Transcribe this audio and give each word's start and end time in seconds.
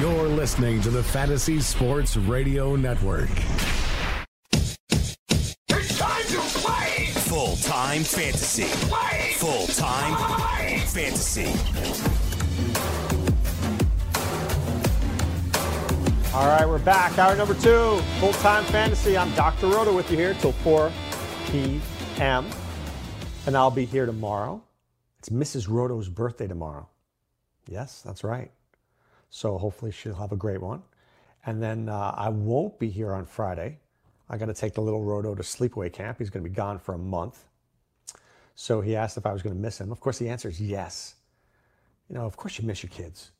You're 0.00 0.28
listening 0.28 0.80
to 0.82 0.90
the 0.90 1.02
Fantasy 1.02 1.58
Sports 1.58 2.16
Radio 2.16 2.76
Network. 2.76 3.30
It's 4.52 5.98
time 5.98 6.24
to 6.28 6.40
play! 6.60 7.06
Full 7.06 7.56
time 7.56 8.04
fantasy. 8.04 8.66
Play! 8.86 9.32
Full 9.38 9.66
time 9.66 10.14
Play! 10.14 10.78
fantasy. 10.86 11.46
All 16.32 16.46
right, 16.46 16.68
we're 16.68 16.78
back. 16.78 17.18
Hour 17.18 17.34
number 17.34 17.54
two, 17.54 17.98
full 18.20 18.34
time 18.34 18.62
fantasy. 18.66 19.18
I'm 19.18 19.34
Dr. 19.34 19.66
Roto 19.66 19.92
with 19.96 20.08
you 20.12 20.16
here 20.16 20.34
till 20.34 20.52
4 20.52 20.92
p.m. 21.50 22.46
And 23.46 23.56
I'll 23.56 23.72
be 23.72 23.84
here 23.84 24.06
tomorrow. 24.06 24.62
It's 25.18 25.30
Mrs. 25.30 25.68
Roto's 25.68 26.08
birthday 26.08 26.46
tomorrow. 26.46 26.88
Yes, 27.66 28.00
that's 28.02 28.22
right. 28.22 28.52
So 29.30 29.58
hopefully 29.58 29.92
she'll 29.92 30.14
have 30.14 30.32
a 30.32 30.36
great 30.36 30.60
one. 30.60 30.82
And 31.46 31.62
then 31.62 31.88
uh, 31.88 32.14
I 32.16 32.28
won't 32.28 32.78
be 32.78 32.90
here 32.90 33.12
on 33.12 33.24
Friday. 33.24 33.78
I 34.28 34.36
got 34.36 34.46
to 34.46 34.54
take 34.54 34.74
the 34.74 34.80
little 34.80 35.02
Roto 35.02 35.34
to 35.34 35.42
sleepaway 35.42 35.92
camp. 35.92 36.18
He's 36.18 36.30
going 36.30 36.42
to 36.44 36.50
be 36.50 36.54
gone 36.54 36.78
for 36.78 36.94
a 36.94 36.98
month. 36.98 37.44
So 38.54 38.80
he 38.80 38.96
asked 38.96 39.16
if 39.16 39.24
I 39.24 39.32
was 39.32 39.42
going 39.42 39.54
to 39.54 39.60
miss 39.60 39.80
him. 39.80 39.92
Of 39.92 40.00
course, 40.00 40.18
the 40.18 40.28
answer 40.28 40.48
is 40.48 40.60
yes. 40.60 41.14
You 42.08 42.16
know, 42.16 42.26
of 42.26 42.36
course 42.36 42.58
you 42.58 42.66
miss 42.66 42.82
your 42.82 42.90
kids. 42.90 43.30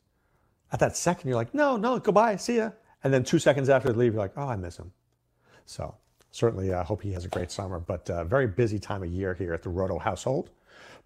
At 0.72 0.80
that 0.80 0.96
second, 0.96 1.28
you're 1.28 1.36
like, 1.36 1.54
no, 1.54 1.76
no, 1.76 1.98
goodbye, 1.98 2.36
see 2.36 2.56
ya. 2.58 2.70
And 3.02 3.12
then 3.12 3.24
two 3.24 3.38
seconds 3.38 3.68
after 3.68 3.92
they 3.92 3.98
leave, 3.98 4.12
you're 4.12 4.22
like, 4.22 4.36
oh, 4.36 4.46
I 4.46 4.56
miss 4.56 4.76
him. 4.76 4.92
So 5.66 5.94
certainly, 6.30 6.72
I 6.72 6.82
hope 6.82 7.02
he 7.02 7.12
has 7.12 7.24
a 7.24 7.28
great 7.28 7.50
summer. 7.50 7.80
But 7.80 8.08
uh, 8.10 8.24
very 8.24 8.46
busy 8.46 8.78
time 8.78 9.02
of 9.02 9.10
year 9.10 9.34
here 9.34 9.54
at 9.54 9.62
the 9.62 9.70
Roto 9.70 9.98
household. 9.98 10.50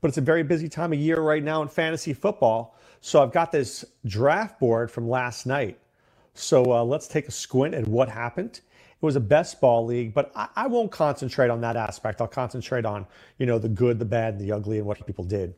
But 0.01 0.09
it's 0.09 0.19
a 0.19 0.23
very 0.23 0.43
busy 0.43 0.69
time 0.69 0.93
of 0.93 0.99
year 0.99 1.21
right 1.21 1.43
now 1.43 1.63
in 1.63 1.69
fantasy 1.69 2.13
football. 2.13 2.77
So 3.05 3.21
I've 3.21 3.33
got 3.33 3.51
this 3.51 3.85
draft 4.07 4.61
board 4.61 4.89
from 4.89 5.09
last 5.09 5.45
night. 5.45 5.77
So 6.35 6.73
uh, 6.73 6.85
let's 6.85 7.09
take 7.09 7.27
a 7.27 7.33
squint 7.33 7.75
at 7.75 7.87
what 7.89 8.09
happened. 8.09 8.61
It 8.61 9.05
was 9.05 9.17
a 9.17 9.21
best 9.21 9.61
ball 9.61 9.85
league, 9.85 10.15
but 10.15 10.31
I, 10.37 10.49
I 10.55 10.67
won't 10.69 10.93
concentrate 10.93 11.51
on 11.51 11.61
that 11.63 11.77
aspect. 11.77 12.21
I'll 12.21 12.29
concentrate 12.29 12.87
on 12.87 13.05
you 13.39 13.45
know 13.45 13.59
the 13.59 13.69
good, 13.69 13.99
the 13.99 14.05
bad, 14.05 14.39
the 14.39 14.53
ugly, 14.53 14.79
and 14.79 14.87
what 14.87 15.05
people 15.05 15.25
did. 15.25 15.55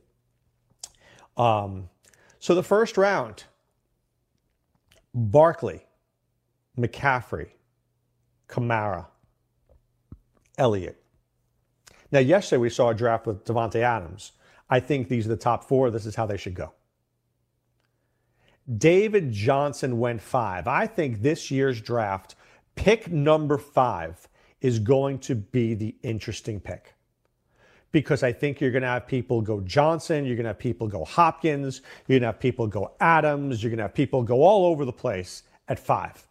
Um, 1.36 1.90
so 2.38 2.54
the 2.54 2.62
first 2.62 2.96
round, 2.96 3.44
Barkley, 5.12 5.84
McCaffrey, 6.78 7.50
Kamara, 8.48 9.06
Elliott. 10.56 10.98
Now, 12.10 12.20
yesterday 12.20 12.60
we 12.60 12.70
saw 12.70 12.88
a 12.88 12.94
draft 12.94 13.26
with 13.26 13.44
Davante 13.44 13.82
Adams. 13.82 14.32
I 14.70 14.80
think 14.80 15.08
these 15.08 15.26
are 15.26 15.30
the 15.30 15.36
top 15.36 15.64
four. 15.64 15.90
This 15.90 16.06
is 16.06 16.14
how 16.14 16.24
they 16.24 16.38
should 16.38 16.54
go. 16.54 16.72
David 18.78 19.30
Johnson 19.30 19.98
went 19.98 20.20
five. 20.20 20.66
I 20.66 20.86
think 20.86 21.20
this 21.20 21.50
year's 21.50 21.80
draft, 21.80 22.34
pick 22.76 23.10
number 23.10 23.58
five, 23.58 24.28
is 24.60 24.78
going 24.78 25.18
to 25.20 25.34
be 25.34 25.74
the 25.74 25.94
interesting 26.02 26.60
pick. 26.60 26.94
Because 27.92 28.22
I 28.22 28.32
think 28.32 28.60
you're 28.60 28.70
going 28.70 28.82
to 28.82 28.88
have 28.88 29.06
people 29.06 29.40
go 29.40 29.60
Johnson, 29.60 30.24
you're 30.24 30.36
going 30.36 30.44
to 30.44 30.50
have 30.50 30.58
people 30.58 30.88
go 30.88 31.04
Hopkins, 31.04 31.82
you're 32.06 32.18
going 32.18 32.22
to 32.22 32.28
have 32.28 32.40
people 32.40 32.66
go 32.66 32.92
Adams, 33.00 33.62
you're 33.62 33.70
going 33.70 33.78
to 33.78 33.84
have 33.84 33.94
people 33.94 34.22
go 34.22 34.42
all 34.42 34.66
over 34.66 34.84
the 34.84 34.92
place 34.92 35.42
at 35.68 35.78
five. 35.78 36.26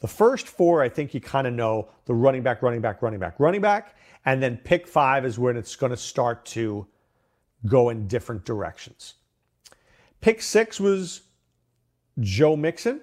The 0.00 0.06
first 0.06 0.46
four, 0.46 0.82
I 0.82 0.88
think 0.88 1.12
you 1.12 1.20
kind 1.20 1.46
of 1.46 1.54
know 1.54 1.88
the 2.04 2.14
running 2.14 2.42
back, 2.42 2.62
running 2.62 2.80
back, 2.80 3.02
running 3.02 3.18
back, 3.18 3.40
running 3.40 3.60
back. 3.60 3.96
And 4.26 4.42
then 4.42 4.58
pick 4.58 4.86
five 4.86 5.24
is 5.24 5.38
when 5.38 5.56
it's 5.56 5.74
going 5.74 5.90
to 5.90 5.96
start 5.96 6.44
to 6.46 6.86
go 7.66 7.88
in 7.88 8.06
different 8.06 8.44
directions. 8.44 9.14
Pick 10.20 10.42
six 10.42 10.78
was 10.78 11.22
Joe 12.20 12.56
Mixon. 12.56 13.00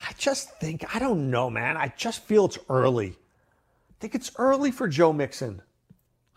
I 0.00 0.12
just 0.18 0.58
think, 0.60 0.94
I 0.94 0.98
don't 0.98 1.30
know, 1.30 1.50
man. 1.50 1.76
I 1.76 1.92
just 1.96 2.24
feel 2.24 2.44
it's 2.46 2.58
early. 2.68 3.10
I 3.10 3.94
think 4.00 4.14
it's 4.14 4.30
early 4.36 4.70
for 4.70 4.86
Joe 4.86 5.12
Mixon. 5.12 5.62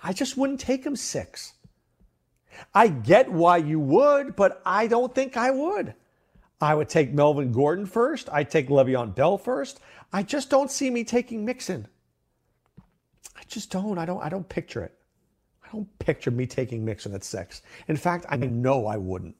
I 0.02 0.14
just 0.14 0.38
wouldn't 0.38 0.60
take 0.60 0.86
him 0.86 0.96
six. 0.96 1.54
I 2.74 2.88
get 2.88 3.32
why 3.32 3.58
you 3.58 3.80
would, 3.80 4.36
but 4.36 4.62
I 4.66 4.88
don't 4.88 5.14
think 5.14 5.38
I 5.38 5.52
would. 5.52 5.94
I 6.62 6.76
would 6.76 6.90
take 6.90 7.14
Melvin 7.14 7.52
Gordon 7.52 7.86
first. 7.86 8.30
I'd 8.32 8.50
take 8.50 8.70
Le'Veon 8.70 9.16
Bell 9.16 9.38
first. 9.38 9.80
I 10.12 10.24
just 10.24 10.50
don't 10.50 10.72
see 10.72 10.90
me 10.90 11.04
taking 11.04 11.46
Mixon. 11.46 11.88
I 13.36 13.44
just 13.48 13.72
don't. 13.72 13.98
I 13.98 14.06
don't. 14.06 14.22
I 14.22 14.30
don't 14.30 14.48
picture 14.48 14.84
it. 14.84 14.94
I 15.64 15.68
don't 15.72 16.00
picture 16.00 16.32
me 16.32 16.46
taking 16.46 16.84
Mixon 16.84 17.14
at 17.14 17.24
six. 17.24 17.62
In 17.88 17.96
fact, 17.96 18.26
I 18.28 18.36
know 18.38 18.88
I 18.88 18.98
wouldn't. 18.98 19.36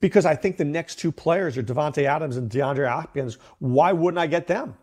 Because 0.00 0.26
I 0.26 0.34
think 0.34 0.56
the 0.56 0.64
next 0.64 0.96
two 0.96 1.10
players 1.10 1.56
are 1.56 1.62
Davante 1.62 2.04
Adams 2.04 2.36
and 2.36 2.50
DeAndre 2.50 2.88
Hopkins. 2.88 3.38
Why 3.58 3.92
wouldn't 3.92 4.18
I 4.18 4.26
get 4.26 4.46
them? 4.46 4.76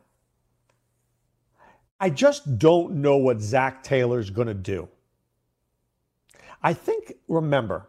I 1.99 2.09
just 2.09 2.57
don't 2.57 2.95
know 2.95 3.17
what 3.17 3.39
Zac 3.39 3.83
Taylor's 3.83 4.29
going 4.29 4.47
to 4.47 4.53
do. 4.53 4.87
I 6.61 6.73
think, 6.73 7.13
remember, 7.27 7.87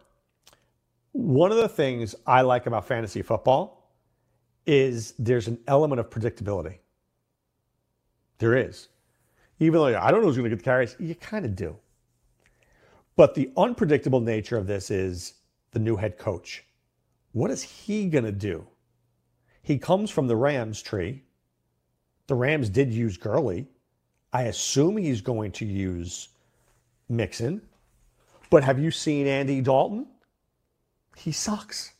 one 1.13 1.51
of 1.51 1.57
the 1.57 1.69
things 1.69 2.13
I 2.27 2.41
like 2.41 2.65
about 2.65 2.85
fantasy 2.85 3.21
football 3.21 3.91
is 4.65 5.13
there's 5.17 5.47
an 5.47 5.57
element 5.67 5.99
of 5.99 6.09
predictability. 6.09 6.77
There 8.37 8.55
is. 8.55 8.89
Even 9.59 9.79
though 9.79 9.97
I 9.97 10.11
don't 10.11 10.21
know 10.21 10.27
who's 10.27 10.37
going 10.37 10.49
to 10.49 10.55
get 10.55 10.59
the 10.59 10.69
carries, 10.69 10.95
you 10.99 11.15
kind 11.15 11.45
of 11.45 11.55
do. 11.55 11.77
But 13.15 13.33
the 13.33 13.51
unpredictable 13.55 14.19
nature 14.19 14.57
of 14.57 14.67
this 14.67 14.91
is 14.91 15.35
the 15.71 15.79
new 15.79 15.95
head 15.95 16.17
coach. 16.17 16.65
What 17.35 17.51
is 17.51 17.63
he 17.63 18.07
going 18.07 18.23
to 18.23 18.31
do? 18.31 18.65
He 19.61 19.77
comes 19.77 20.09
from 20.09 20.27
the 20.27 20.37
Rams 20.37 20.81
tree. 20.81 21.21
The 22.27 22.35
Rams 22.35 22.69
did 22.69 22.93
use 22.93 23.17
Gurley. 23.17 23.67
I 24.31 24.43
assume 24.43 24.95
he's 24.95 25.19
going 25.19 25.51
to 25.51 25.65
use 25.65 26.29
Mixon. 27.09 27.61
But 28.49 28.63
have 28.63 28.79
you 28.79 28.89
seen 28.89 29.27
Andy 29.27 29.59
Dalton? 29.59 30.07
He 31.17 31.33
sucks. 31.33 31.91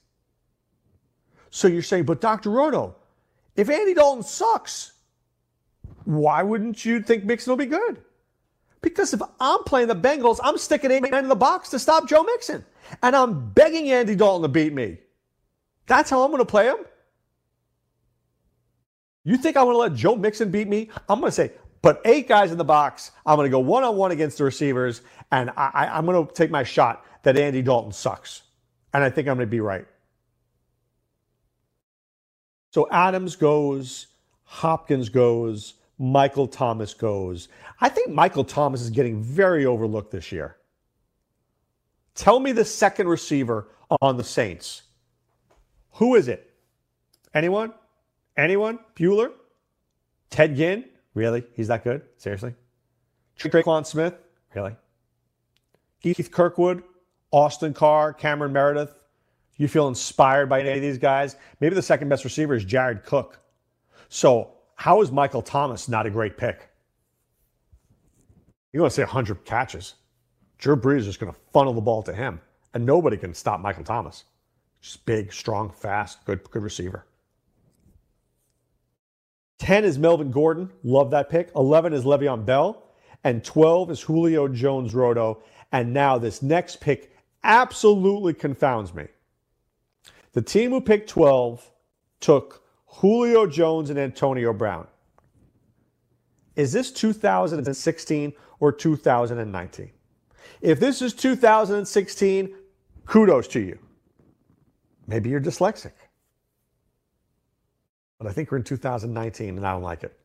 So 1.49 1.67
you're 1.67 1.81
saying, 1.81 2.05
but 2.05 2.21
Dr. 2.21 2.51
Roto, 2.51 2.95
if 3.57 3.69
Andy 3.69 3.93
Dalton 3.93 4.23
sucks, 4.23 4.93
why 6.05 6.43
wouldn't 6.43 6.85
you 6.85 7.01
think 7.01 7.25
Mixon 7.25 7.51
will 7.51 7.57
be 7.57 7.65
good? 7.65 8.01
Because 8.81 9.13
if 9.13 9.21
I'm 9.41 9.65
playing 9.65 9.89
the 9.89 9.97
Bengals, 9.97 10.39
I'm 10.41 10.57
sticking 10.57 10.91
eight 10.91 11.01
men 11.01 11.25
in 11.25 11.27
the 11.27 11.35
box 11.35 11.71
to 11.71 11.79
stop 11.79 12.07
Joe 12.07 12.23
Mixon. 12.23 12.63
And 13.03 13.17
I'm 13.17 13.49
begging 13.49 13.91
Andy 13.91 14.15
Dalton 14.15 14.43
to 14.43 14.47
beat 14.47 14.71
me. 14.71 14.99
That's 15.87 16.09
how 16.09 16.23
I'm 16.23 16.31
going 16.31 16.39
to 16.39 16.45
play 16.45 16.67
him. 16.67 16.77
You 19.23 19.37
think 19.37 19.57
I'm 19.57 19.65
going 19.65 19.73
to 19.73 19.79
let 19.79 19.95
Joe 19.95 20.15
Mixon 20.15 20.51
beat 20.51 20.67
me? 20.67 20.89
I'm 21.09 21.19
going 21.19 21.29
to 21.29 21.35
say, 21.35 21.51
put 21.81 21.99
eight 22.05 22.27
guys 22.27 22.51
in 22.51 22.57
the 22.57 22.63
box. 22.63 23.11
I'm 23.25 23.35
going 23.35 23.45
to 23.45 23.51
go 23.51 23.59
one 23.59 23.83
on 23.83 23.95
one 23.95 24.11
against 24.11 24.37
the 24.37 24.43
receivers, 24.43 25.01
and 25.31 25.51
I, 25.57 25.97
am 25.97 26.05
going 26.05 26.25
to 26.25 26.33
take 26.33 26.51
my 26.51 26.63
shot 26.63 27.05
that 27.23 27.37
Andy 27.37 27.61
Dalton 27.61 27.91
sucks. 27.91 28.43
And 28.93 29.03
I 29.03 29.09
think 29.09 29.27
I'm 29.27 29.35
going 29.35 29.47
to 29.47 29.51
be 29.51 29.59
right. 29.59 29.85
So 32.71 32.87
Adams 32.91 33.35
goes, 33.35 34.07
Hopkins 34.43 35.09
goes, 35.09 35.75
Michael 35.97 36.47
Thomas 36.47 36.93
goes. 36.93 37.47
I 37.81 37.89
think 37.89 38.09
Michael 38.09 38.43
Thomas 38.43 38.81
is 38.81 38.89
getting 38.89 39.21
very 39.21 39.65
overlooked 39.65 40.11
this 40.11 40.31
year. 40.31 40.57
Tell 42.15 42.39
me 42.39 42.51
the 42.51 42.65
second 42.65 43.07
receiver 43.07 43.67
on 44.01 44.17
the 44.17 44.23
Saints. 44.23 44.83
Who 45.95 46.15
is 46.15 46.27
it? 46.27 46.53
Anyone? 47.33 47.73
Anyone? 48.37 48.79
Bueller? 48.95 49.31
Ted 50.29 50.55
Ginn? 50.55 50.85
Really? 51.13 51.45
He's 51.53 51.69
that 51.69 51.83
good? 51.83 52.01
Seriously? 52.17 52.53
Tre'Quan 53.39 53.85
Smith? 53.85 54.13
Really? 54.53 54.75
Keith 56.01 56.29
Kirkwood? 56.31 56.83
Austin 57.31 57.73
Carr? 57.73 58.13
Cameron 58.13 58.51
Meredith? 58.51 58.93
You 59.57 59.69
feel 59.69 59.87
inspired 59.87 60.49
by 60.49 60.59
any 60.61 60.71
of 60.71 60.81
these 60.81 60.97
guys? 60.97 61.37
Maybe 61.61 61.75
the 61.75 61.81
second 61.81 62.09
best 62.09 62.25
receiver 62.25 62.55
is 62.55 62.65
Jared 62.65 63.05
Cook. 63.05 63.39
So 64.09 64.51
how 64.75 65.01
is 65.01 65.11
Michael 65.11 65.41
Thomas 65.41 65.87
not 65.87 66.05
a 66.05 66.09
great 66.09 66.37
pick? 66.37 66.69
You're 68.73 68.81
going 68.81 68.89
to 68.89 68.95
say 68.95 69.03
100 69.03 69.45
catches. 69.45 69.95
Drew 70.57 70.75
Brees 70.75 70.99
is 70.99 71.05
just 71.05 71.21
going 71.21 71.31
to 71.31 71.39
funnel 71.53 71.73
the 71.73 71.79
ball 71.79 72.03
to 72.03 72.13
him, 72.13 72.41
and 72.73 72.85
nobody 72.85 73.15
can 73.15 73.33
stop 73.33 73.61
Michael 73.61 73.85
Thomas. 73.85 74.25
Just 74.85 75.03
big, 75.07 75.33
strong, 75.33 75.71
fast, 75.71 76.23
good, 76.25 76.43
good 76.51 76.61
receiver. 76.61 77.07
10 79.57 79.83
is 79.83 79.97
Melvin 79.97 80.29
Gordon. 80.29 80.69
Love 80.83 81.09
that 81.09 81.27
pick. 81.27 81.49
11 81.55 81.91
is 81.91 82.03
Le'Veon 82.03 82.45
Bell. 82.45 82.83
And 83.23 83.43
12 83.43 83.89
is 83.89 84.01
Julio 84.01 84.47
Jones 84.47 84.93
Roto. 84.93 85.41
And 85.71 85.91
now 85.91 86.19
this 86.19 86.43
next 86.43 86.81
pick 86.81 87.17
absolutely 87.43 88.35
confounds 88.35 88.93
me. 88.93 89.07
The 90.33 90.43
team 90.43 90.69
who 90.69 90.81
picked 90.81 91.09
12 91.09 91.67
took 92.19 92.63
Julio 92.85 93.47
Jones 93.47 93.89
and 93.89 93.97
Antonio 93.97 94.53
Brown. 94.53 94.85
Is 96.55 96.71
this 96.71 96.91
2016 96.91 98.33
or 98.59 98.71
2019? 98.71 99.89
If 100.61 100.79
this 100.79 101.01
is 101.01 101.15
2016, 101.15 102.53
kudos 103.07 103.47
to 103.47 103.59
you. 103.59 103.79
Maybe 105.07 105.29
you're 105.29 105.41
dyslexic. 105.41 105.91
But 108.17 108.27
I 108.27 108.31
think 108.31 108.51
we're 108.51 108.57
in 108.57 108.63
2019 108.63 109.57
and 109.57 109.67
I 109.67 109.73
don't 109.73 109.83
like 109.83 110.03
it. 110.03 110.17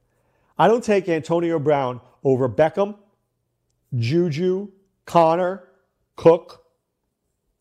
I 0.59 0.69
don't 0.69 0.85
take 0.85 1.09
Antonio 1.09 1.59
Brown 1.59 2.01
over 2.23 2.49
Beckham, 2.49 2.97
Juju, 3.97 4.69
Connor, 5.07 5.65
Cook. 6.17 6.65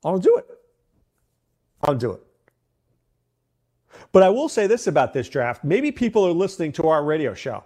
I 0.04 0.12
don't 0.12 0.24
do 0.24 0.38
it. 0.38 0.46
I 1.82 1.88
don't 1.88 2.00
do 2.00 2.12
it. 2.12 2.22
But 4.12 4.24
I 4.24 4.30
will 4.30 4.50
say 4.50 4.68
this 4.68 4.88
about 4.88 5.14
this 5.14 5.30
draft. 5.30 5.64
Maybe 5.64 5.92
people 5.92 6.26
are 6.26 6.32
listening 6.32 6.72
to 6.74 6.88
our 6.88 7.04
radio 7.04 7.34
show. 7.34 7.64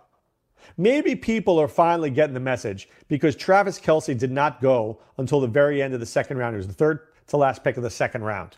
Maybe 0.77 1.15
people 1.15 1.59
are 1.59 1.67
finally 1.67 2.09
getting 2.09 2.33
the 2.33 2.39
message 2.39 2.89
because 3.07 3.35
Travis 3.35 3.79
Kelce 3.79 4.17
did 4.17 4.31
not 4.31 4.61
go 4.61 4.99
until 5.17 5.39
the 5.41 5.47
very 5.47 5.81
end 5.81 5.93
of 5.93 5.99
the 5.99 6.05
second 6.05 6.37
round. 6.37 6.55
He 6.55 6.57
was 6.57 6.67
the 6.67 6.73
third 6.73 6.99
to 7.27 7.37
last 7.37 7.63
pick 7.63 7.77
of 7.77 7.83
the 7.83 7.89
second 7.89 8.23
round. 8.23 8.57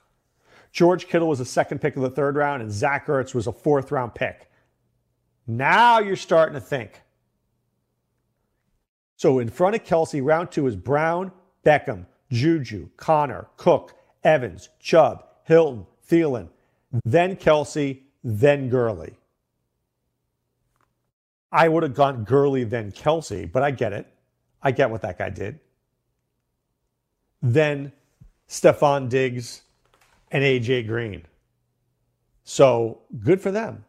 George 0.76 1.08
Kittle 1.08 1.30
was 1.30 1.40
a 1.40 1.46
second 1.46 1.80
pick 1.80 1.96
of 1.96 2.02
the 2.02 2.10
third 2.10 2.36
round, 2.36 2.62
and 2.62 2.70
Zach 2.70 3.08
Ertz 3.08 3.34
was 3.34 3.48
a 3.48 3.54
fourth 3.54 3.94
round 3.94 4.14
pick. 4.14 4.52
Now 5.48 6.00
you're 6.00 6.18
starting 6.18 6.54
to 6.54 6.60
think. 6.60 7.02
So 9.16 9.40
in 9.40 9.50
front 9.50 9.78
of 9.78 9.86
Kelce, 9.86 10.22
round 10.22 10.52
two 10.52 10.68
is 10.68 10.76
Brown, 10.76 11.32
Beckham, 11.66 12.06
Juju, 12.30 12.90
Connor, 12.98 13.48
Cook, 13.56 13.96
Evans, 14.26 14.68
Chubb, 14.82 15.24
Hilton, 15.46 15.86
Thielen, 16.10 16.50
then 17.06 17.38
Kelce, 17.38 18.02
then 18.22 18.68
Gurley. 18.68 19.14
I 21.54 21.70
would 21.70 21.84
have 21.84 21.94
gone 21.94 22.26
Gurley, 22.26 22.66
then 22.66 22.92
Kelce, 22.92 23.50
but 23.50 23.64
I 23.64 23.72
get 23.72 23.94
it. 23.94 24.12
I 24.62 24.72
get 24.72 24.92
what 24.92 25.04
that 25.04 25.18
guy 25.18 25.30
did. 25.30 25.58
Then 27.42 27.94
Stefon 28.50 29.08
Diggs 29.08 29.62
and 30.32 30.44
AJ 30.44 30.88
Green. 30.88 31.24
So 32.44 33.02
good 33.20 33.42
for 33.42 33.52
them. 33.52 33.86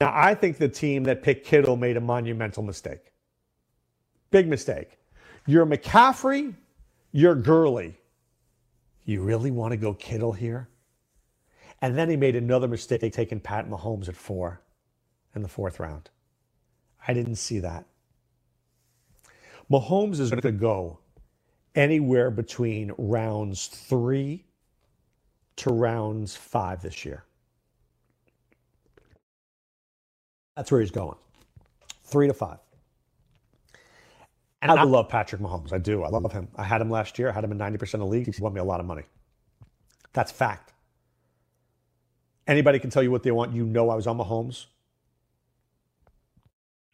Now, 0.00 0.12
I 0.14 0.34
think 0.34 0.58
the 0.58 0.68
team 0.68 1.04
that 1.04 1.22
picked 1.22 1.46
Kittle 1.46 1.76
made 1.76 1.96
a 1.96 2.00
monumental 2.00 2.62
mistake. 2.62 3.12
Big 4.30 4.46
mistake. 4.46 4.98
You're 5.46 5.66
McCaffrey, 5.66 6.54
you're 7.12 7.34
Gurley. 7.34 7.96
You 9.04 9.22
really 9.22 9.50
want 9.50 9.72
to 9.72 9.76
go 9.76 9.94
Kittle 9.94 10.32
here? 10.32 10.68
And 11.80 11.96
then 11.96 12.10
he 12.10 12.16
made 12.16 12.36
another 12.36 12.68
mistake 12.68 13.12
taking 13.12 13.40
Pat 13.40 13.68
Mahomes 13.68 14.08
at 14.08 14.16
four 14.16 14.60
in 15.34 15.42
the 15.42 15.48
fourth 15.48 15.80
round. 15.80 16.10
I 17.06 17.14
didn't 17.14 17.36
see 17.36 17.60
that. 17.60 17.86
Mahomes 19.70 20.18
is 20.20 20.30
going 20.30 20.42
to 20.42 20.52
go 20.52 20.98
anywhere 21.74 22.30
between 22.30 22.92
rounds 22.98 23.66
three 23.66 24.44
to 25.58 25.70
rounds 25.70 26.36
five 26.36 26.82
this 26.82 27.04
year. 27.04 27.24
That's 30.56 30.72
where 30.72 30.80
he's 30.80 30.90
going. 30.90 31.16
Three 32.04 32.26
to 32.26 32.34
five. 32.34 32.58
And 34.60 34.72
I 34.72 34.82
love 34.82 35.08
Patrick 35.08 35.40
Mahomes. 35.40 35.72
I 35.72 35.78
do. 35.78 36.02
I 36.02 36.08
love 36.08 36.32
him. 36.32 36.48
I 36.56 36.64
had 36.64 36.80
him 36.80 36.90
last 36.90 37.18
year. 37.18 37.28
I 37.28 37.32
had 37.32 37.44
him 37.44 37.52
in 37.52 37.58
90% 37.58 37.94
of 37.94 38.00
the 38.00 38.06
leagues. 38.06 38.36
He 38.36 38.42
won 38.42 38.52
me 38.52 38.60
a 38.60 38.64
lot 38.64 38.80
of 38.80 38.86
money. 38.86 39.04
That's 40.12 40.32
fact. 40.32 40.72
Anybody 42.46 42.78
can 42.80 42.90
tell 42.90 43.02
you 43.02 43.10
what 43.10 43.22
they 43.22 43.30
want. 43.30 43.52
You 43.52 43.64
know 43.64 43.90
I 43.90 43.94
was 43.94 44.06
on 44.06 44.18
Mahomes. 44.18 44.66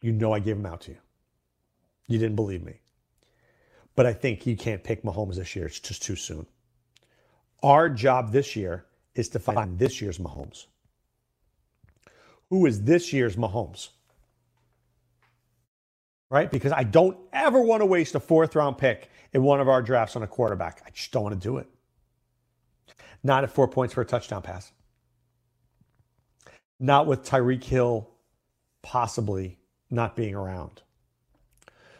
You 0.01 0.11
know 0.11 0.33
I 0.33 0.39
gave 0.39 0.57
him 0.57 0.65
out 0.65 0.81
to 0.81 0.91
you. 0.91 0.97
You 2.07 2.19
didn't 2.19 2.35
believe 2.35 2.63
me. 2.63 2.81
But 3.95 4.05
I 4.05 4.13
think 4.13 4.45
you 4.45 4.55
can't 4.55 4.83
pick 4.83 5.03
Mahomes 5.03 5.35
this 5.35 5.55
year. 5.55 5.65
It's 5.65 5.79
just 5.79 6.03
too 6.03 6.15
soon. 6.15 6.45
Our 7.63 7.89
job 7.89 8.31
this 8.31 8.55
year 8.55 8.85
is 9.15 9.29
to 9.29 9.39
find 9.39 9.79
this 9.79 10.01
year's 10.01 10.17
Mahomes. 10.17 10.65
Who 12.49 12.65
is 12.65 12.83
this 12.83 13.11
year's 13.11 13.35
Mahomes? 13.35 13.89
Right? 16.29 16.51
Because 16.51 16.71
I 16.71 16.83
don't 16.83 17.17
ever 17.33 17.61
want 17.61 17.81
to 17.81 17.85
waste 17.85 18.15
a 18.15 18.19
fourth 18.19 18.55
round 18.55 18.77
pick 18.77 19.09
in 19.33 19.43
one 19.43 19.59
of 19.59 19.69
our 19.69 19.81
drafts 19.81 20.15
on 20.15 20.23
a 20.23 20.27
quarterback. 20.27 20.81
I 20.85 20.89
just 20.89 21.11
don't 21.11 21.23
want 21.23 21.41
to 21.41 21.47
do 21.47 21.57
it. 21.57 21.67
Not 23.23 23.43
at 23.43 23.51
four 23.51 23.67
points 23.67 23.93
for 23.93 24.01
a 24.01 24.05
touchdown 24.05 24.41
pass. 24.41 24.71
Not 26.79 27.07
with 27.07 27.23
Tyreek 27.23 27.63
Hill 27.63 28.09
possibly 28.81 29.57
not 29.89 30.15
being 30.15 30.35
around. 30.35 30.83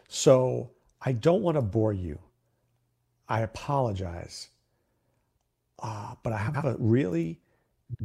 So 0.08 0.72
I 1.02 1.14
don't 1.14 1.42
want 1.42 1.58
to 1.58 1.62
bore 1.62 1.94
you. 1.94 2.20
I 3.28 3.42
apologize. 3.42 4.50
Uh, 5.86 6.16
but 6.24 6.34
I 6.34 6.38
have 6.38 6.66
a 6.66 6.76
really 6.80 7.40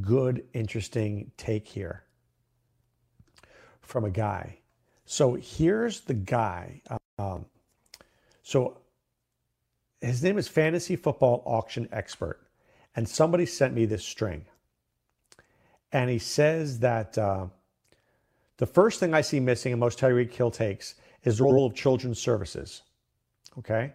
good, 0.02 0.44
interesting 0.52 1.30
take 1.38 1.66
here 1.66 2.04
from 3.80 4.04
a 4.04 4.10
guy. 4.10 4.58
So 5.06 5.32
here's 5.34 6.02
the 6.02 6.12
guy. 6.12 6.82
Um, 7.18 7.46
so 8.42 8.82
his 10.02 10.22
name 10.22 10.36
is 10.36 10.46
Fantasy 10.46 10.94
Football 10.94 11.42
Auction 11.46 11.88
Expert. 11.90 12.40
And 12.96 13.08
somebody 13.08 13.46
sent 13.46 13.72
me 13.72 13.86
this 13.86 14.04
string. 14.04 14.44
And 15.90 16.10
he 16.10 16.18
says 16.18 16.80
that 16.80 17.16
uh, 17.16 17.46
the 18.58 18.66
first 18.66 19.00
thing 19.00 19.14
I 19.14 19.22
see 19.22 19.40
missing 19.40 19.72
in 19.72 19.78
most 19.78 19.98
Tyreek 19.98 20.34
Hill 20.34 20.50
takes 20.50 20.96
is 21.24 21.38
the 21.38 21.44
role 21.44 21.64
of 21.64 21.74
children's 21.74 22.18
services. 22.18 22.82
Okay? 23.56 23.94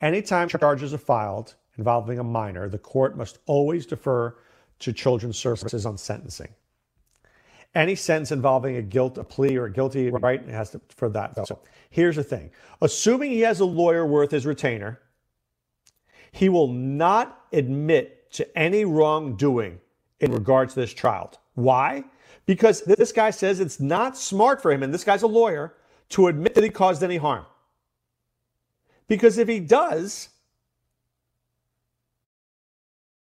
Anytime 0.00 0.48
charges 0.48 0.94
are 0.94 0.98
filed 0.98 1.56
involving 1.78 2.18
a 2.18 2.24
minor, 2.24 2.68
the 2.68 2.78
court 2.78 3.16
must 3.16 3.38
always 3.46 3.86
defer 3.86 4.36
to 4.80 4.92
children's 4.92 5.38
services 5.38 5.86
on 5.86 5.96
sentencing. 5.96 6.48
Any 7.74 7.96
sentence 7.96 8.30
involving 8.30 8.76
a 8.76 8.82
guilt, 8.82 9.18
a 9.18 9.24
plea, 9.24 9.56
or 9.56 9.64
a 9.66 9.72
guilty 9.72 10.10
right 10.10 10.40
it 10.40 10.50
has 10.50 10.70
to 10.70 10.80
for 10.88 11.08
that. 11.10 11.46
So 11.46 11.58
here's 11.90 12.16
the 12.16 12.22
thing: 12.22 12.50
assuming 12.80 13.30
he 13.32 13.40
has 13.40 13.60
a 13.60 13.64
lawyer 13.64 14.06
worth 14.06 14.30
his 14.30 14.46
retainer, 14.46 15.00
he 16.30 16.48
will 16.48 16.68
not 16.68 17.46
admit 17.52 18.30
to 18.32 18.58
any 18.58 18.84
wrongdoing 18.84 19.80
in 20.20 20.32
regards 20.32 20.74
to 20.74 20.80
this 20.80 20.94
child. 20.94 21.38
Why? 21.54 22.04
Because 22.46 22.82
this 22.82 23.10
guy 23.10 23.30
says 23.30 23.58
it's 23.58 23.80
not 23.80 24.16
smart 24.16 24.60
for 24.60 24.70
him, 24.70 24.82
and 24.82 24.92
this 24.92 25.04
guy's 25.04 25.22
a 25.22 25.26
lawyer, 25.26 25.74
to 26.10 26.28
admit 26.28 26.54
that 26.54 26.62
he 26.62 26.70
caused 26.70 27.02
any 27.02 27.16
harm. 27.16 27.46
Because 29.08 29.38
if 29.38 29.48
he 29.48 29.60
does, 29.60 30.28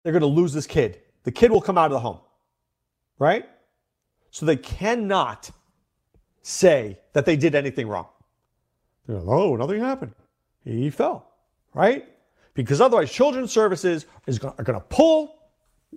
they're 0.07 0.13
going 0.13 0.21
to 0.21 0.39
lose 0.39 0.53
this 0.53 0.65
kid. 0.65 1.01
The 1.23 1.33
kid 1.33 1.51
will 1.51 1.59
come 1.59 1.77
out 1.77 1.87
of 1.87 1.91
the 1.91 1.99
home, 1.99 2.21
right? 3.19 3.45
So 4.31 4.45
they 4.45 4.55
cannot 4.55 5.51
say 6.43 6.97
that 7.11 7.25
they 7.25 7.35
did 7.35 7.55
anything 7.55 7.89
wrong. 7.89 8.07
Like, 9.05 9.27
oh, 9.27 9.57
nothing 9.57 9.81
happened. 9.81 10.13
He 10.63 10.89
fell, 10.91 11.29
right? 11.73 12.07
Because 12.53 12.79
otherwise, 12.79 13.11
Children's 13.11 13.51
Services 13.51 14.05
is 14.27 14.39
going, 14.39 14.53
are 14.57 14.63
going 14.63 14.79
to 14.79 14.85
pull 14.87 15.35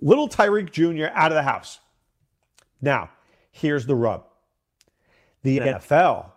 little 0.01 0.27
Tyreek 0.27 0.71
Jr. 0.71 1.05
out 1.13 1.31
of 1.31 1.35
the 1.35 1.43
house. 1.43 1.79
Now, 2.81 3.11
here's 3.53 3.85
the 3.85 3.95
rub 3.95 4.25
the 5.41 5.59
NFL 5.59 6.31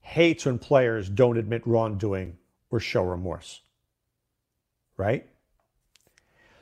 hates 0.00 0.46
when 0.46 0.58
players 0.58 1.08
don't 1.08 1.38
admit 1.38 1.64
wrongdoing 1.64 2.38
or 2.72 2.80
show 2.80 3.04
remorse. 3.04 3.60
Right? 4.96 5.28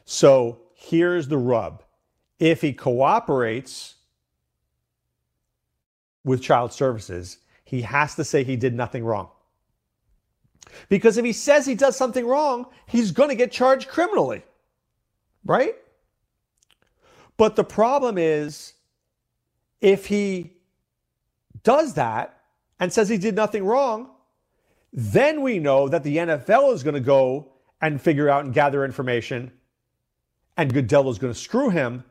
So 0.06 0.60
here's 0.74 1.28
the 1.28 1.36
rub. 1.36 1.82
If 2.38 2.62
he 2.62 2.72
cooperates 2.72 3.96
with 6.24 6.42
child 6.42 6.72
services, 6.72 7.38
he 7.64 7.82
has 7.82 8.14
to 8.14 8.24
say 8.24 8.44
he 8.44 8.56
did 8.56 8.74
nothing 8.74 9.04
wrong. 9.04 9.28
Because 10.88 11.18
if 11.18 11.24
he 11.24 11.32
says 11.32 11.66
he 11.66 11.74
does 11.74 11.96
something 11.96 12.26
wrong, 12.26 12.66
he's 12.86 13.10
going 13.10 13.28
to 13.28 13.34
get 13.34 13.52
charged 13.52 13.88
criminally. 13.88 14.42
Right? 15.44 15.74
But 17.36 17.56
the 17.56 17.64
problem 17.64 18.16
is 18.16 18.74
if 19.80 20.06
he 20.06 20.52
does 21.62 21.94
that, 21.94 22.32
and 22.78 22.92
says 22.92 23.08
he 23.08 23.18
did 23.18 23.34
nothing 23.34 23.64
wrong, 23.64 24.10
then 24.92 25.42
we 25.42 25.58
know 25.58 25.88
that 25.88 26.04
the 26.04 26.18
NFL 26.18 26.72
is 26.74 26.82
going 26.82 26.94
to 26.94 27.00
go 27.00 27.52
and 27.80 28.00
figure 28.00 28.28
out 28.28 28.44
and 28.44 28.54
gather 28.54 28.84
information 28.84 29.50
And 30.56 30.72
Goodell 30.72 31.10
is 31.10 31.18
going 31.18 31.32
to 31.32 31.38
screw 31.38 31.70
him 31.70 32.04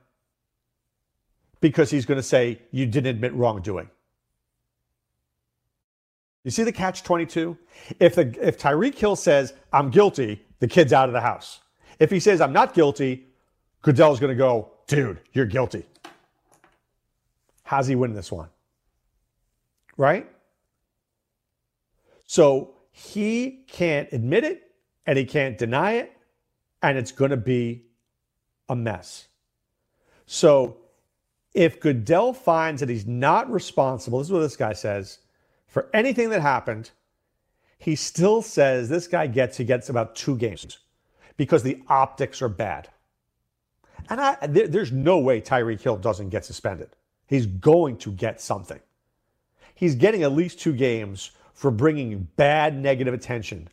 because 1.62 1.90
he's 1.90 2.06
going 2.06 2.18
to 2.18 2.24
say, 2.24 2.62
You 2.72 2.86
didn't 2.86 3.08
admit 3.08 3.34
wrongdoing. 3.34 3.90
You 6.44 6.52
see 6.52 6.64
the 6.64 6.72
catch 6.72 7.04
22? 7.04 7.58
If, 8.00 8.16
the, 8.16 8.36
if 8.40 8.60
Tyreek 8.60 8.96
Hill 8.96 9.16
says, 9.16 9.54
I'm 9.74 9.90
guilty, 9.90 10.46
the 10.60 10.68
kid's 10.68 10.94
out 10.94 11.10
of 11.10 11.14
the 11.14 11.22
house. 11.22 11.62
If 12.00 12.12
he 12.12 12.20
says, 12.20 12.40
I'm 12.40 12.54
not 12.54 12.75
guilty, 12.75 13.25
Goodell's 13.82 14.20
going 14.20 14.32
to 14.32 14.38
go, 14.38 14.72
Dude, 14.88 15.20
you're 15.34 15.48
guilty. 15.48 15.86
How's 17.64 17.88
he 17.88 17.96
win 17.96 18.14
this 18.14 18.32
one? 18.32 18.50
Right? 19.98 20.30
So 22.28 22.75
he 22.92 23.66
can't 23.68 24.08
admit 24.12 24.44
it 24.44 24.72
and 25.08 25.18
he 25.18 25.25
can't 25.25 25.58
deny 25.58 25.94
it, 25.94 26.16
and 26.82 26.98
it's 26.98 27.12
going 27.12 27.32
to 27.32 27.38
be 27.38 27.85
a 28.69 28.75
mess. 28.75 29.27
So 30.25 30.77
if 31.53 31.79
Goodell 31.79 32.34
finds 32.34 32.81
that 32.81 32.89
he's 32.89 33.05
not 33.05 33.50
responsible, 33.51 34.19
this 34.19 34.27
is 34.27 34.34
what 34.34 34.39
this 34.39 34.57
guy 34.57 34.74
says, 34.74 35.19
for 35.67 35.89
anything 35.93 36.29
that 36.29 36.41
happened, 36.41 36.91
he 37.77 37.95
still 37.95 38.41
says 38.41 38.89
this 38.89 39.07
guy 39.07 39.27
gets, 39.27 39.57
he 39.57 39.63
gets 39.63 39.89
about 39.89 40.15
two 40.15 40.38
games 40.38 40.79
because 41.38 41.63
the 41.63 41.81
optics 41.88 42.41
are 42.41 42.50
bad. 42.50 42.89
And 44.10 44.19
I, 44.19 44.38
there, 44.48 44.67
there's 44.67 44.91
no 44.91 45.19
way 45.19 45.41
Tyreek 45.41 45.81
Hill 45.81 45.98
doesn't 45.98 46.29
get 46.29 46.45
suspended. 46.45 46.89
He's 47.27 47.45
going 47.45 47.98
to 47.98 48.12
get 48.12 48.41
something. 48.41 48.79
He's 49.75 49.95
getting 49.95 50.24
at 50.24 50.31
least 50.31 50.60
two 50.60 50.74
games 50.74 51.31
for 51.53 51.72
bringing 51.72 52.27
bad 52.36 52.75
negative 52.75 53.13
attention 53.13 53.69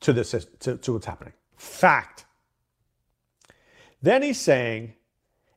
to 0.00 0.12
this 0.12 0.46
to, 0.60 0.76
to 0.76 0.92
what's 0.92 1.06
happening. 1.06 1.32
Fact. 1.56 2.25
Then 4.02 4.22
he's 4.22 4.40
saying 4.40 4.94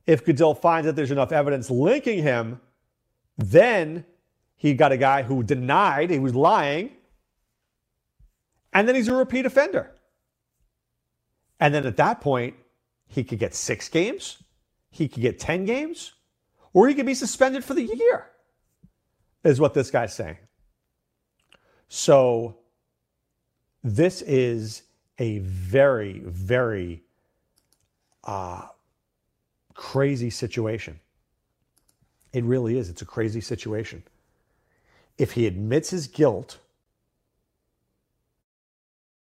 if 0.06 0.24
Goodell 0.24 0.54
finds 0.54 0.86
that 0.86 0.96
there's 0.96 1.10
enough 1.10 1.32
evidence 1.32 1.70
linking 1.70 2.22
him, 2.22 2.60
then 3.36 4.04
he 4.56 4.74
got 4.74 4.92
a 4.92 4.96
guy 4.96 5.22
who 5.22 5.42
denied 5.42 6.10
he 6.10 6.18
was 6.18 6.34
lying, 6.34 6.90
and 8.72 8.86
then 8.86 8.94
he's 8.94 9.08
a 9.08 9.14
repeat 9.14 9.46
offender. 9.46 9.90
And 11.58 11.74
then 11.74 11.86
at 11.86 11.96
that 11.98 12.20
point, 12.20 12.54
he 13.06 13.24
could 13.24 13.38
get 13.38 13.54
six 13.54 13.88
games, 13.88 14.42
he 14.90 15.08
could 15.08 15.22
get 15.22 15.38
10 15.38 15.64
games, 15.64 16.12
or 16.72 16.88
he 16.88 16.94
could 16.94 17.06
be 17.06 17.14
suspended 17.14 17.64
for 17.64 17.74
the 17.74 17.84
year, 17.84 18.26
is 19.44 19.60
what 19.60 19.74
this 19.74 19.90
guy's 19.90 20.14
saying. 20.14 20.38
So 21.88 22.58
this 23.82 24.22
is 24.22 24.82
a 25.18 25.38
very, 25.38 26.20
very 26.24 27.02
uh, 28.24 28.62
crazy 29.74 30.30
situation. 30.30 31.00
It 32.32 32.44
really 32.44 32.78
is. 32.78 32.88
It's 32.88 33.02
a 33.02 33.06
crazy 33.06 33.40
situation. 33.40 34.02
If 35.18 35.32
he 35.32 35.46
admits 35.46 35.90
his 35.90 36.06
guilt, 36.06 36.58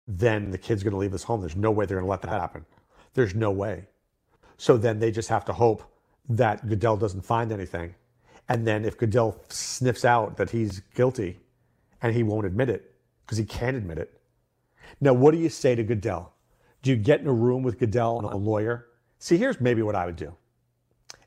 then 0.07 0.51
the 0.51 0.57
kid's 0.57 0.83
going 0.83 0.93
to 0.93 0.97
leave 0.97 1.11
his 1.11 1.23
home. 1.23 1.41
There's 1.41 1.55
no 1.55 1.71
way 1.71 1.85
they're 1.85 1.97
going 1.97 2.07
to 2.07 2.11
let 2.11 2.21
that 2.21 2.29
happen. 2.29 2.65
There's 3.13 3.35
no 3.35 3.51
way. 3.51 3.85
So 4.57 4.77
then 4.77 4.99
they 4.99 5.11
just 5.11 5.29
have 5.29 5.45
to 5.45 5.53
hope 5.53 5.83
that 6.29 6.67
Goodell 6.67 6.97
doesn't 6.97 7.25
find 7.25 7.51
anything. 7.51 7.95
And 8.47 8.65
then 8.65 8.85
if 8.85 8.97
Goodell 8.97 9.41
sniffs 9.49 10.05
out 10.05 10.37
that 10.37 10.51
he's 10.51 10.79
guilty 10.93 11.39
and 12.01 12.15
he 12.15 12.23
won't 12.23 12.45
admit 12.45 12.69
it 12.69 12.93
because 13.25 13.37
he 13.37 13.45
can't 13.45 13.75
admit 13.75 13.97
it, 13.97 14.15
now, 15.01 15.13
what 15.13 15.31
do 15.31 15.39
you 15.39 15.49
say 15.49 15.75
to 15.75 15.83
Goodell? 15.83 16.31
Do 16.85 16.91
you 16.91 16.97
get 16.97 17.19
in 17.19 17.25
a 17.25 17.33
room 17.33 17.63
with 17.63 17.79
Goodell 17.79 18.19
and 18.19 18.31
a 18.31 18.37
lawyer? 18.37 18.85
See, 19.17 19.37
here's 19.37 19.59
maybe 19.59 19.81
what 19.81 19.95
I 19.95 20.05
would 20.05 20.17
do. 20.17 20.35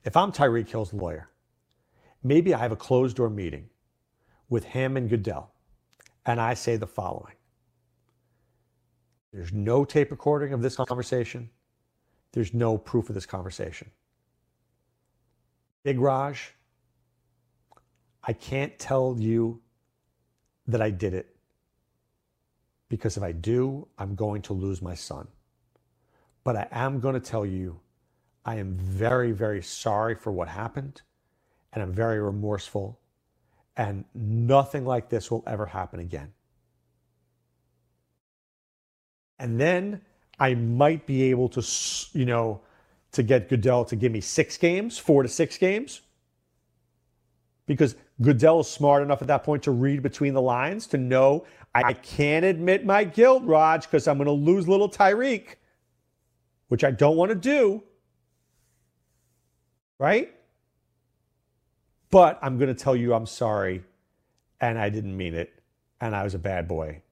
If 0.04 0.16
I'm 0.16 0.30
Tyreek 0.30 0.68
Hill's 0.68 0.92
lawyer, 0.92 1.30
maybe 2.22 2.54
I 2.54 2.58
have 2.58 2.70
a 2.70 2.76
closed 2.76 3.16
door 3.16 3.28
meeting 3.28 3.68
with 4.48 4.62
him 4.62 4.96
and 4.96 5.10
Goodell, 5.10 5.50
and 6.24 6.40
I 6.40 6.54
say 6.54 6.76
the 6.76 6.86
following 6.86 7.34
There's 9.32 9.52
no 9.52 9.84
tape 9.84 10.12
recording 10.12 10.52
of 10.52 10.62
this 10.62 10.76
conversation, 10.76 11.50
there's 12.30 12.54
no 12.54 12.78
proof 12.78 13.08
of 13.08 13.16
this 13.16 13.26
conversation. 13.26 13.90
Big 15.82 15.98
Raj, 15.98 16.54
I 18.22 18.32
can't 18.32 18.78
tell 18.78 19.16
you 19.18 19.60
that 20.68 20.80
I 20.80 20.90
did 20.90 21.14
it 21.14 21.34
because 22.88 23.16
if 23.16 23.24
I 23.24 23.32
do, 23.32 23.88
I'm 23.98 24.14
going 24.14 24.42
to 24.42 24.52
lose 24.52 24.80
my 24.80 24.94
son. 24.94 25.26
But 26.44 26.56
I 26.56 26.68
am 26.70 27.00
going 27.00 27.14
to 27.14 27.20
tell 27.20 27.44
you, 27.44 27.80
I 28.44 28.56
am 28.56 28.76
very, 28.76 29.32
very 29.32 29.62
sorry 29.62 30.14
for 30.14 30.32
what 30.32 30.48
happened, 30.48 31.02
and 31.72 31.82
I'm 31.82 31.92
very 31.92 32.20
remorseful, 32.20 32.98
and 33.76 34.04
nothing 34.14 34.86
like 34.86 35.08
this 35.08 35.30
will 35.30 35.44
ever 35.46 35.66
happen 35.66 36.00
again. 36.00 36.32
And 39.38 39.60
then 39.60 40.00
I 40.38 40.54
might 40.54 41.06
be 41.06 41.24
able 41.24 41.48
to, 41.50 41.62
you 42.12 42.24
know, 42.24 42.60
to 43.12 43.22
get 43.22 43.48
Goodell 43.48 43.84
to 43.86 43.96
give 43.96 44.12
me 44.12 44.20
six 44.20 44.56
games, 44.56 44.98
four 44.98 45.22
to 45.22 45.28
six 45.28 45.58
games, 45.58 46.00
because 47.66 47.96
Goodell 48.20 48.60
is 48.60 48.68
smart 48.68 49.02
enough 49.02 49.20
at 49.22 49.28
that 49.28 49.44
point 49.44 49.62
to 49.64 49.70
read 49.70 50.02
between 50.02 50.34
the 50.34 50.42
lines 50.42 50.86
to 50.88 50.98
know 50.98 51.44
I 51.74 51.92
can't 51.92 52.44
admit 52.44 52.84
my 52.84 53.04
guilt, 53.04 53.44
Raj, 53.44 53.82
because 53.82 54.08
I'm 54.08 54.16
going 54.16 54.26
to 54.26 54.32
lose 54.32 54.66
little 54.66 54.88
Tyreek, 54.88 55.56
which 56.68 56.84
I 56.84 56.90
don't 56.90 57.16
want 57.16 57.30
to 57.30 57.34
do. 57.34 57.82
Right? 59.98 60.32
But 62.10 62.38
I'm 62.40 62.58
going 62.58 62.74
to 62.74 62.80
tell 62.80 62.96
you 62.96 63.12
I'm 63.12 63.26
sorry 63.26 63.82
and 64.60 64.78
I 64.78 64.88
didn't 64.88 65.16
mean 65.16 65.34
it 65.34 65.60
and 66.00 66.14
I 66.14 66.22
was 66.22 66.34
a 66.34 66.38
bad 66.38 66.68
boy 66.68 67.02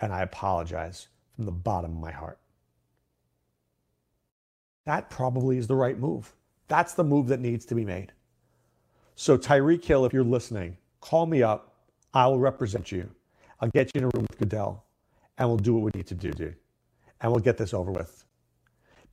and 0.00 0.12
I 0.12 0.22
apologize 0.22 1.08
from 1.36 1.44
the 1.44 1.52
bottom 1.52 1.92
of 1.92 1.98
my 1.98 2.10
heart. 2.10 2.38
That 4.86 5.10
probably 5.10 5.58
is 5.58 5.66
the 5.66 5.76
right 5.76 5.98
move. 5.98 6.34
That's 6.68 6.94
the 6.94 7.04
move 7.04 7.28
that 7.28 7.40
needs 7.40 7.64
to 7.66 7.74
be 7.74 7.84
made. 7.84 8.12
So, 9.16 9.38
Tyreek 9.38 9.84
Hill, 9.84 10.04
if 10.04 10.12
you're 10.12 10.24
listening, 10.24 10.76
call 11.00 11.26
me 11.26 11.42
up. 11.42 11.74
I 12.12 12.26
will 12.26 12.38
represent 12.38 12.90
you. 12.90 13.08
I'll 13.60 13.70
get 13.70 13.90
you 13.94 14.00
in 14.00 14.04
a 14.04 14.10
room 14.14 14.26
with 14.28 14.38
Goodell 14.38 14.84
and 15.38 15.48
we'll 15.48 15.58
do 15.58 15.74
what 15.74 15.82
we 15.84 15.90
need 15.94 16.06
to 16.08 16.14
do, 16.14 16.32
dude. 16.32 16.56
And 17.20 17.30
we'll 17.30 17.40
get 17.40 17.56
this 17.56 17.72
over 17.72 17.92
with. 17.92 18.24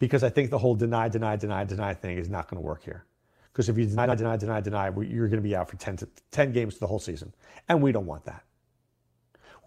Because 0.01 0.23
I 0.23 0.29
think 0.29 0.49
the 0.49 0.57
whole 0.57 0.73
deny, 0.73 1.09
deny, 1.09 1.35
deny, 1.35 1.63
deny 1.63 1.93
thing 1.93 2.17
is 2.17 2.27
not 2.27 2.49
going 2.49 2.59
to 2.59 2.65
work 2.65 2.83
here. 2.83 3.05
Because 3.53 3.69
if 3.69 3.77
you 3.77 3.85
deny, 3.85 4.07
deny, 4.15 4.35
deny, 4.35 4.59
deny, 4.59 4.85
you're 4.85 5.27
going 5.27 5.37
to 5.37 5.47
be 5.47 5.55
out 5.55 5.69
for 5.69 5.77
10, 5.77 5.97
to, 5.97 6.09
10 6.31 6.51
games 6.53 6.79
the 6.79 6.87
whole 6.87 6.97
season. 6.97 7.31
And 7.69 7.83
we 7.83 7.91
don't 7.91 8.07
want 8.07 8.25
that. 8.25 8.43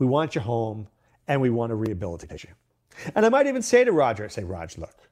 We 0.01 0.07
want 0.07 0.35
you 0.35 0.41
home 0.41 0.89
and 1.29 1.41
we 1.41 1.51
want 1.51 1.71
to 1.71 1.77
rehabilitate 1.77 2.43
you. 2.43 2.51
And 3.15 3.25
I 3.25 3.29
might 3.29 3.47
even 3.47 3.63
say 3.63 3.85
to 3.85 3.93
Roger, 3.93 4.25
I 4.25 4.27
say, 4.27 4.43
Roger, 4.43 4.81
look, 4.81 5.09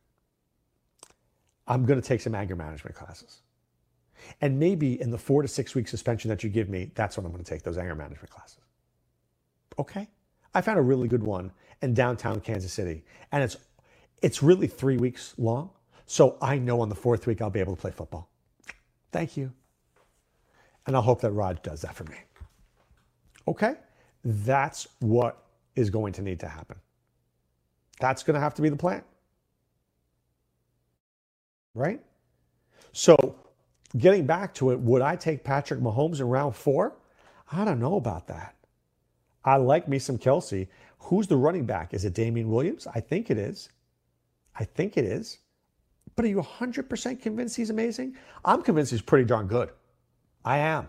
I'm 1.68 1.86
going 1.86 2.00
to 2.00 2.06
take 2.06 2.20
some 2.20 2.34
anger 2.34 2.56
management 2.56 2.96
classes. 2.96 3.42
And 4.40 4.58
maybe 4.58 5.00
in 5.00 5.12
the 5.12 5.18
four 5.18 5.42
to 5.42 5.48
six 5.48 5.76
week 5.76 5.86
suspension 5.86 6.30
that 6.30 6.42
you 6.42 6.50
give 6.50 6.68
me, 6.68 6.90
that's 6.96 7.16
when 7.16 7.24
I'm 7.24 7.30
going 7.30 7.44
to 7.44 7.48
take 7.48 7.62
those 7.62 7.78
anger 7.78 7.94
management 7.94 8.30
classes. 8.30 8.58
Okay. 9.78 10.08
I 10.52 10.62
found 10.62 10.80
a 10.80 10.82
really 10.82 11.06
good 11.06 11.22
one 11.22 11.52
in 11.80 11.94
downtown 11.94 12.40
Kansas 12.40 12.72
City. 12.72 13.04
And 13.30 13.44
it's 13.44 13.56
it's 14.22 14.42
really 14.42 14.66
three 14.66 14.96
weeks 14.96 15.34
long. 15.36 15.70
So 16.06 16.36
I 16.40 16.58
know 16.58 16.80
on 16.80 16.88
the 16.88 16.94
fourth 16.94 17.26
week 17.26 17.42
I'll 17.42 17.50
be 17.50 17.60
able 17.60 17.74
to 17.74 17.80
play 17.80 17.90
football. 17.90 18.30
Thank 19.10 19.36
you. 19.36 19.52
And 20.86 20.96
I 20.96 21.00
hope 21.00 21.20
that 21.20 21.32
Rod 21.32 21.62
does 21.62 21.82
that 21.82 21.94
for 21.94 22.04
me. 22.04 22.16
Okay? 23.46 23.74
That's 24.24 24.88
what 25.00 25.44
is 25.74 25.90
going 25.90 26.12
to 26.14 26.22
need 26.22 26.40
to 26.40 26.48
happen. 26.48 26.76
That's 28.00 28.22
going 28.22 28.34
to 28.34 28.40
have 28.40 28.54
to 28.54 28.62
be 28.62 28.68
the 28.68 28.76
plan. 28.76 29.02
Right? 31.74 32.00
So 32.92 33.36
getting 33.96 34.26
back 34.26 34.54
to 34.54 34.70
it, 34.70 34.80
would 34.80 35.02
I 35.02 35.16
take 35.16 35.44
Patrick 35.44 35.80
Mahomes 35.80 36.20
in 36.20 36.28
round 36.28 36.54
four? 36.54 36.96
I 37.50 37.64
don't 37.64 37.80
know 37.80 37.96
about 37.96 38.26
that. 38.28 38.54
I 39.44 39.56
like 39.56 39.88
me 39.88 39.98
some 39.98 40.18
Kelce. 40.18 40.68
Who's 40.98 41.26
the 41.26 41.36
running 41.36 41.64
back? 41.64 41.94
Is 41.94 42.04
it 42.04 42.14
Damien 42.14 42.48
Williams? 42.50 42.86
I 42.86 43.00
think 43.00 43.30
it 43.30 43.38
is. 43.38 43.70
I 44.58 44.64
think 44.64 44.96
it 44.96 45.04
is. 45.04 45.38
But 46.14 46.24
are 46.24 46.28
you 46.28 46.42
100% 46.42 47.22
convinced 47.22 47.56
he's 47.56 47.70
amazing? 47.70 48.16
I'm 48.44 48.62
convinced 48.62 48.90
he's 48.90 49.02
pretty 49.02 49.24
darn 49.24 49.46
good. 49.46 49.70
I 50.44 50.58
am. 50.58 50.88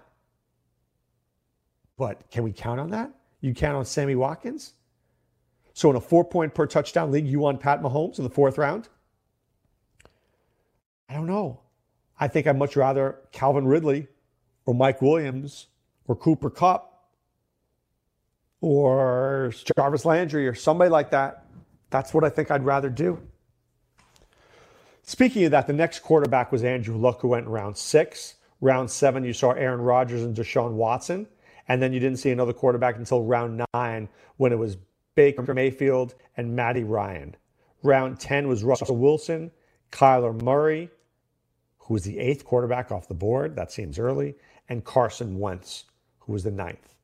But 1.97 2.29
can 2.29 2.43
we 2.43 2.51
count 2.51 2.79
on 2.79 2.89
that? 2.89 3.11
You 3.39 3.53
count 3.53 3.77
on 3.77 3.85
Sammy 3.85 4.15
Watkins? 4.15 4.73
So 5.73 5.89
in 5.89 5.95
a 5.95 6.01
four 6.01 6.23
point 6.23 6.53
per 6.53 6.67
touchdown 6.67 7.11
league, 7.11 7.27
you 7.27 7.39
want 7.39 7.59
Pat 7.59 7.81
Mahomes 7.81 8.17
in 8.17 8.23
the 8.23 8.29
fourth 8.29 8.57
round? 8.57 8.89
I 11.09 11.13
don't 11.13 11.27
know. 11.27 11.61
I 12.19 12.27
think 12.27 12.47
I'd 12.47 12.57
much 12.57 12.75
rather 12.75 13.19
Calvin 13.31 13.65
Ridley 13.67 14.07
or 14.65 14.73
Mike 14.73 15.01
Williams 15.01 15.67
or 16.07 16.15
Cooper 16.15 16.49
Kupp 16.49 16.89
or 18.61 19.53
Jarvis 19.75 20.05
Landry 20.05 20.47
or 20.47 20.55
somebody 20.55 20.89
like 20.89 21.11
that. 21.11 21.45
That's 21.89 22.13
what 22.13 22.23
I 22.23 22.29
think 22.29 22.49
I'd 22.49 22.63
rather 22.63 22.89
do. 22.89 23.21
Speaking 25.05 25.43
of 25.43 25.51
that, 25.51 25.67
the 25.67 25.73
next 25.73 25.99
quarterback 25.99 26.51
was 26.51 26.63
Andrew 26.63 26.95
Luck, 26.95 27.21
who 27.21 27.27
went 27.27 27.45
in 27.45 27.51
round 27.51 27.75
six. 27.77 28.35
Round 28.61 28.89
seven, 28.89 29.25
you 29.25 29.33
saw 29.33 29.51
Aaron 29.51 29.81
Rodgers 29.81 30.23
and 30.23 30.35
Deshaun 30.35 30.71
Watson. 30.71 31.27
And 31.67 31.81
then 31.81 31.91
you 31.91 31.99
didn't 31.99 32.19
see 32.19 32.31
another 32.31 32.53
quarterback 32.53 32.95
until 32.95 33.23
round 33.23 33.65
nine 33.73 34.07
when 34.37 34.53
it 34.53 34.57
was 34.57 34.77
Baker 35.15 35.53
Mayfield 35.53 36.15
and 36.37 36.55
Matty 36.55 36.83
Ryan. 36.83 37.35
Round 37.83 38.17
10 38.17 38.47
was 38.47 38.63
Russell 38.63 38.95
Wilson, 38.95 39.51
Kyler 39.91 40.41
Murray, 40.41 40.89
who 41.79 41.93
was 41.93 42.03
the 42.03 42.17
eighth 42.17 42.45
quarterback 42.45 42.89
off 42.91 43.09
the 43.09 43.13
board. 43.13 43.57
That 43.57 43.73
seems 43.73 43.99
early. 43.99 44.35
And 44.69 44.85
Carson 44.85 45.37
Wentz, 45.37 45.83
who 46.19 46.31
was 46.31 46.45
the 46.45 46.51
ninth. 46.51 46.95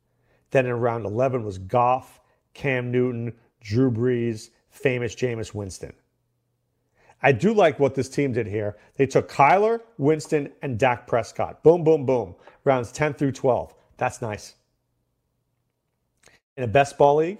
Then 0.51 0.65
in 0.65 0.73
round 0.79 1.05
11 1.05 1.43
was 1.43 1.57
Goff, 1.57 2.21
Cam 2.53 2.91
Newton, 2.91 3.33
Drew 3.59 3.91
Brees, 3.91 4.51
famous 4.69 5.15
Jameis 5.15 5.53
Winston. 5.53 5.93
I 7.21 7.31
do 7.31 7.53
like 7.53 7.79
what 7.79 7.95
this 7.95 8.09
team 8.09 8.31
did 8.31 8.47
here. 8.47 8.77
They 8.95 9.05
took 9.05 9.29
Kyler, 9.29 9.81
Winston, 9.97 10.51
and 10.61 10.79
Dak 10.79 11.05
Prescott. 11.05 11.63
Boom, 11.63 11.83
boom, 11.83 12.05
boom. 12.05 12.35
Rounds 12.63 12.91
10 12.91 13.13
through 13.13 13.33
12. 13.33 13.73
That's 13.97 14.21
nice. 14.21 14.55
In 16.55 16.63
a 16.63 16.67
best 16.67 16.97
ball 16.97 17.17
league, 17.17 17.39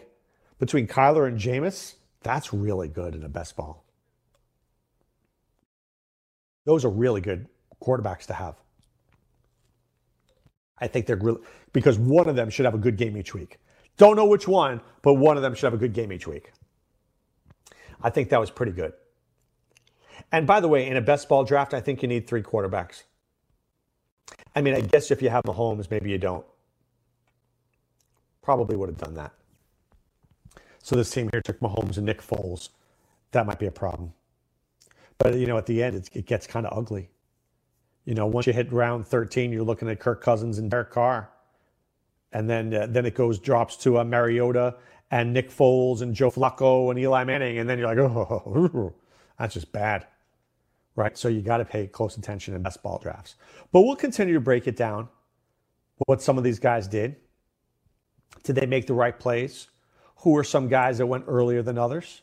between 0.60 0.88
Kyler 0.88 1.28
and 1.28 1.40
Jameis, 1.40 1.96
that's 2.22 2.54
really 2.54 2.90
good 2.90 3.16
in 3.16 3.24
a 3.24 3.30
best 3.30 3.56
ball. 3.56 3.86
Those 6.66 6.84
are 6.84 6.90
really 6.90 7.22
good 7.22 7.48
quarterbacks 7.82 8.26
to 8.28 8.34
have. 8.34 8.56
I 10.78 10.88
think 10.88 11.06
they're 11.06 11.18
really 11.18 11.42
because 11.74 11.98
one 11.98 12.28
of 12.30 12.36
them 12.36 12.50
should 12.50 12.66
have 12.66 12.76
a 12.76 12.80
good 12.80 12.98
game 12.98 13.18
each 13.18 13.34
week. 13.34 13.58
Don't 13.98 14.16
know 14.16 14.26
which 14.26 14.48
one, 14.48 14.82
but 15.02 15.16
one 15.16 15.36
of 15.36 15.44
them 15.44 15.54
should 15.54 15.66
have 15.66 15.74
a 15.74 15.78
good 15.78 15.94
game 15.94 16.12
each 16.12 16.28
week. 16.28 16.52
I 18.02 18.10
think 18.10 18.30
that 18.30 18.40
was 18.40 18.50
pretty 18.50 18.72
good. 18.72 18.94
And 20.32 20.46
by 20.46 20.60
the 20.60 20.68
way, 20.68 20.88
in 20.88 20.98
a 20.98 21.02
best 21.02 21.28
ball 21.28 21.44
draft, 21.44 21.74
I 21.74 21.82
think 21.82 22.02
you 22.02 22.08
need 22.08 22.28
three 22.28 22.44
quarterbacks. 22.44 23.04
I 24.56 24.62
mean, 24.62 24.76
I 24.76 24.82
guess 24.82 25.12
if 25.12 25.22
you 25.22 25.30
have 25.30 25.44
Mahomes, 25.44 25.90
maybe 25.90 26.12
you 26.12 26.18
don't. 26.18 26.46
Probably 28.42 28.76
would 28.76 28.90
have 28.90 28.98
done 28.98 29.16
that. 29.16 29.34
So 30.84 30.96
this 30.96 31.10
team 31.10 31.30
here 31.32 31.42
took 31.42 31.60
Mahomes 31.60 31.98
and 31.98 32.06
Nick 32.06 32.22
Foles. 32.22 32.70
That 33.32 33.46
might 33.46 33.60
be 33.60 33.66
a 33.66 33.72
problem. 33.72 34.14
But, 35.18 35.36
you 35.36 35.48
know, 35.48 35.58
at 35.58 35.66
the 35.66 35.84
end, 35.84 36.10
it 36.14 36.26
gets 36.26 36.48
kind 36.48 36.66
of 36.66 36.78
ugly. 36.78 37.10
You 38.06 38.16
know, 38.16 38.26
once 38.26 38.48
you 38.48 38.54
hit 38.54 38.72
round 38.72 39.08
13, 39.08 39.52
you're 39.52 39.64
looking 39.64 39.90
at 39.90 40.00
Kirk 40.00 40.24
Cousins 40.24 40.58
and 40.58 40.70
Derek 40.72 40.92
Carr. 40.92 41.30
And 42.32 42.50
then, 42.50 42.74
uh, 42.74 42.88
then 42.88 43.06
it 43.06 43.16
goes, 43.16 43.40
drops 43.40 43.76
to 43.78 44.00
uh, 44.00 44.04
Mariota 44.04 44.76
and 45.12 45.34
Nick 45.34 45.50
Foles 45.50 46.02
and 46.02 46.14
Joe 46.16 46.32
Flacco 46.32 46.90
and 46.90 47.00
Eli 47.00 47.24
Manning. 47.24 47.58
And 47.58 47.70
then 47.70 47.80
you're 47.80 47.88
like, 47.88 47.98
oh, 48.00 48.94
that's 49.38 49.56
just 49.56 49.72
bad 49.72 50.06
right? 51.00 51.18
So 51.18 51.30
you 51.30 51.42
got 51.42 51.58
to 51.58 51.66
pay 51.66 51.88
close 51.88 52.18
attention 52.18 52.54
in 52.54 52.62
best 52.62 52.84
ball 52.84 53.00
drafts. 53.00 53.36
But 53.72 53.82
we'll 53.82 53.96
continue 53.96 54.34
to 54.34 54.42
break 54.42 54.68
it 54.68 54.76
down 54.76 55.08
what 56.06 56.22
some 56.22 56.38
of 56.38 56.44
these 56.44 56.60
guys 56.60 56.88
did. 56.88 57.16
Did 58.44 58.56
they 58.56 58.66
make 58.66 58.86
the 58.86 58.94
right 58.94 59.18
plays? 59.18 59.70
Who 60.18 60.38
are 60.38 60.44
some 60.44 60.68
guys 60.68 60.98
that 60.98 61.06
went 61.06 61.24
earlier 61.28 61.62
than 61.62 61.78
others? 61.78 62.22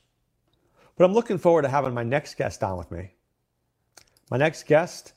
But 0.97 1.05
I'm 1.05 1.15
looking 1.15 1.39
forward 1.39 1.63
to 1.63 1.69
having 1.69 1.95
my 1.95 2.03
next 2.03 2.37
guest 2.37 2.63
on 2.63 2.77
with 2.77 2.91
me. 2.91 3.13
My 4.31 4.37
next 4.37 4.67
guest 4.67 5.15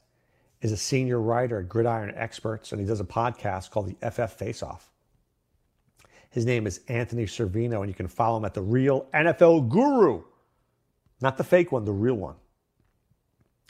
is 0.61 0.71
a 0.71 0.77
senior 0.77 1.19
writer 1.19 1.59
at 1.59 1.69
Gridiron 1.69 2.13
Experts, 2.15 2.71
and 2.71 2.79
he 2.79 2.87
does 2.87 2.99
a 2.99 3.05
podcast 3.05 3.71
called 3.71 3.87
the 3.87 4.11
FF 4.11 4.33
Face 4.33 4.63
Off. 4.63 4.89
His 6.29 6.45
name 6.45 6.67
is 6.67 6.81
Anthony 6.87 7.25
Servino, 7.25 7.79
and 7.79 7.87
you 7.87 7.93
can 7.93 8.07
follow 8.07 8.37
him 8.37 8.45
at 8.45 8.53
the 8.53 8.61
Real 8.61 9.07
NFL 9.13 9.67
Guru. 9.69 10.23
Not 11.21 11.37
the 11.37 11.43
fake 11.43 11.71
one, 11.71 11.85
the 11.85 11.91
real 11.91 12.15
one. 12.15 12.35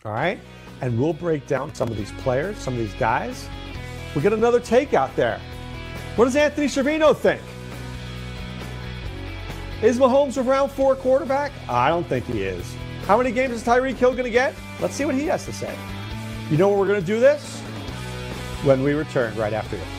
All 0.06 0.12
right? 0.12 0.40
And 0.82 1.00
we'll 1.00 1.14
break 1.14 1.46
down 1.48 1.76
some 1.76 1.90
of 1.90 1.98
these 1.98 2.12
players, 2.14 2.58
some 2.58 2.74
of 2.74 2.80
these 2.80 2.94
guys. 2.96 3.50
We 4.16 4.22
get 4.22 4.34
another 4.34 4.60
take 4.60 4.94
out 4.94 5.16
there. 5.16 5.40
What 6.16 6.26
does 6.26 6.36
Anthony 6.36 6.68
Servino 6.68 7.16
think? 7.16 7.42
Is 9.82 9.98
Mahomes 9.98 10.38
a 10.38 10.42
round 10.42 10.72
four 10.72 10.96
quarterback? 10.96 11.52
I 11.70 11.90
don't 11.90 12.06
think 12.06 12.26
he 12.26 12.44
is. 12.44 12.76
How 13.06 13.18
many 13.18 13.32
games 13.32 13.54
is 13.54 13.64
Tyreek 13.64 13.96
Hill 13.96 14.12
going 14.12 14.26
to 14.26 14.30
get? 14.30 14.54
Let's 14.80 14.96
see 14.96 15.06
what 15.06 15.16
he 15.16 15.26
has 15.26 15.46
to 15.46 15.54
say. 15.54 15.76
You 16.50 16.58
know 16.58 16.70
where 16.70 16.78
we're 16.78 16.88
going 16.88 17.02
to 17.02 17.06
do 17.06 17.20
this? 17.20 17.60
When 18.64 18.84
we 18.84 18.94
return 18.94 19.36
right 19.36 19.54
after 19.54 19.78
this. 19.78 19.99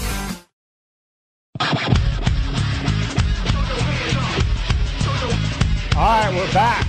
All 5.95 6.07
right, 6.07 6.33
we're 6.33 6.53
back. 6.53 6.87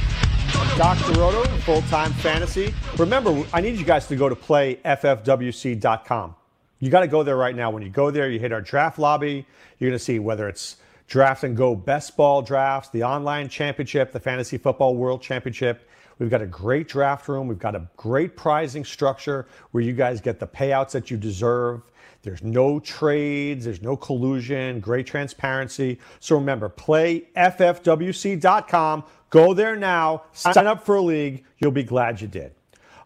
Dr. 0.78 1.20
Roto, 1.20 1.44
full 1.58 1.82
time 1.82 2.12
fantasy. 2.14 2.72
Remember, 2.96 3.44
I 3.52 3.60
need 3.60 3.78
you 3.78 3.84
guys 3.84 4.06
to 4.06 4.16
go 4.16 4.30
to 4.30 4.34
playffwc.com. 4.34 6.34
You 6.78 6.90
got 6.90 7.00
to 7.00 7.06
go 7.06 7.22
there 7.22 7.36
right 7.36 7.54
now. 7.54 7.70
When 7.70 7.82
you 7.82 7.90
go 7.90 8.10
there, 8.10 8.30
you 8.30 8.38
hit 8.38 8.52
our 8.52 8.62
draft 8.62 8.98
lobby. 8.98 9.46
You're 9.78 9.90
going 9.90 9.98
to 9.98 10.04
see 10.04 10.18
whether 10.18 10.48
it's 10.48 10.76
draft 11.08 11.44
and 11.44 11.54
go 11.54 11.76
best 11.76 12.16
ball 12.16 12.40
drafts, 12.40 12.88
the 12.88 13.04
online 13.04 13.50
championship, 13.50 14.12
the 14.12 14.20
fantasy 14.20 14.56
football 14.56 14.96
world 14.96 15.20
championship. 15.20 15.86
We've 16.18 16.30
got 16.30 16.40
a 16.40 16.46
great 16.46 16.88
draft 16.88 17.28
room. 17.28 17.48
We've 17.48 17.58
got 17.58 17.74
a 17.74 17.86
great 17.98 18.36
prizing 18.36 18.84
structure 18.84 19.46
where 19.72 19.82
you 19.82 19.92
guys 19.92 20.22
get 20.22 20.40
the 20.40 20.46
payouts 20.46 20.92
that 20.92 21.10
you 21.10 21.18
deserve. 21.18 21.82
There's 22.22 22.42
no 22.42 22.78
trades, 22.78 23.64
there's 23.64 23.82
no 23.82 23.96
collusion, 23.96 24.80
great 24.80 25.06
transparency. 25.06 25.98
So 26.20 26.36
remember, 26.36 26.68
play 26.68 27.28
ffwc.com. 27.36 29.04
Go 29.30 29.54
there 29.54 29.76
now, 29.76 30.24
sign 30.32 30.66
up 30.66 30.84
for 30.84 30.96
a 30.96 31.02
league. 31.02 31.44
You'll 31.58 31.72
be 31.72 31.82
glad 31.82 32.20
you 32.20 32.28
did. 32.28 32.54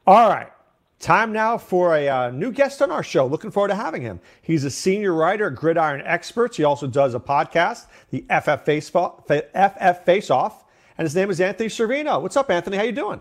All 0.06 0.28
right. 0.28 0.50
Time 0.98 1.30
now 1.32 1.58
for 1.58 1.94
a 1.94 2.08
uh, 2.08 2.30
new 2.30 2.50
guest 2.50 2.80
on 2.80 2.90
our 2.90 3.02
show. 3.02 3.26
Looking 3.26 3.50
forward 3.50 3.68
to 3.68 3.74
having 3.74 4.00
him. 4.00 4.18
He's 4.40 4.64
a 4.64 4.70
senior 4.70 5.12
writer 5.12 5.48
at 5.48 5.54
Gridiron 5.54 6.00
Experts. 6.02 6.56
He 6.56 6.64
also 6.64 6.86
does 6.86 7.14
a 7.14 7.20
podcast, 7.20 7.86
the 8.10 8.24
FF 8.30 8.64
FF 8.64 10.04
Face 10.04 10.30
Off, 10.30 10.64
and 10.96 11.04
his 11.04 11.14
name 11.14 11.30
is 11.30 11.40
Anthony 11.40 11.68
Servino. 11.68 12.22
What's 12.22 12.36
up, 12.36 12.50
Anthony? 12.50 12.78
How 12.78 12.84
you 12.84 12.92
doing? 12.92 13.20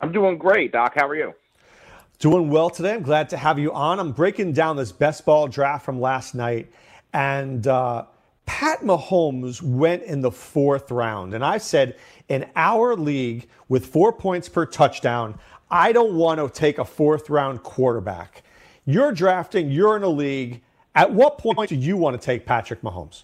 I'm 0.00 0.10
doing 0.10 0.36
great, 0.36 0.72
Doc. 0.72 0.94
How 0.96 1.06
are 1.06 1.14
you? 1.14 1.32
Doing 2.20 2.50
well 2.50 2.68
today. 2.68 2.92
I'm 2.92 3.02
glad 3.02 3.30
to 3.30 3.38
have 3.38 3.58
you 3.58 3.72
on. 3.72 3.98
I'm 3.98 4.12
breaking 4.12 4.52
down 4.52 4.76
this 4.76 4.92
best 4.92 5.24
ball 5.24 5.48
draft 5.48 5.86
from 5.86 6.02
last 6.02 6.34
night, 6.34 6.70
and 7.14 7.66
uh, 7.66 8.04
Pat 8.44 8.80
Mahomes 8.80 9.62
went 9.62 10.02
in 10.02 10.20
the 10.20 10.30
fourth 10.30 10.90
round. 10.90 11.32
And 11.32 11.42
I 11.42 11.56
said, 11.56 11.96
in 12.28 12.44
our 12.56 12.94
league 12.94 13.48
with 13.70 13.86
four 13.86 14.12
points 14.12 14.50
per 14.50 14.66
touchdown, 14.66 15.38
I 15.70 15.92
don't 15.92 16.14
want 16.14 16.40
to 16.40 16.50
take 16.50 16.76
a 16.76 16.84
fourth 16.84 17.30
round 17.30 17.62
quarterback. 17.62 18.42
You're 18.84 19.12
drafting, 19.12 19.70
you're 19.70 19.96
in 19.96 20.02
a 20.02 20.08
league. 20.08 20.60
At 20.94 21.10
what 21.10 21.38
point 21.38 21.70
do 21.70 21.74
you 21.74 21.96
want 21.96 22.20
to 22.20 22.22
take 22.22 22.44
Patrick 22.44 22.82
Mahomes? 22.82 23.22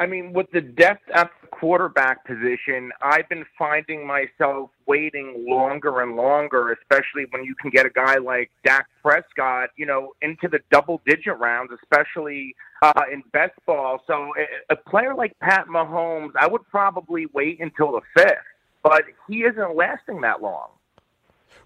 I 0.00 0.06
mean, 0.06 0.32
with 0.32 0.50
the 0.50 0.60
depth 0.60 1.08
at 1.14 1.30
the 1.40 1.46
quarterback 1.48 2.24
position, 2.26 2.90
I've 3.02 3.28
been 3.28 3.44
finding 3.56 4.04
myself 4.04 4.70
waiting 4.86 5.44
longer 5.46 6.00
and 6.00 6.16
longer, 6.16 6.72
especially 6.72 7.26
when 7.30 7.44
you 7.44 7.54
can 7.54 7.70
get 7.70 7.86
a 7.86 7.90
guy 7.90 8.16
like 8.16 8.50
Dak 8.64 8.86
Prescott, 9.02 9.70
you 9.76 9.86
know, 9.86 10.12
into 10.22 10.48
the 10.48 10.60
double 10.72 11.00
digit 11.06 11.38
rounds, 11.38 11.70
especially 11.82 12.56
uh, 12.82 13.02
in 13.12 13.22
best 13.32 13.52
ball. 13.66 14.02
So 14.08 14.32
a, 14.36 14.72
a 14.72 14.76
player 14.76 15.14
like 15.14 15.38
Pat 15.38 15.66
Mahomes, 15.68 16.32
I 16.34 16.48
would 16.48 16.66
probably 16.68 17.26
wait 17.32 17.60
until 17.60 17.92
the 17.92 18.00
fifth 18.16 18.38
but 18.82 19.04
he 19.28 19.40
isn't 19.40 19.76
lasting 19.76 20.20
that 20.22 20.42
long. 20.42 20.68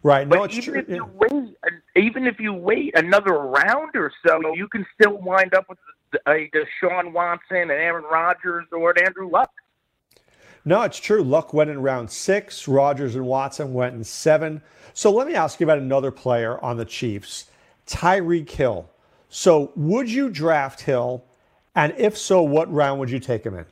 Right. 0.03 0.27
No, 0.27 0.39
but 0.39 0.51
it's 0.51 0.67
even 0.67 0.73
true. 0.73 0.83
if 0.83 0.89
you 0.89 1.05
wait, 1.15 1.57
even 1.97 2.27
if 2.27 2.39
you 2.39 2.53
wait 2.53 2.97
another 2.97 3.33
round 3.33 3.91
or 3.95 4.13
so, 4.27 4.55
you 4.55 4.69
can 4.69 4.87
still 4.95 5.19
wind 5.19 5.55
up 5.55 5.69
with 5.69 5.79
a 6.27 6.51
Deshaun 6.53 7.13
Watson 7.13 7.57
and 7.57 7.71
Aaron 7.71 8.05
Rodgers 8.05 8.67
or 8.73 8.91
an 8.91 9.05
Andrew 9.05 9.29
Luck. 9.29 9.51
No, 10.65 10.83
it's 10.83 10.99
true. 10.99 11.23
Luck 11.23 11.53
went 11.53 11.71
in 11.71 11.83
round 11.83 12.11
six. 12.11 12.67
Rodgers 12.67 13.17
and 13.17 13.27
Watson 13.27 13.75
went 13.75 13.95
in 13.95 14.03
seven. 14.03 14.63
So 14.95 15.11
let 15.11 15.27
me 15.27 15.35
ask 15.35 15.61
you 15.61 15.67
about 15.67 15.79
another 15.79 16.11
player 16.11 16.63
on 16.65 16.77
the 16.77 16.85
Chiefs, 16.85 17.51
Tyreek 17.87 18.49
Hill. 18.49 18.89
So 19.29 19.73
would 19.77 20.11
you 20.11 20.31
draft 20.31 20.81
Hill? 20.81 21.25
And 21.75 21.93
if 21.99 22.17
so, 22.17 22.43
what 22.43 22.73
round 22.73 23.01
would 23.01 23.11
you 23.11 23.19
take 23.19 23.45
him 23.45 23.57
in? 23.57 23.67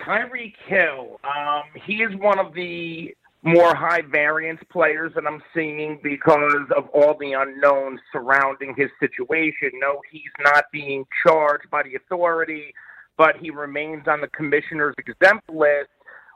Tyreek 0.00 0.54
Hill, 0.66 1.20
um, 1.24 1.62
he 1.86 2.02
is 2.02 2.14
one 2.16 2.38
of 2.38 2.52
the 2.54 3.14
more 3.42 3.74
high 3.74 4.02
variance 4.02 4.60
players 4.70 5.12
that 5.14 5.26
I'm 5.26 5.42
seeing 5.54 6.00
because 6.02 6.64
of 6.76 6.88
all 6.88 7.16
the 7.18 7.32
unknowns 7.34 8.00
surrounding 8.12 8.74
his 8.76 8.90
situation. 8.98 9.70
No, 9.74 10.00
he's 10.10 10.22
not 10.40 10.64
being 10.72 11.04
charged 11.24 11.70
by 11.70 11.82
the 11.84 11.94
authority, 11.94 12.74
but 13.16 13.36
he 13.36 13.50
remains 13.50 14.08
on 14.08 14.20
the 14.20 14.28
commissioner's 14.28 14.94
exempt 14.98 15.48
list, 15.50 15.90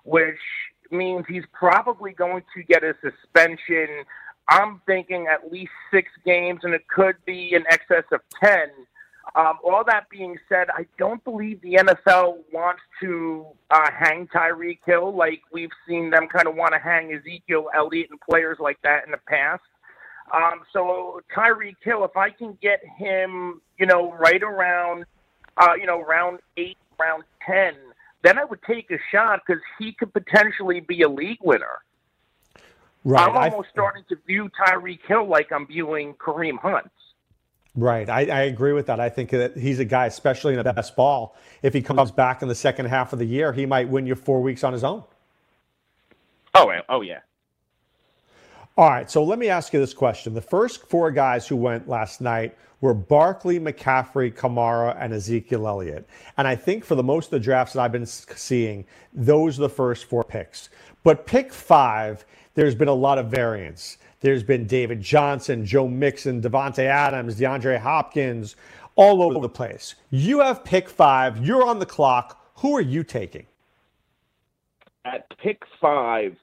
which 0.04 0.38
means 0.90 1.24
he's 1.28 1.44
probably 1.52 2.12
going 2.12 2.44
to 2.54 2.62
get 2.62 2.84
a 2.84 2.94
suspension. 3.00 4.04
I'm 4.48 4.80
thinking 4.86 5.26
at 5.26 5.50
least 5.50 5.72
six 5.92 6.10
games, 6.24 6.60
and 6.62 6.74
it 6.74 6.86
could 6.88 7.16
be 7.26 7.52
in 7.54 7.64
excess 7.68 8.04
of 8.12 8.20
10 8.42 8.68
um, 9.34 9.58
all 9.64 9.82
that 9.86 10.08
being 10.10 10.38
said, 10.48 10.68
I 10.74 10.86
don't 10.98 11.22
believe 11.24 11.62
the 11.62 11.74
NFL 11.74 12.38
wants 12.52 12.82
to 13.00 13.46
uh, 13.70 13.90
hang 13.90 14.26
Tyreek 14.26 14.80
Hill 14.84 15.14
like 15.14 15.40
we've 15.52 15.70
seen 15.88 16.10
them 16.10 16.28
kind 16.28 16.46
of 16.46 16.54
want 16.54 16.74
to 16.74 16.78
hang 16.78 17.12
Ezekiel 17.12 17.70
Elliott 17.74 18.10
and 18.10 18.20
players 18.20 18.58
like 18.60 18.80
that 18.82 19.04
in 19.06 19.12
the 19.12 19.18
past. 19.26 19.62
Um, 20.34 20.62
so 20.72 21.20
Tyreek 21.34 21.76
Hill, 21.82 22.04
if 22.04 22.16
I 22.16 22.30
can 22.30 22.58
get 22.60 22.80
him, 22.98 23.60
you 23.78 23.86
know, 23.86 24.12
right 24.12 24.42
around, 24.42 25.04
uh, 25.56 25.74
you 25.78 25.86
know, 25.86 26.02
round 26.02 26.40
eight, 26.56 26.78
round 26.98 27.24
ten, 27.46 27.74
then 28.22 28.38
I 28.38 28.44
would 28.44 28.62
take 28.62 28.90
a 28.90 28.98
shot 29.10 29.40
because 29.46 29.62
he 29.78 29.92
could 29.92 30.12
potentially 30.12 30.80
be 30.80 31.02
a 31.02 31.08
league 31.08 31.40
winner. 31.42 31.80
Right. 33.04 33.28
I'm 33.28 33.36
almost 33.52 33.68
I... 33.68 33.72
starting 33.72 34.04
to 34.10 34.16
view 34.26 34.50
Tyreek 34.60 35.00
Hill 35.06 35.26
like 35.26 35.52
I'm 35.52 35.66
viewing 35.66 36.14
Kareem 36.14 36.58
Hunt. 36.58 36.90
Right. 37.74 38.08
I, 38.08 38.26
I, 38.26 38.40
agree 38.42 38.74
with 38.74 38.86
that. 38.86 39.00
I 39.00 39.08
think 39.08 39.30
that 39.30 39.56
he's 39.56 39.78
a 39.78 39.84
guy, 39.84 40.04
especially 40.06 40.52
in 40.52 40.62
the 40.62 40.72
best 40.72 40.94
ball, 40.94 41.36
if 41.62 41.72
he 41.72 41.80
comes 41.80 42.10
back 42.10 42.42
in 42.42 42.48
the 42.48 42.54
second 42.54 42.86
half 42.86 43.14
of 43.14 43.18
the 43.18 43.24
year, 43.24 43.52
he 43.52 43.64
might 43.64 43.88
win 43.88 44.06
you 44.06 44.14
four 44.14 44.42
weeks 44.42 44.62
on 44.62 44.74
his 44.74 44.84
own. 44.84 45.02
Oh, 46.54 46.70
oh 46.90 47.00
yeah. 47.00 47.20
All 48.76 48.90
right. 48.90 49.10
So 49.10 49.24
let 49.24 49.38
me 49.38 49.48
ask 49.48 49.72
you 49.72 49.80
this 49.80 49.94
question. 49.94 50.34
The 50.34 50.42
first 50.42 50.86
four 50.86 51.10
guys 51.10 51.46
who 51.46 51.56
went 51.56 51.88
last 51.88 52.20
night 52.20 52.56
were 52.82 52.94
Barkley, 52.94 53.58
McCaffrey, 53.58 54.34
Kamara, 54.34 54.96
and 55.00 55.14
Ezekiel 55.14 55.66
Elliott. 55.66 56.06
And 56.36 56.46
I 56.46 56.56
think 56.56 56.84
for 56.84 56.94
the 56.94 57.02
most 57.02 57.26
of 57.26 57.30
the 57.30 57.40
drafts 57.40 57.74
that 57.74 57.80
I've 57.80 57.92
been 57.92 58.04
seeing, 58.04 58.84
those 59.14 59.58
are 59.58 59.62
the 59.62 59.68
first 59.68 60.06
four 60.06 60.24
picks. 60.24 60.68
But 61.04 61.26
pick 61.26 61.52
five, 61.52 62.24
there's 62.54 62.74
been 62.74 62.88
a 62.88 62.94
lot 62.94 63.18
of 63.18 63.30
variance. 63.30 63.98
There's 64.22 64.44
been 64.44 64.66
David 64.68 65.02
Johnson, 65.02 65.66
Joe 65.66 65.88
Mixon, 65.88 66.40
Davante 66.40 66.84
Adams, 66.84 67.38
DeAndre 67.38 67.78
Hopkins, 67.78 68.54
all 68.94 69.20
over 69.20 69.40
the 69.40 69.48
place. 69.48 69.96
You 70.10 70.40
have 70.40 70.64
pick 70.64 70.88
five. 70.88 71.44
You're 71.44 71.66
on 71.66 71.80
the 71.80 71.86
clock. 71.86 72.52
Who 72.58 72.76
are 72.76 72.80
you 72.80 73.02
taking? 73.02 73.46
At 75.04 75.26
pick 75.38 75.62
five, 75.80 76.36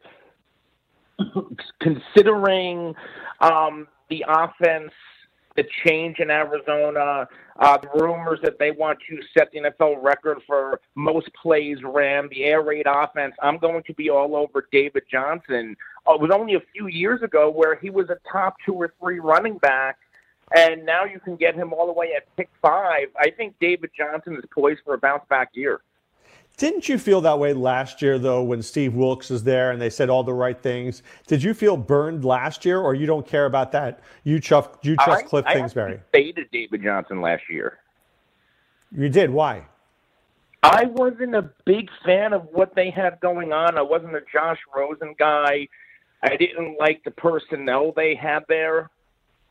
considering 1.80 2.94
um, 3.40 3.88
the 4.10 4.26
offense 4.28 4.92
the 5.60 5.68
change 5.86 6.20
in 6.20 6.30
Arizona, 6.30 7.28
uh, 7.60 7.78
the 7.78 7.90
rumors 8.02 8.40
that 8.44 8.58
they 8.60 8.72
want 8.72 8.98
to 9.10 9.20
set 9.38 9.52
the 9.52 9.60
NFL 9.60 10.02
record 10.02 10.38
for 10.48 10.80
most 10.96 11.30
plays 11.34 11.78
ran, 11.84 12.30
the 12.30 12.46
air 12.46 12.62
raid 12.62 12.86
offense. 12.88 13.36
I'm 13.42 13.58
going 13.58 13.84
to 13.84 13.94
be 13.94 14.10
all 14.10 14.38
over 14.38 14.68
David 14.72 15.04
Johnson. 15.12 15.76
Uh, 16.08 16.14
it 16.14 16.22
was 16.22 16.32
only 16.34 16.56
a 16.56 16.62
few 16.74 16.88
years 16.88 17.22
ago 17.24 17.50
where 17.50 17.76
he 17.76 17.90
was 17.90 18.10
a 18.10 18.18
top 18.32 18.56
two 18.66 18.74
or 18.74 18.94
three 19.02 19.20
running 19.20 19.58
back, 19.58 19.98
and 20.56 20.86
now 20.86 21.04
you 21.04 21.20
can 21.20 21.36
get 21.36 21.56
him 21.56 21.74
all 21.74 21.88
the 21.88 21.94
way 21.94 22.14
at 22.16 22.34
pick 22.38 22.50
five. 22.62 23.08
I 23.20 23.30
think 23.30 23.56
David 23.60 23.92
Johnson 23.98 24.38
is 24.38 24.46
poised 24.56 24.80
for 24.86 24.94
a 24.94 24.98
bounce 24.98 25.24
back 25.30 25.50
year. 25.54 25.82
Didn't 26.60 26.90
you 26.90 26.98
feel 26.98 27.22
that 27.22 27.40
way 27.40 27.54
last 27.54 28.02
year, 28.02 28.20
though, 28.20 28.44
when 28.44 28.62
Steve 28.62 28.94
Wilks 28.94 29.30
was 29.30 29.46
there 29.46 29.72
and 29.72 29.82
they 29.82 29.90
said 29.90 30.10
all 30.10 30.26
the 30.26 30.34
right 30.34 30.62
things? 30.62 31.04
Did 31.26 31.42
you 31.42 31.54
feel 31.54 31.78
burned 31.78 32.26
last 32.26 32.66
year, 32.66 32.82
or 32.82 32.94
you 32.94 33.06
don't 33.06 33.26
care 33.26 33.46
about 33.46 33.72
that? 33.72 34.02
You 34.26 34.42
trust 34.42 34.72
you 34.82 34.98
trust 34.98 35.24
I, 35.24 35.28
Cliff 35.28 35.46
I 35.48 35.54
Kingsbury. 35.54 35.96
I 35.96 36.02
faded 36.12 36.52
David 36.52 36.84
Johnson 36.84 37.22
last 37.22 37.44
year. 37.50 37.80
You 38.92 39.08
did. 39.08 39.30
Why? 39.30 39.68
I 40.62 40.84
wasn't 40.84 41.34
a 41.34 41.50
big 41.66 41.90
fan 42.06 42.34
of 42.34 42.46
what 42.52 42.76
they 42.76 42.90
had 42.90 43.22
going 43.22 43.54
on. 43.54 43.78
I 43.78 43.82
wasn't 43.82 44.16
a 44.16 44.22
Josh 44.30 44.60
Rosen 44.76 45.16
guy. 45.18 45.70
I 46.22 46.36
didn't 46.36 46.78
like 46.78 47.06
the 47.06 47.12
personnel 47.12 47.94
they 47.96 48.16
had 48.16 48.44
there. 48.50 48.90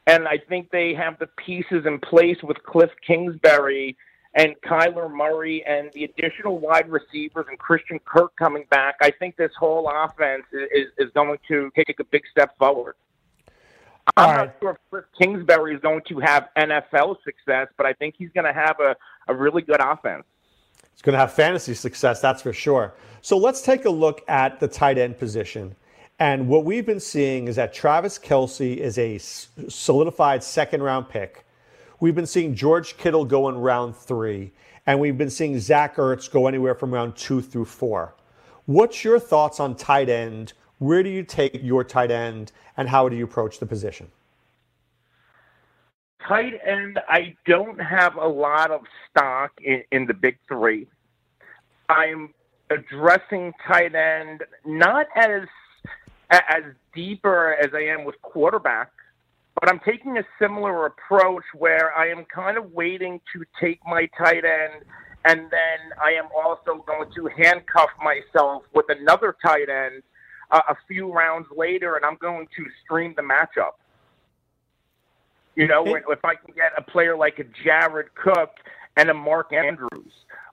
And 0.07 0.29
I 0.29 0.37
think 0.47 0.71
they 0.71 0.93
have 0.93 1.19
the 1.19 1.29
pieces 1.39 1.87
in 1.87 2.01
place 2.01 2.37
with 2.43 2.63
Cliff 2.65 2.91
Kingsbury 3.07 3.97
and 4.39 4.55
Kyler 4.65 5.13
Murray 5.13 5.65
and 5.67 5.91
the 5.95 6.05
additional 6.05 6.61
wide 6.61 6.89
receivers 6.89 7.47
and 7.49 7.59
Christian 7.59 7.99
Kirk 8.05 8.35
coming 8.37 8.65
back, 8.71 8.95
I 9.03 9.11
think 9.11 9.37
this 9.37 9.51
whole 9.59 9.91
offense 9.93 10.45
is, 10.53 10.87
is 10.97 11.11
going 11.13 11.39
to 11.49 11.71
take 11.75 11.99
a 11.99 12.05
big 12.05 12.23
step 12.31 12.57
forward. 12.57 12.95
I'm 14.17 14.37
not 14.37 14.55
sure 14.61 14.71
if 14.71 14.77
Cliff 14.91 15.05
Kingsbury 15.21 15.75
is 15.75 15.81
going 15.83 16.03
to 16.09 16.21
have 16.21 16.49
NFL 16.57 17.17
success, 17.25 17.67
but 17.77 17.85
I 17.85 17.93
think 17.95 18.15
he's 18.17 18.31
going 18.31 18.47
to 18.47 18.53
have 18.53 18.79
a, 18.79 18.97
a 19.27 19.35
really 19.35 19.61
good 19.61 19.81
offense. 19.81 20.25
He's 20.93 21.03
going 21.03 21.15
to 21.15 21.19
have 21.19 21.33
fantasy 21.33 21.75
success, 21.75 22.21
that's 22.21 22.41
for 22.41 22.53
sure. 22.53 22.95
So 23.23 23.37
let's 23.37 23.61
take 23.61 23.87
a 23.87 23.91
look 23.91 24.23
at 24.29 24.61
the 24.61 24.69
tight 24.69 24.99
end 24.99 25.19
position. 25.19 25.75
And 26.21 26.49
what 26.49 26.65
we've 26.65 26.87
been 26.87 27.01
seeing 27.01 27.49
is 27.49 27.57
that 27.57 27.75
Travis 27.75 28.21
Kelce 28.21 28.77
is 28.77 28.99
a 28.99 29.19
solidified 29.19 30.45
second 30.45 30.83
round 30.83 31.09
pick. 31.09 31.45
We've 32.01 32.15
been 32.15 32.27
seeing 32.27 32.55
George 32.55 32.97
Kittle 32.97 33.25
go 33.25 33.49
in 33.49 33.57
round 33.57 33.97
three, 33.97 34.53
and 34.87 35.01
we've 35.01 35.19
been 35.19 35.31
seeing 35.31 35.59
Zach 35.59 35.97
Ertz 35.97 36.31
go 36.31 36.47
anywhere 36.47 36.77
from 36.77 36.95
round 36.95 37.17
two 37.17 37.41
through 37.43 37.65
four. 37.65 38.15
What's 38.67 39.03
your 39.03 39.19
thoughts 39.19 39.59
on 39.59 39.75
tight 39.75 40.09
end? 40.09 40.53
Where 40.79 41.03
do 41.03 41.09
you 41.09 41.25
take 41.25 41.59
your 41.61 41.83
tight 41.83 42.13
end, 42.13 42.53
and 42.77 42.89
how 42.89 43.09
do 43.09 43.17
you 43.17 43.25
approach 43.25 43.59
the 43.59 43.67
position? 43.67 44.13
Tight 46.27 46.53
end, 46.65 47.01
I 47.09 47.35
don't 47.47 47.81
have 47.81 48.15
a 48.15 48.29
lot 48.29 48.71
of 48.71 48.83
stock 49.11 49.51
in, 49.61 49.83
in 49.91 50.07
the 50.07 50.15
big 50.15 50.39
three. 50.47 50.87
I'm 51.89 52.33
addressing 52.71 53.53
tight 53.67 53.97
end 53.97 54.45
not 54.65 55.07
as 55.17 55.49
as 56.31 56.63
deeper 56.95 57.55
as 57.55 57.71
I 57.75 57.81
am 57.85 58.05
with 58.05 58.21
quarterback 58.21 58.93
But 59.61 59.69
I'm 59.69 59.81
taking 59.81 60.19
a 60.19 60.25
similar 60.41 60.87
approach 60.87 61.43
where 61.55 61.93
I 61.93 62.09
am 62.09 62.25
kind 62.33 62.57
of 62.57 62.73
waiting 62.73 63.21
to 63.33 63.45
take 63.61 63.81
my 63.87 64.09
tight 64.17 64.45
end, 64.45 64.85
and 65.25 65.41
then 65.51 65.79
I 66.01 66.13
am 66.13 66.29
also 66.37 66.85
going 66.87 67.11
to 67.17 67.29
handcuff 67.37 67.91
myself 68.03 68.63
with 68.73 68.87
another 68.89 69.35
tight 69.45 69.69
end 69.69 70.03
uh, 70.53 70.61
a 70.69 70.77
few 70.87 71.13
rounds 71.13 71.49
later, 71.57 71.97
and 71.97 72.05
I'm 72.05 72.17
going 72.21 72.47
to 72.57 72.65
stream 72.85 73.15
the 73.17 73.23
matchup. 73.23 73.73
You 75.57 75.67
know, 75.67 75.85
if 75.87 76.25
I 76.25 76.37
can 76.37 76.55
get 76.55 76.73
a 76.77 76.83
player 76.83 77.17
like 77.17 77.41
a 77.41 77.45
Jared 77.65 78.15
Cook 78.15 78.51
and 78.97 79.11
a 79.11 79.15
Mark 79.15 79.53
Andrews, 79.53 80.13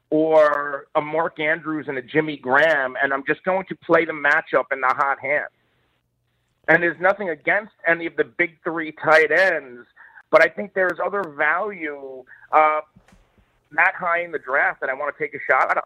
or 0.10 0.88
a 0.96 1.02
Mark 1.02 1.40
Andrews 1.40 1.86
and 1.88 1.98
a 1.98 2.02
Jimmy 2.02 2.38
Graham, 2.38 2.96
and 3.02 3.14
I'm 3.14 3.24
just 3.28 3.44
going 3.44 3.66
to 3.68 3.76
play 3.76 4.06
the 4.06 4.14
matchup 4.14 4.66
in 4.72 4.82
the 4.82 4.88
hot 4.88 5.20
hand. 5.20 5.46
And 6.68 6.82
there's 6.82 7.00
nothing 7.00 7.30
against 7.30 7.74
any 7.88 8.06
of 8.06 8.16
the 8.16 8.24
big 8.24 8.58
three 8.64 8.92
tight 8.92 9.32
ends, 9.32 9.86
but 10.32 10.42
I 10.44 10.50
think 10.50 10.74
there's 10.74 11.00
other 11.04 11.24
value 11.24 12.24
uh, 12.52 12.82
that 13.72 13.94
high 13.96 14.24
in 14.24 14.32
the 14.32 14.40
draft 14.40 14.82
that 14.82 14.90
I 14.90 14.94
want 14.94 15.16
to 15.16 15.24
take 15.24 15.34
a 15.36 15.40
shot 15.50 15.78
on. 15.78 15.84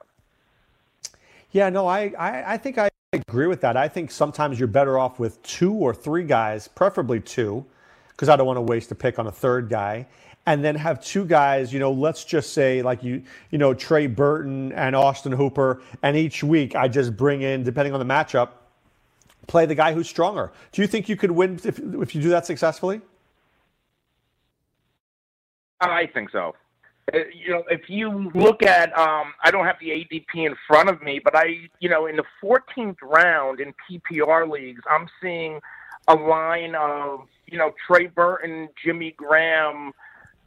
Yeah, 1.52 1.70
no, 1.70 1.88
I, 1.88 2.13
I, 2.18 2.54
I 2.54 2.58
think 2.58 2.78
I 2.78 2.89
agree 3.12 3.48
with 3.48 3.62
that. 3.62 3.76
I 3.76 3.88
think 3.88 4.12
sometimes 4.12 4.60
you're 4.60 4.68
better 4.68 5.00
off 5.00 5.20
with 5.20 5.42
two 5.44 5.74
or 5.74 5.94
three 5.94 6.24
guys, 6.24 6.68
preferably 6.68 7.20
two, 7.20 7.65
because 8.12 8.30
I 8.30 8.36
don't 8.36 8.46
want 8.46 8.58
to 8.58 8.62
waste 8.62 8.92
a 8.92 8.96
pick 8.96 9.20
on 9.20 9.28
a 9.28 9.32
third 9.32 9.70
guy 9.70 10.08
and 10.46 10.63
then 10.63 10.76
have 10.76 11.04
two 11.04 11.26
guys, 11.26 11.74
you 11.74 11.80
know, 11.80 11.92
let's 11.92 12.24
just 12.24 12.54
say 12.54 12.82
like 12.82 13.04
you, 13.04 13.22
you 13.52 13.58
know, 13.58 13.74
Trey 13.74 14.08
Burton 14.08 14.72
and 14.74 14.96
Austin 14.96 15.32
Hooper, 15.32 15.82
and 16.02 16.18
each 16.18 16.44
week 16.44 16.76
I 16.76 16.88
just 16.88 17.15
bring 17.15 17.42
in, 17.42 17.63
depending 17.63 17.94
on 17.94 18.00
the 18.00 18.12
matchup, 18.12 18.50
play 19.47 19.65
the 19.65 19.75
guy 19.75 19.93
who's 19.93 20.10
stronger. 20.10 20.52
Do 20.71 20.82
you 20.82 20.88
think 20.88 21.10
you 21.10 21.15
could 21.15 21.32
win 21.32 21.60
if, 21.63 21.80
if 21.80 22.15
you 22.15 22.21
do 22.21 22.30
that 22.30 22.45
successfully? 22.45 23.02
I 25.82 26.08
think 26.08 26.30
so. 26.30 26.56
Uh, 27.13 27.19
you 27.34 27.52
know, 27.52 27.63
if 27.69 27.89
you 27.89 28.32
look 28.36 28.62
at, 28.62 28.95
um, 28.97 29.34
I 29.43 29.49
don't 29.52 29.65
have 29.65 29.78
the 29.80 29.89
ADP 29.89 30.45
in 30.45 30.56
front 30.67 30.89
of 30.89 31.02
me, 31.02 31.19
but 31.23 31.36
I, 31.36 31.69
you 31.80 31.89
know, 31.89 32.06
in 32.06 32.17
the 32.17 32.25
14th 32.43 32.97
round 33.02 33.60
in 33.60 33.73
PPR 33.89 34.49
leagues, 34.49 34.82
I'm 34.89 35.08
seeing 35.21 35.60
a 36.08 36.13
line 36.15 36.75
of, 36.75 37.21
you 37.47 37.58
know, 37.58 37.71
Trey 37.88 38.08
Burton, 38.08 38.69
Jimmy 38.84 39.13
Graham, 39.17 39.93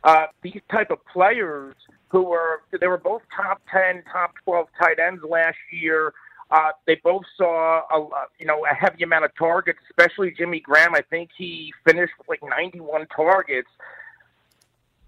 uh, 0.05 0.26
these 0.42 0.61
type 0.70 0.90
of 0.90 0.98
players 1.07 1.74
who 2.09 2.22
were 2.22 2.62
they 2.78 2.87
were 2.87 2.98
both 2.98 3.22
top 3.35 3.62
ten, 3.72 4.02
top 4.12 4.35
twelve 4.44 4.68
tight 4.78 4.98
ends 4.98 5.22
last 5.28 5.57
year. 5.72 6.12
Uh, 6.53 6.71
they 6.87 7.01
both 7.03 7.23
saw 7.37 7.81
a 7.91 8.27
you 8.38 8.45
know 8.45 8.67
a 8.71 8.75
heavy 8.75 9.03
amount 9.03 9.25
of 9.25 9.35
targets, 9.37 9.79
especially 9.91 10.31
Jimmy 10.31 10.61
Graham. 10.61 10.95
I 10.95 11.01
think 11.01 11.31
he 11.37 11.73
finished 11.85 12.12
with 12.19 12.29
like 12.29 12.43
91 12.43 13.07
targets. 13.07 13.71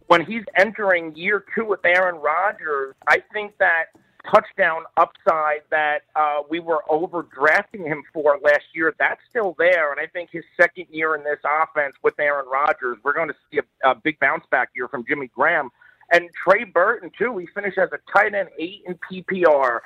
When 0.06 0.24
he's 0.24 0.42
entering 0.56 1.14
year 1.14 1.44
two 1.54 1.66
with 1.66 1.84
Aaron 1.84 2.16
Rodgers, 2.16 2.94
I 3.06 3.22
think 3.32 3.58
that 3.58 3.86
touchdown 4.30 4.84
upside 4.96 5.60
that 5.70 6.02
uh, 6.16 6.40
we 6.48 6.60
were 6.60 6.82
overdrafting 6.90 7.86
him 7.86 8.02
for 8.12 8.38
last 8.42 8.64
year, 8.72 8.94
that's 8.98 9.20
still 9.28 9.54
there. 9.58 9.92
And 9.92 10.00
I 10.00 10.06
think 10.06 10.30
his 10.30 10.44
second 10.58 10.86
year 10.90 11.14
in 11.14 11.24
this 11.24 11.40
offense 11.44 11.94
with 12.02 12.18
Aaron 12.18 12.46
Rodgers, 12.50 12.96
we're 13.02 13.12
going 13.12 13.28
to 13.28 13.34
see 13.50 13.58
a, 13.58 13.90
a 13.90 13.94
big 13.94 14.18
bounce 14.18 14.44
back 14.50 14.70
year 14.74 14.88
from 14.88 15.04
Jimmy 15.06 15.28
Graham. 15.34 15.70
And 16.10 16.28
Trey 16.32 16.64
Burton, 16.64 17.10
too, 17.18 17.36
he 17.38 17.46
finished 17.46 17.78
as 17.78 17.90
a 17.92 17.98
tight 18.12 18.34
end 18.34 18.48
eight 18.58 18.82
in 18.86 18.98
PPR. 19.10 19.80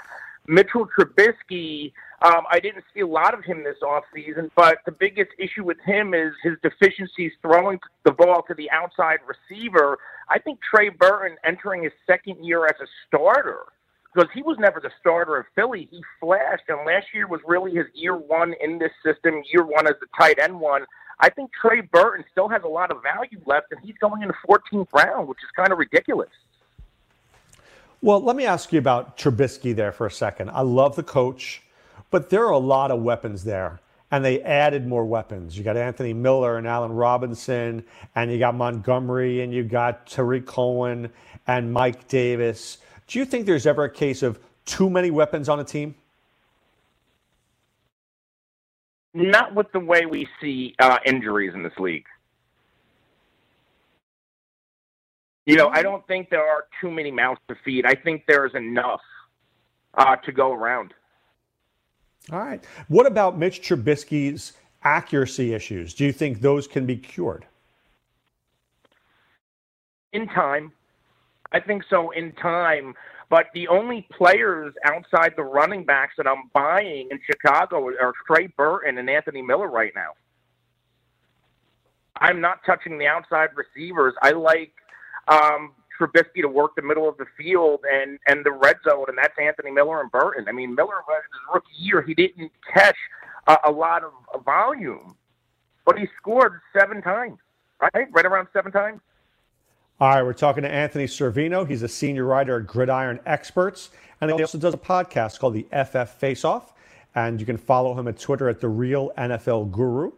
Mitchell 0.48 0.88
Trubisky, 0.88 1.92
um, 2.22 2.44
I 2.50 2.58
didn't 2.58 2.84
see 2.94 3.00
a 3.00 3.06
lot 3.06 3.34
of 3.34 3.44
him 3.44 3.62
this 3.62 3.76
offseason, 3.82 4.50
but 4.56 4.78
the 4.86 4.92
biggest 4.92 5.30
issue 5.38 5.62
with 5.62 5.76
him 5.84 6.14
is 6.14 6.32
his 6.42 6.54
deficiencies 6.62 7.32
throwing 7.42 7.78
the 8.04 8.12
ball 8.12 8.42
to 8.48 8.54
the 8.54 8.70
outside 8.70 9.18
receiver. 9.26 9.98
I 10.28 10.38
think 10.38 10.58
Trey 10.62 10.88
Burton 10.88 11.36
entering 11.44 11.84
his 11.84 11.92
second 12.06 12.44
year 12.44 12.66
as 12.66 12.76
a 12.80 12.86
starter 13.06 13.60
because 14.12 14.30
he 14.34 14.42
was 14.42 14.56
never 14.58 14.80
the 14.80 14.90
starter 14.98 15.36
of 15.36 15.44
Philly. 15.54 15.86
He 15.90 16.02
flashed, 16.18 16.64
and 16.68 16.78
last 16.86 17.06
year 17.12 17.28
was 17.28 17.40
really 17.46 17.74
his 17.74 17.86
year 17.94 18.16
one 18.16 18.54
in 18.62 18.78
this 18.78 18.92
system, 19.04 19.42
year 19.52 19.64
one 19.64 19.86
as 19.86 19.94
the 20.00 20.06
tight 20.18 20.38
end 20.38 20.58
one. 20.58 20.86
I 21.20 21.28
think 21.28 21.50
Trey 21.52 21.82
Burton 21.82 22.24
still 22.30 22.48
has 22.48 22.62
a 22.64 22.68
lot 22.68 22.90
of 22.90 23.02
value 23.02 23.40
left, 23.44 23.66
and 23.70 23.80
he's 23.84 23.96
going 24.00 24.22
in 24.22 24.28
the 24.28 24.34
14th 24.48 24.88
round, 24.94 25.28
which 25.28 25.38
is 25.42 25.50
kind 25.54 25.72
of 25.72 25.78
ridiculous. 25.78 26.30
Well, 28.00 28.20
let 28.20 28.36
me 28.36 28.46
ask 28.46 28.72
you 28.72 28.78
about 28.78 29.18
Trubisky 29.18 29.74
there 29.74 29.90
for 29.90 30.06
a 30.06 30.10
second. 30.10 30.50
I 30.50 30.60
love 30.60 30.94
the 30.94 31.02
coach, 31.02 31.62
but 32.10 32.30
there 32.30 32.46
are 32.46 32.52
a 32.52 32.58
lot 32.58 32.92
of 32.92 33.02
weapons 33.02 33.42
there, 33.42 33.80
and 34.12 34.24
they 34.24 34.40
added 34.42 34.86
more 34.86 35.04
weapons. 35.04 35.58
You 35.58 35.64
got 35.64 35.76
Anthony 35.76 36.12
Miller 36.12 36.58
and 36.58 36.66
Allen 36.66 36.92
Robinson, 36.92 37.84
and 38.14 38.30
you 38.30 38.38
got 38.38 38.54
Montgomery, 38.54 39.42
and 39.42 39.52
you 39.52 39.64
got 39.64 40.06
Tarik 40.06 40.46
Cohen 40.46 41.10
and 41.48 41.72
Mike 41.72 42.06
Davis. 42.06 42.78
Do 43.08 43.18
you 43.18 43.24
think 43.24 43.46
there's 43.46 43.66
ever 43.66 43.84
a 43.84 43.90
case 43.90 44.22
of 44.22 44.38
too 44.64 44.88
many 44.88 45.10
weapons 45.10 45.48
on 45.48 45.58
a 45.58 45.64
team? 45.64 45.96
Not 49.12 49.54
with 49.56 49.72
the 49.72 49.80
way 49.80 50.06
we 50.06 50.28
see 50.40 50.76
uh, 50.78 50.98
injuries 51.04 51.52
in 51.54 51.64
this 51.64 51.76
league. 51.78 52.06
You 55.48 55.56
know, 55.56 55.68
I 55.68 55.80
don't 55.80 56.06
think 56.06 56.28
there 56.28 56.46
are 56.46 56.66
too 56.78 56.90
many 56.90 57.10
mouths 57.10 57.40
to 57.48 57.56
feed. 57.64 57.86
I 57.86 57.94
think 57.94 58.24
there's 58.28 58.54
enough 58.54 59.00
uh, 59.94 60.16
to 60.16 60.30
go 60.30 60.52
around. 60.52 60.92
All 62.30 62.38
right. 62.38 62.62
What 62.88 63.06
about 63.06 63.38
Mitch 63.38 63.62
Trubisky's 63.62 64.52
accuracy 64.84 65.54
issues? 65.54 65.94
Do 65.94 66.04
you 66.04 66.12
think 66.12 66.42
those 66.42 66.66
can 66.66 66.84
be 66.84 66.98
cured? 66.98 67.46
In 70.12 70.28
time. 70.28 70.70
I 71.50 71.60
think 71.60 71.82
so 71.88 72.10
in 72.10 72.32
time. 72.32 72.94
But 73.30 73.46
the 73.54 73.68
only 73.68 74.06
players 74.18 74.74
outside 74.84 75.32
the 75.34 75.44
running 75.44 75.82
backs 75.82 76.12
that 76.18 76.26
I'm 76.26 76.50
buying 76.52 77.08
in 77.10 77.18
Chicago 77.24 77.86
are 77.86 78.12
Trey 78.26 78.48
Burton 78.48 78.98
and 78.98 79.08
Anthony 79.08 79.40
Miller 79.40 79.68
right 79.68 79.92
now. 79.94 80.10
I'm 82.20 82.42
not 82.42 82.58
touching 82.66 82.98
the 82.98 83.06
outside 83.06 83.48
receivers. 83.56 84.12
I 84.20 84.32
like 84.32 84.74
um, 85.28 85.72
Trubisky 85.98 86.42
to 86.42 86.48
work 86.48 86.74
the 86.76 86.82
middle 86.82 87.08
of 87.08 87.16
the 87.18 87.26
field 87.36 87.80
and 87.90 88.18
and 88.26 88.44
the 88.44 88.52
red 88.52 88.76
zone, 88.88 89.06
and 89.08 89.18
that's 89.18 89.34
Anthony 89.40 89.70
Miller 89.70 90.00
and 90.00 90.10
Burton. 90.10 90.46
I 90.48 90.52
mean, 90.52 90.74
Miller 90.74 91.02
was 91.06 91.22
his 91.32 91.40
rookie 91.54 91.66
year; 91.76 92.02
he 92.02 92.14
didn't 92.14 92.52
catch 92.72 92.96
a, 93.46 93.56
a 93.66 93.70
lot 93.70 94.02
of 94.04 94.44
volume, 94.44 95.16
but 95.84 95.98
he 95.98 96.06
scored 96.16 96.60
seven 96.78 97.02
times, 97.02 97.38
right? 97.80 98.06
Right 98.12 98.26
around 98.26 98.48
seven 98.52 98.72
times. 98.72 99.00
All 100.00 100.08
right, 100.10 100.22
we're 100.22 100.32
talking 100.32 100.62
to 100.62 100.70
Anthony 100.70 101.06
Servino. 101.06 101.68
He's 101.68 101.82
a 101.82 101.88
senior 101.88 102.24
writer 102.24 102.60
at 102.60 102.68
Gridiron 102.68 103.18
Experts, 103.26 103.90
and 104.20 104.30
he 104.30 104.40
also 104.40 104.56
does 104.56 104.72
a 104.72 104.78
podcast 104.78 105.40
called 105.40 105.54
the 105.54 105.66
FF 105.72 106.08
Face 106.20 106.44
Off. 106.44 106.72
And 107.16 107.40
you 107.40 107.46
can 107.46 107.56
follow 107.56 107.98
him 107.98 108.06
at 108.06 108.16
Twitter 108.16 108.48
at 108.48 108.60
the 108.60 108.68
Real 108.68 109.10
NFL 109.18 109.72
Guru. 109.72 110.12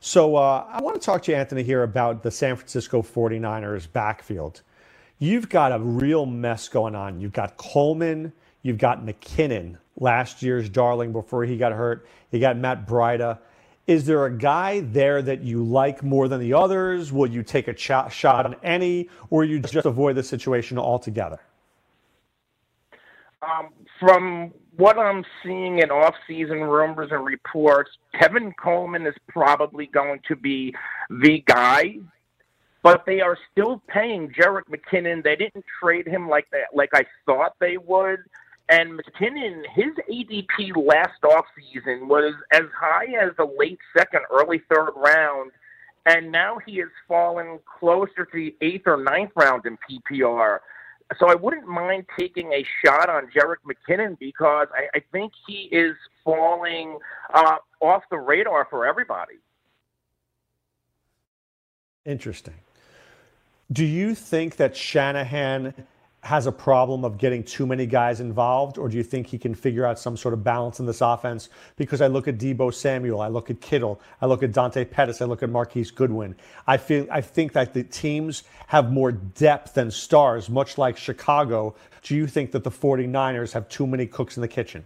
So 0.00 0.36
uh, 0.36 0.64
I 0.68 0.80
want 0.80 1.00
to 1.00 1.04
talk 1.04 1.22
to 1.24 1.32
you, 1.32 1.36
Anthony, 1.36 1.62
here 1.62 1.82
about 1.82 2.22
the 2.22 2.30
San 2.30 2.54
Francisco 2.54 3.02
49ers 3.02 3.90
backfield. 3.92 4.62
You've 5.18 5.48
got 5.48 5.72
a 5.72 5.80
real 5.80 6.24
mess 6.24 6.68
going 6.68 6.94
on. 6.94 7.20
You've 7.20 7.32
got 7.32 7.56
Coleman, 7.56 8.32
you've 8.62 8.78
got 8.78 9.04
McKinnon, 9.04 9.76
last 9.98 10.40
year's 10.40 10.68
darling 10.68 11.12
before 11.12 11.44
he 11.44 11.56
got 11.56 11.72
hurt. 11.72 12.06
You 12.30 12.38
got 12.38 12.56
Matt 12.56 12.86
Breida. 12.86 13.38
Is 13.88 14.04
there 14.06 14.26
a 14.26 14.30
guy 14.30 14.80
there 14.80 15.20
that 15.22 15.42
you 15.42 15.64
like 15.64 16.04
more 16.04 16.28
than 16.28 16.40
the 16.40 16.52
others? 16.52 17.10
Will 17.10 17.26
you 17.26 17.42
take 17.42 17.66
a 17.66 17.74
ch- 17.74 18.12
shot 18.12 18.46
on 18.46 18.54
any, 18.62 19.08
or 19.30 19.44
you 19.44 19.58
just 19.58 19.86
avoid 19.86 20.14
the 20.14 20.22
situation 20.22 20.78
altogether? 20.78 21.40
Um, 23.42 23.70
from 23.98 24.52
what 24.78 24.96
I'm 24.96 25.24
seeing 25.42 25.80
in 25.80 25.90
off-season 25.90 26.60
rumors 26.60 27.10
and 27.10 27.24
reports, 27.24 27.90
Tevin 28.14 28.52
Coleman 28.56 29.06
is 29.06 29.14
probably 29.26 29.86
going 29.86 30.20
to 30.28 30.36
be 30.36 30.72
the 31.10 31.42
guy, 31.46 31.98
but 32.84 33.04
they 33.04 33.20
are 33.20 33.36
still 33.50 33.82
paying 33.88 34.30
Jerick 34.30 34.66
McKinnon. 34.70 35.24
They 35.24 35.34
didn't 35.34 35.64
trade 35.82 36.06
him 36.06 36.28
like 36.28 36.48
that, 36.52 36.68
like 36.72 36.90
I 36.94 37.04
thought 37.26 37.56
they 37.60 37.76
would. 37.76 38.20
And 38.68 39.00
McKinnon, 39.00 39.64
his 39.74 39.92
ADP 40.08 40.76
last 40.76 41.20
offseason 41.24 42.06
was 42.06 42.34
as 42.52 42.64
high 42.78 43.06
as 43.20 43.32
the 43.36 43.52
late 43.58 43.80
second, 43.96 44.20
early 44.30 44.62
third 44.70 44.92
round. 44.94 45.50
And 46.06 46.30
now 46.30 46.58
he 46.64 46.76
has 46.76 46.88
fallen 47.08 47.58
closer 47.80 48.24
to 48.24 48.32
the 48.32 48.54
eighth 48.60 48.86
or 48.86 49.02
ninth 49.02 49.32
round 49.34 49.66
in 49.66 49.76
PPR. 49.90 50.60
So 51.18 51.30
I 51.30 51.34
wouldn't 51.34 51.66
mind 51.66 52.04
taking 52.18 52.52
a 52.52 52.64
shot 52.84 53.08
on 53.08 53.28
Jerick 53.28 53.56
McKinnon 53.66 54.18
because 54.18 54.68
I, 54.74 54.98
I 54.98 55.02
think 55.10 55.32
he 55.46 55.68
is 55.72 55.96
falling 56.22 56.98
uh, 57.32 57.56
off 57.80 58.02
the 58.10 58.18
radar 58.18 58.66
for 58.68 58.86
everybody. 58.86 59.36
Interesting. 62.04 62.54
Do 63.72 63.84
you 63.84 64.14
think 64.14 64.56
that 64.56 64.76
Shanahan 64.76 65.74
has 66.24 66.46
a 66.46 66.52
problem 66.52 67.04
of 67.04 67.16
getting 67.16 67.44
too 67.44 67.66
many 67.66 67.86
guys 67.86 68.20
involved, 68.20 68.76
or 68.76 68.88
do 68.88 68.96
you 68.96 69.04
think 69.04 69.26
he 69.26 69.38
can 69.38 69.54
figure 69.54 69.86
out 69.86 69.98
some 69.98 70.16
sort 70.16 70.34
of 70.34 70.42
balance 70.42 70.80
in 70.80 70.86
this 70.86 71.00
offense? 71.00 71.48
Because 71.76 72.00
I 72.00 72.08
look 72.08 72.26
at 72.26 72.38
Deebo 72.38 72.74
Samuel, 72.74 73.20
I 73.20 73.28
look 73.28 73.50
at 73.50 73.60
Kittle, 73.60 74.00
I 74.20 74.26
look 74.26 74.42
at 74.42 74.52
Dante 74.52 74.84
Pettis, 74.84 75.22
I 75.22 75.26
look 75.26 75.42
at 75.42 75.50
Marquise 75.50 75.92
Goodwin. 75.92 76.34
I 76.66 76.76
feel 76.76 77.06
I 77.10 77.20
think 77.20 77.52
that 77.52 77.72
the 77.72 77.84
teams 77.84 78.42
have 78.66 78.90
more 78.90 79.12
depth 79.12 79.74
than 79.74 79.90
stars, 79.90 80.50
much 80.50 80.76
like 80.76 80.96
Chicago. 80.96 81.76
Do 82.02 82.16
you 82.16 82.26
think 82.26 82.50
that 82.52 82.64
the 82.64 82.70
49ers 82.70 83.52
have 83.52 83.68
too 83.68 83.86
many 83.86 84.06
cooks 84.06 84.36
in 84.36 84.40
the 84.40 84.48
kitchen? 84.48 84.84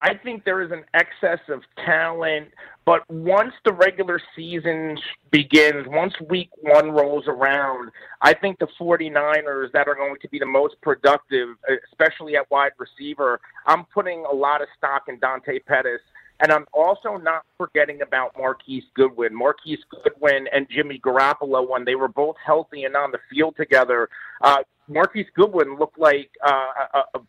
I 0.00 0.14
think 0.14 0.44
there 0.44 0.62
is 0.62 0.72
an 0.72 0.84
excess 0.94 1.38
of 1.48 1.62
talent, 1.76 2.48
but 2.84 3.08
once 3.08 3.52
the 3.64 3.72
regular 3.72 4.20
season 4.34 4.98
begins, 5.30 5.86
once 5.86 6.14
week 6.28 6.50
one 6.60 6.90
rolls 6.90 7.24
around, 7.28 7.90
I 8.20 8.34
think 8.34 8.58
the 8.58 8.66
49ers 8.80 9.70
that 9.72 9.86
are 9.86 9.94
going 9.94 10.16
to 10.20 10.28
be 10.28 10.38
the 10.38 10.46
most 10.46 10.74
productive, 10.82 11.50
especially 11.92 12.36
at 12.36 12.50
wide 12.50 12.72
receiver, 12.78 13.40
I'm 13.66 13.84
putting 13.86 14.24
a 14.24 14.34
lot 14.34 14.62
of 14.62 14.68
stock 14.76 15.04
in 15.08 15.18
Dante 15.20 15.60
Pettis. 15.60 16.00
And 16.40 16.50
I'm 16.50 16.66
also 16.72 17.18
not 17.18 17.44
forgetting 17.56 18.02
about 18.02 18.32
Marquise 18.36 18.82
Goodwin. 18.94 19.32
Marquise 19.32 19.78
Goodwin 20.02 20.48
and 20.52 20.66
Jimmy 20.68 20.98
Garoppolo, 20.98 21.68
when 21.68 21.84
they 21.84 21.94
were 21.94 22.08
both 22.08 22.34
healthy 22.44 22.82
and 22.82 22.96
on 22.96 23.12
the 23.12 23.18
field 23.30 23.54
together, 23.56 24.08
uh, 24.40 24.58
Marquise 24.88 25.28
Goodwin 25.36 25.76
looked 25.78 26.00
like 26.00 26.30
uh, 26.44 26.66
a, 26.94 27.18
a, 27.18 27.20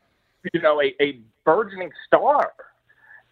you 0.52 0.62
know 0.62 0.82
a, 0.82 0.96
a 1.00 1.20
burgeoning 1.46 1.92
star. 2.08 2.54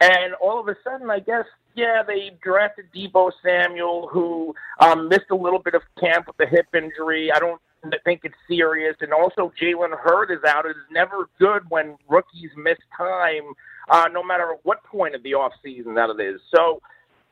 And 0.01 0.35
all 0.35 0.59
of 0.59 0.67
a 0.67 0.75
sudden, 0.83 1.09
I 1.09 1.19
guess, 1.19 1.45
yeah, 1.75 2.03
they 2.05 2.31
drafted 2.41 2.85
Deebo 2.95 3.31
Samuel, 3.43 4.07
who 4.11 4.53
um, 4.79 5.07
missed 5.09 5.29
a 5.31 5.35
little 5.35 5.59
bit 5.59 5.73
of 5.73 5.81
camp 5.99 6.27
with 6.27 6.39
a 6.47 6.49
hip 6.49 6.67
injury. 6.73 7.31
I 7.31 7.39
don't 7.39 7.61
think 8.03 8.21
it's 8.23 8.35
serious. 8.47 8.95
And 9.01 9.13
also, 9.13 9.51
Jalen 9.59 9.97
Hurd 9.97 10.31
is 10.31 10.43
out. 10.47 10.65
It 10.65 10.71
is 10.71 10.83
never 10.91 11.29
good 11.39 11.63
when 11.69 11.97
rookies 12.07 12.51
miss 12.55 12.77
time, 12.95 13.53
uh, 13.89 14.07
no 14.11 14.23
matter 14.23 14.55
what 14.63 14.83
point 14.83 15.15
of 15.15 15.23
the 15.23 15.31
offseason 15.31 15.95
that 15.95 16.09
it 16.09 16.23
is. 16.23 16.41
So 16.53 16.81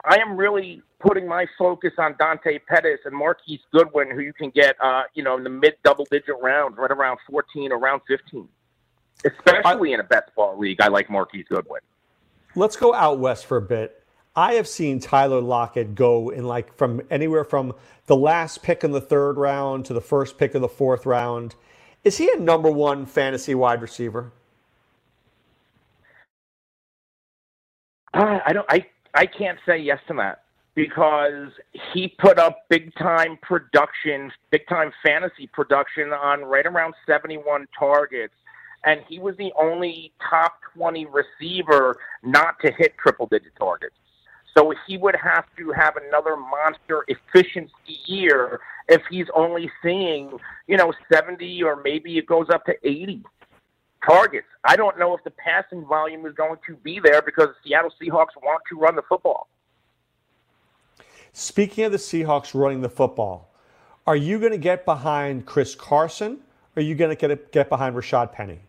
I 0.05 0.17
am 0.17 0.37
really 0.37 0.81
putting 0.99 1.27
my 1.27 1.45
focus 1.57 1.93
on 1.97 2.15
Dante 2.17 2.59
Pettis 2.59 2.99
and 3.05 3.15
Marquise 3.15 3.59
Goodwin, 3.71 4.09
who 4.11 4.21
you 4.21 4.33
can 4.33 4.49
get, 4.49 4.75
uh, 4.81 5.03
you 5.13 5.23
know, 5.23 5.37
in 5.37 5.43
the 5.43 5.49
mid 5.49 5.75
double 5.83 6.05
digit 6.09 6.35
rounds, 6.41 6.77
right 6.77 6.91
around 6.91 7.19
14, 7.29 7.71
around 7.71 8.01
15. 8.07 8.47
Especially 9.25 9.91
in 9.91 9.99
a 9.99 10.03
best 10.03 10.33
ball 10.35 10.57
league, 10.57 10.79
I 10.79 10.87
like 10.87 11.09
Marquise 11.09 11.45
Goodwin. 11.49 11.81
Let's 12.55 12.77
go 12.77 12.93
out 12.93 13.19
west 13.19 13.45
for 13.45 13.57
a 13.57 13.61
bit. 13.61 13.98
I 14.39 14.53
have 14.53 14.69
seen 14.69 15.01
Tyler 15.01 15.41
Lockett 15.41 15.95
go 15.95 16.29
in 16.29 16.45
like 16.45 16.73
from 16.77 17.01
anywhere 17.11 17.43
from 17.43 17.73
the 18.05 18.15
last 18.15 18.63
pick 18.63 18.85
in 18.85 18.91
the 18.91 19.01
third 19.01 19.33
round 19.33 19.83
to 19.87 19.93
the 19.93 19.99
first 19.99 20.37
pick 20.37 20.55
of 20.55 20.61
the 20.61 20.69
fourth 20.69 21.05
round. 21.05 21.55
Is 22.05 22.19
he 22.19 22.31
a 22.31 22.39
number 22.39 22.71
one 22.71 23.05
fantasy 23.05 23.53
wide 23.53 23.81
receiver? 23.81 24.31
Uh, 28.13 28.39
I 28.45 28.53
don't. 28.53 28.65
I 28.69 28.85
I 29.13 29.25
can't 29.25 29.59
say 29.65 29.77
yes 29.77 29.99
to 30.07 30.13
that 30.13 30.43
because 30.73 31.51
he 31.93 32.07
put 32.07 32.39
up 32.39 32.59
big 32.69 32.95
time 32.95 33.37
production, 33.41 34.31
big 34.51 34.65
time 34.69 34.93
fantasy 35.05 35.47
production 35.47 36.13
on 36.13 36.45
right 36.45 36.65
around 36.65 36.93
71 37.05 37.67
targets 37.77 38.35
and 38.85 39.01
he 39.09 39.19
was 39.19 39.35
the 39.35 39.51
only 39.59 40.13
top 40.29 40.53
20 40.73 41.07
receiver 41.07 41.97
not 42.23 42.55
to 42.61 42.71
hit 42.71 42.97
triple 42.97 43.27
digit 43.27 43.51
targets. 43.59 43.95
So 44.57 44.73
he 44.87 44.97
would 44.97 45.15
have 45.15 45.45
to 45.57 45.71
have 45.71 45.95
another 45.97 46.35
monster 46.35 47.05
efficiency 47.07 47.99
year 48.05 48.59
if 48.87 49.01
he's 49.09 49.27
only 49.35 49.71
seeing, 49.83 50.31
you 50.67 50.77
know, 50.77 50.91
70 51.11 51.63
or 51.63 51.81
maybe 51.81 52.17
it 52.17 52.25
goes 52.25 52.47
up 52.49 52.65
to 52.65 52.73
80 52.83 53.23
targets. 54.05 54.47
I 54.63 54.75
don't 54.75 54.97
know 54.97 55.15
if 55.15 55.23
the 55.23 55.31
passing 55.31 55.85
volume 55.85 56.25
is 56.25 56.33
going 56.33 56.57
to 56.67 56.75
be 56.75 56.99
there 56.99 57.21
because 57.21 57.47
the 57.47 57.69
Seattle 57.69 57.93
Seahawks 58.01 58.35
want 58.41 58.61
to 58.69 58.79
run 58.79 58.95
the 58.95 59.03
football. 59.03 59.47
Speaking 61.33 61.85
of 61.85 61.91
the 61.91 61.97
Seahawks 61.97 62.59
running 62.59 62.81
the 62.81 62.89
football, 62.89 63.51
are 64.07 64.15
you 64.15 64.39
going 64.39 64.51
to 64.51 64.57
get 64.57 64.85
behind 64.85 65.45
Chris 65.45 65.75
Carson 65.75 66.39
or 66.75 66.79
are 66.79 66.83
you 66.83 66.95
going 66.95 67.15
to 67.15 67.27
get, 67.27 67.51
get 67.51 67.69
behind 67.69 67.95
Rashad 67.95 68.31
Penny? 68.31 68.59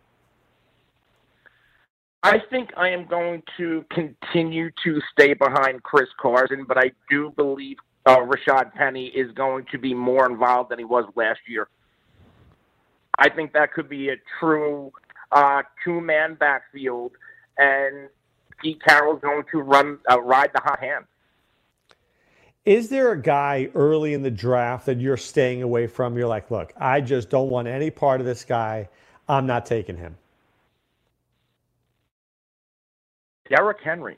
I 2.23 2.39
think 2.51 2.71
I 2.77 2.91
am 2.91 3.07
going 3.07 3.43
to 3.57 3.85
continue 3.91 4.71
to 4.85 5.01
stay 5.13 5.33
behind 5.33 5.83
Chris 5.83 6.09
Carson, 6.21 6.65
but 6.69 6.77
I 6.77 6.93
do 7.09 7.33
believe 7.35 7.79
uh, 8.05 8.19
Rashad 8.19 8.73
Penny 8.75 9.07
is 9.07 9.33
going 9.33 9.65
to 9.73 9.79
be 9.79 9.95
more 9.95 10.31
involved 10.31 10.71
than 10.71 10.79
he 10.79 10.85
was 10.85 11.05
last 11.15 11.41
year. 11.49 11.69
I 13.19 13.31
think 13.31 13.53
that 13.55 13.73
could 13.73 13.89
be 13.89 14.11
a 14.11 14.17
true 14.39 14.93
uh, 15.33 15.63
two-man 15.83 16.35
backfield, 16.35 17.13
and 17.57 18.09
Pete 18.61 18.83
Carroll's 18.83 19.21
going 19.23 19.45
to 19.53 19.63
run 19.63 19.99
uh, 20.11 20.21
ride 20.21 20.51
the 20.55 20.61
hot 20.61 20.81
hand. 20.81 21.07
Is 22.67 22.91
there 22.91 23.13
a 23.13 23.21
guy 23.21 23.71
early 23.75 24.13
in 24.13 24.23
the 24.23 24.31
draft 24.31 24.85
that 24.87 25.01
you're 25.01 25.17
staying 25.17 25.63
away 25.63 25.87
from? 25.87 26.17
You're 26.19 26.29
like, 26.29 26.51
look, 26.51 26.75
I 26.77 27.01
just 27.01 27.31
don't 27.31 27.49
want 27.49 27.67
any 27.67 27.91
part 27.91 28.21
of 28.21 28.27
this 28.27 28.45
guy. 28.45 28.91
I'm 29.29 29.47
not 29.47 29.65
taking 29.65 29.97
him. 29.97 30.17
Derrick 33.51 33.79
Henry. 33.83 34.17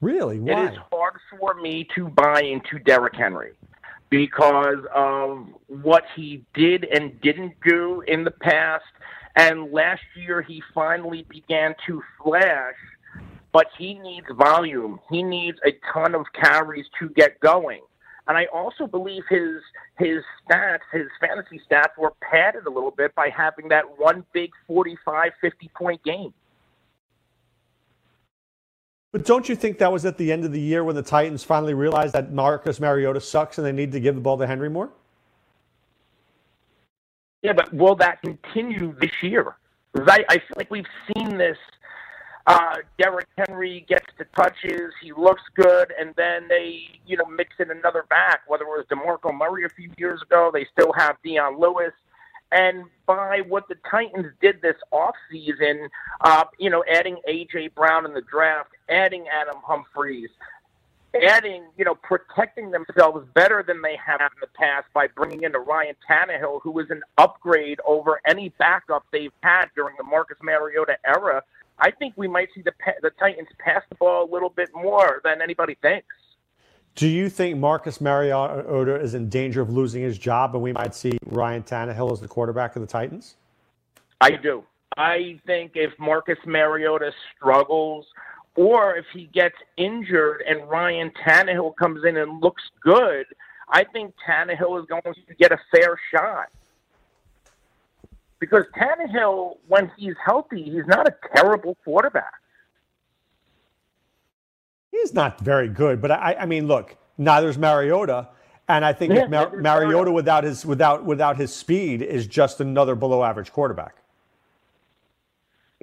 Really? 0.00 0.40
Why? 0.40 0.66
It 0.66 0.72
is 0.72 0.78
hard 0.90 1.14
for 1.38 1.54
me 1.54 1.86
to 1.94 2.08
buy 2.08 2.42
into 2.42 2.78
Derrick 2.78 3.14
Henry 3.14 3.52
because 4.08 4.84
of 4.94 5.46
what 5.68 6.04
he 6.16 6.44
did 6.54 6.84
and 6.84 7.20
didn't 7.20 7.54
do 7.64 8.02
in 8.08 8.24
the 8.24 8.30
past. 8.30 8.84
And 9.36 9.70
last 9.72 10.02
year 10.16 10.42
he 10.42 10.62
finally 10.74 11.24
began 11.28 11.74
to 11.86 12.02
flash, 12.22 12.74
but 13.52 13.66
he 13.78 13.94
needs 13.94 14.26
volume. 14.36 14.98
He 15.10 15.22
needs 15.22 15.58
a 15.64 15.72
ton 15.92 16.14
of 16.14 16.26
carries 16.32 16.86
to 16.98 17.10
get 17.10 17.38
going. 17.40 17.82
And 18.26 18.36
I 18.36 18.46
also 18.52 18.86
believe 18.86 19.22
his 19.28 19.60
his 19.98 20.22
stats, 20.48 20.80
his 20.92 21.08
fantasy 21.20 21.60
stats 21.70 21.96
were 21.98 22.12
padded 22.20 22.66
a 22.66 22.70
little 22.70 22.90
bit 22.90 23.14
by 23.14 23.28
having 23.28 23.68
that 23.68 23.84
one 23.98 24.24
big 24.32 24.50
45, 24.66 25.32
50 25.40 25.70
point 25.76 26.02
game. 26.04 26.32
But 29.12 29.24
don't 29.24 29.48
you 29.48 29.56
think 29.56 29.78
that 29.78 29.90
was 29.90 30.04
at 30.04 30.16
the 30.16 30.30
end 30.30 30.44
of 30.44 30.52
the 30.52 30.60
year 30.60 30.84
when 30.84 30.94
the 30.94 31.02
Titans 31.02 31.42
finally 31.42 31.74
realized 31.74 32.12
that 32.14 32.32
Marcus 32.32 32.78
Mariota 32.78 33.20
sucks 33.20 33.58
and 33.58 33.66
they 33.66 33.72
need 33.72 33.90
to 33.92 34.00
give 34.00 34.14
the 34.14 34.20
ball 34.20 34.38
to 34.38 34.46
Henry 34.46 34.70
more? 34.70 34.90
Yeah, 37.42 37.54
but 37.54 37.72
will 37.72 37.96
that 37.96 38.22
continue 38.22 38.94
this 39.00 39.10
year? 39.22 39.56
I, 39.96 40.24
I 40.28 40.34
feel 40.34 40.54
like 40.56 40.70
we've 40.70 40.86
seen 41.16 41.36
this. 41.36 41.56
Uh, 42.46 42.76
Derrick 42.98 43.26
Henry 43.36 43.84
gets 43.88 44.06
the 44.18 44.24
touches, 44.36 44.92
he 45.02 45.12
looks 45.12 45.42
good, 45.54 45.92
and 45.98 46.14
then 46.16 46.48
they, 46.48 46.82
you 47.06 47.16
know, 47.16 47.24
mix 47.26 47.50
in 47.58 47.70
another 47.70 48.04
back. 48.08 48.40
Whether 48.46 48.64
it 48.64 48.68
was 48.68 48.86
Demarco 48.90 49.36
Murray 49.36 49.64
a 49.64 49.68
few 49.68 49.90
years 49.98 50.22
ago, 50.22 50.50
they 50.52 50.66
still 50.72 50.92
have 50.96 51.16
Dion 51.22 51.58
Lewis 51.58 51.92
and 52.52 52.84
by 53.06 53.42
what 53.46 53.68
the 53.68 53.76
Titans 53.88 54.32
did 54.40 54.60
this 54.62 54.76
offseason, 54.92 55.88
uh, 56.20 56.44
you 56.58 56.70
know, 56.70 56.84
adding 56.90 57.18
A.J. 57.26 57.68
Brown 57.68 58.06
in 58.06 58.14
the 58.14 58.22
draft, 58.22 58.70
adding 58.88 59.26
Adam 59.28 59.60
Humphries, 59.64 60.30
adding, 61.28 61.64
you 61.76 61.84
know, 61.84 61.94
protecting 61.94 62.70
themselves 62.70 63.26
better 63.34 63.64
than 63.66 63.82
they 63.82 63.96
have 64.04 64.20
in 64.20 64.40
the 64.40 64.48
past 64.54 64.86
by 64.94 65.06
bringing 65.08 65.42
in 65.42 65.52
Ryan 65.52 65.94
Tannehill, 66.08 66.60
who 66.62 66.78
is 66.80 66.90
an 66.90 67.02
upgrade 67.18 67.80
over 67.86 68.20
any 68.26 68.50
backup 68.58 69.04
they've 69.12 69.32
had 69.42 69.66
during 69.74 69.96
the 69.96 70.04
Marcus 70.04 70.38
Mariota 70.42 70.96
era. 71.04 71.42
I 71.78 71.90
think 71.90 72.14
we 72.16 72.28
might 72.28 72.48
see 72.54 72.62
the 72.62 72.72
the 73.00 73.10
Titans 73.10 73.48
pass 73.58 73.82
the 73.88 73.94
ball 73.94 74.28
a 74.28 74.30
little 74.30 74.50
bit 74.50 74.68
more 74.74 75.20
than 75.24 75.40
anybody 75.40 75.76
thinks. 75.80 76.06
Do 76.94 77.08
you 77.08 77.30
think 77.30 77.56
Marcus 77.56 78.00
Mariota 78.00 78.96
is 78.96 79.14
in 79.14 79.28
danger 79.28 79.62
of 79.62 79.70
losing 79.70 80.02
his 80.02 80.18
job 80.18 80.54
and 80.54 80.62
we 80.62 80.72
might 80.72 80.94
see 80.94 81.18
Ryan 81.26 81.62
Tannehill 81.62 82.12
as 82.12 82.20
the 82.20 82.28
quarterback 82.28 82.76
of 82.76 82.82
the 82.82 82.88
Titans? 82.88 83.36
I 84.20 84.32
do. 84.32 84.64
I 84.96 85.40
think 85.46 85.72
if 85.76 85.92
Marcus 85.98 86.38
Mariota 86.44 87.12
struggles 87.36 88.06
or 88.56 88.96
if 88.96 89.06
he 89.14 89.30
gets 89.32 89.54
injured 89.76 90.42
and 90.46 90.68
Ryan 90.68 91.10
Tannehill 91.24 91.76
comes 91.76 92.04
in 92.04 92.16
and 92.16 92.42
looks 92.42 92.62
good, 92.82 93.24
I 93.70 93.84
think 93.84 94.14
Tannehill 94.28 94.80
is 94.80 94.86
going 94.86 95.02
to 95.04 95.34
get 95.38 95.52
a 95.52 95.58
fair 95.74 95.98
shot. 96.12 96.48
Because 98.40 98.64
Tannehill, 98.76 99.58
when 99.68 99.90
he's 99.96 100.16
healthy, 100.24 100.64
he's 100.64 100.86
not 100.86 101.06
a 101.06 101.14
terrible 101.34 101.76
quarterback. 101.84 102.34
He's 104.90 105.14
not 105.14 105.40
very 105.40 105.68
good, 105.68 106.00
but 106.00 106.10
I, 106.10 106.36
I 106.40 106.46
mean, 106.46 106.66
look, 106.66 106.96
neither's 107.16 107.56
Mariota, 107.56 108.28
and 108.68 108.84
I 108.84 108.92
think 108.92 109.14
yeah, 109.14 109.26
Mar- 109.26 109.56
Mariota 109.56 110.10
without 110.10 110.44
his 110.44 110.66
without 110.66 111.04
without 111.04 111.36
his 111.36 111.54
speed 111.54 112.02
is 112.02 112.26
just 112.26 112.60
another 112.60 112.94
below 112.94 113.22
average 113.22 113.52
quarterback. 113.52 113.96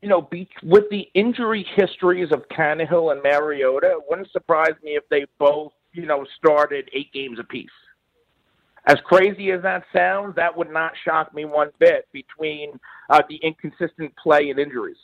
You 0.01 0.09
know, 0.09 0.29
with 0.61 0.89
the 0.91 1.09
injury 1.15 1.65
histories 1.75 2.31
of 2.31 2.47
Tannehill 2.49 3.11
and 3.11 3.23
Mariota, 3.23 3.87
it 3.87 4.03
wouldn't 4.07 4.31
surprise 4.31 4.73
me 4.83 4.91
if 4.91 5.07
they 5.09 5.25
both, 5.39 5.73
you 5.91 6.05
know, 6.05 6.25
started 6.37 6.89
eight 6.93 7.11
games 7.13 7.39
apiece. 7.39 7.69
As 8.85 8.97
crazy 9.03 9.51
as 9.51 9.61
that 9.63 9.83
sounds, 9.93 10.35
that 10.35 10.55
would 10.55 10.71
not 10.71 10.93
shock 11.03 11.33
me 11.33 11.45
one 11.45 11.71
bit 11.79 12.07
between 12.13 12.79
uh, 13.09 13.21
the 13.27 13.35
inconsistent 13.37 14.15
play 14.15 14.49
and 14.49 14.59
injuries. 14.59 14.97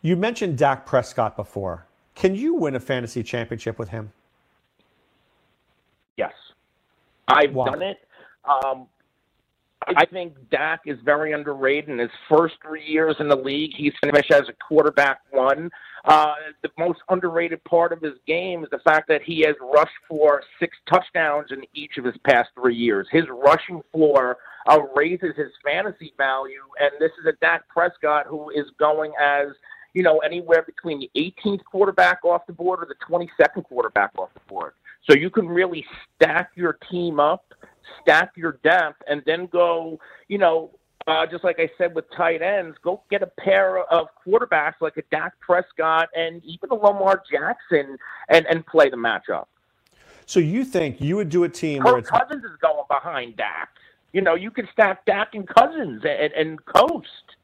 You 0.00 0.16
mentioned 0.16 0.58
Dak 0.58 0.84
Prescott 0.84 1.36
before. 1.36 1.86
Can 2.22 2.36
you 2.36 2.54
win 2.54 2.76
a 2.76 2.78
fantasy 2.78 3.24
championship 3.24 3.80
with 3.80 3.88
him? 3.88 4.12
Yes, 6.16 6.32
I've 7.26 7.52
Why? 7.52 7.68
done 7.68 7.82
it. 7.82 7.96
Um, 8.44 8.86
I 9.88 10.06
think 10.06 10.34
Dak 10.48 10.82
is 10.86 10.98
very 11.04 11.32
underrated. 11.32 11.90
In 11.90 11.98
his 11.98 12.12
first 12.30 12.54
three 12.62 12.84
years 12.84 13.16
in 13.18 13.26
the 13.26 13.34
league, 13.34 13.72
he's 13.76 13.92
finished 14.04 14.30
as 14.30 14.42
a 14.48 14.52
quarterback 14.52 15.22
one. 15.32 15.68
Uh, 16.04 16.34
the 16.62 16.68
most 16.78 17.00
underrated 17.08 17.64
part 17.64 17.92
of 17.92 18.00
his 18.00 18.14
game 18.24 18.62
is 18.62 18.70
the 18.70 18.78
fact 18.84 19.08
that 19.08 19.22
he 19.22 19.40
has 19.40 19.56
rushed 19.60 19.90
for 20.08 20.44
six 20.60 20.76
touchdowns 20.88 21.50
in 21.50 21.64
each 21.74 21.96
of 21.98 22.04
his 22.04 22.14
past 22.24 22.50
three 22.54 22.76
years. 22.76 23.08
His 23.10 23.24
rushing 23.44 23.82
floor 23.90 24.36
uh, 24.68 24.78
raises 24.94 25.34
his 25.36 25.50
fantasy 25.64 26.14
value, 26.16 26.62
and 26.78 26.92
this 27.00 27.10
is 27.20 27.26
a 27.26 27.32
Dak 27.40 27.68
Prescott 27.68 28.26
who 28.28 28.50
is 28.50 28.66
going 28.78 29.10
as 29.20 29.48
you 29.94 30.02
know 30.02 30.18
anywhere 30.18 30.62
between 30.62 31.00
the 31.00 31.10
18th 31.16 31.64
quarterback 31.64 32.24
off 32.24 32.46
the 32.46 32.52
board 32.52 32.80
or 32.80 32.86
the 32.86 32.96
22nd 33.06 33.64
quarterback 33.64 34.10
off 34.18 34.30
the 34.34 34.40
board. 34.48 34.72
So 35.08 35.14
you 35.14 35.30
can 35.30 35.48
really 35.48 35.84
stack 36.14 36.52
your 36.54 36.78
team 36.90 37.18
up, 37.18 37.52
stack 38.00 38.32
your 38.36 38.58
depth, 38.62 39.02
and 39.08 39.22
then 39.26 39.46
go, 39.46 39.98
you 40.28 40.38
know, 40.38 40.70
uh, 41.06 41.26
just 41.26 41.42
like 41.42 41.58
I 41.58 41.68
said 41.76 41.94
with 41.94 42.04
tight 42.16 42.42
ends, 42.42 42.76
go 42.82 43.02
get 43.10 43.22
a 43.22 43.26
pair 43.26 43.78
of 43.78 44.06
quarterbacks 44.24 44.74
like 44.80 44.96
a 44.96 45.02
Dak 45.10 45.38
Prescott 45.40 46.08
and 46.14 46.42
even 46.44 46.70
a 46.70 46.74
Lamar 46.74 47.22
Jackson 47.30 47.98
and, 48.28 48.46
and 48.46 48.64
play 48.66 48.88
the 48.88 48.96
matchup. 48.96 49.46
So 50.26 50.38
you 50.38 50.64
think 50.64 51.00
you 51.00 51.16
would 51.16 51.28
do 51.28 51.44
a 51.44 51.48
team 51.48 51.82
where 51.82 51.98
it's 51.98 52.08
Cousins 52.08 52.44
is 52.44 52.56
going 52.60 52.84
behind 52.88 53.36
Dak. 53.36 53.70
You 54.12 54.20
know, 54.20 54.34
you 54.34 54.50
can 54.50 54.68
stack 54.72 55.04
Dak 55.04 55.34
and 55.34 55.48
Cousins 55.48 56.02
and, 56.04 56.32
and 56.32 56.64
coast. 56.64 57.36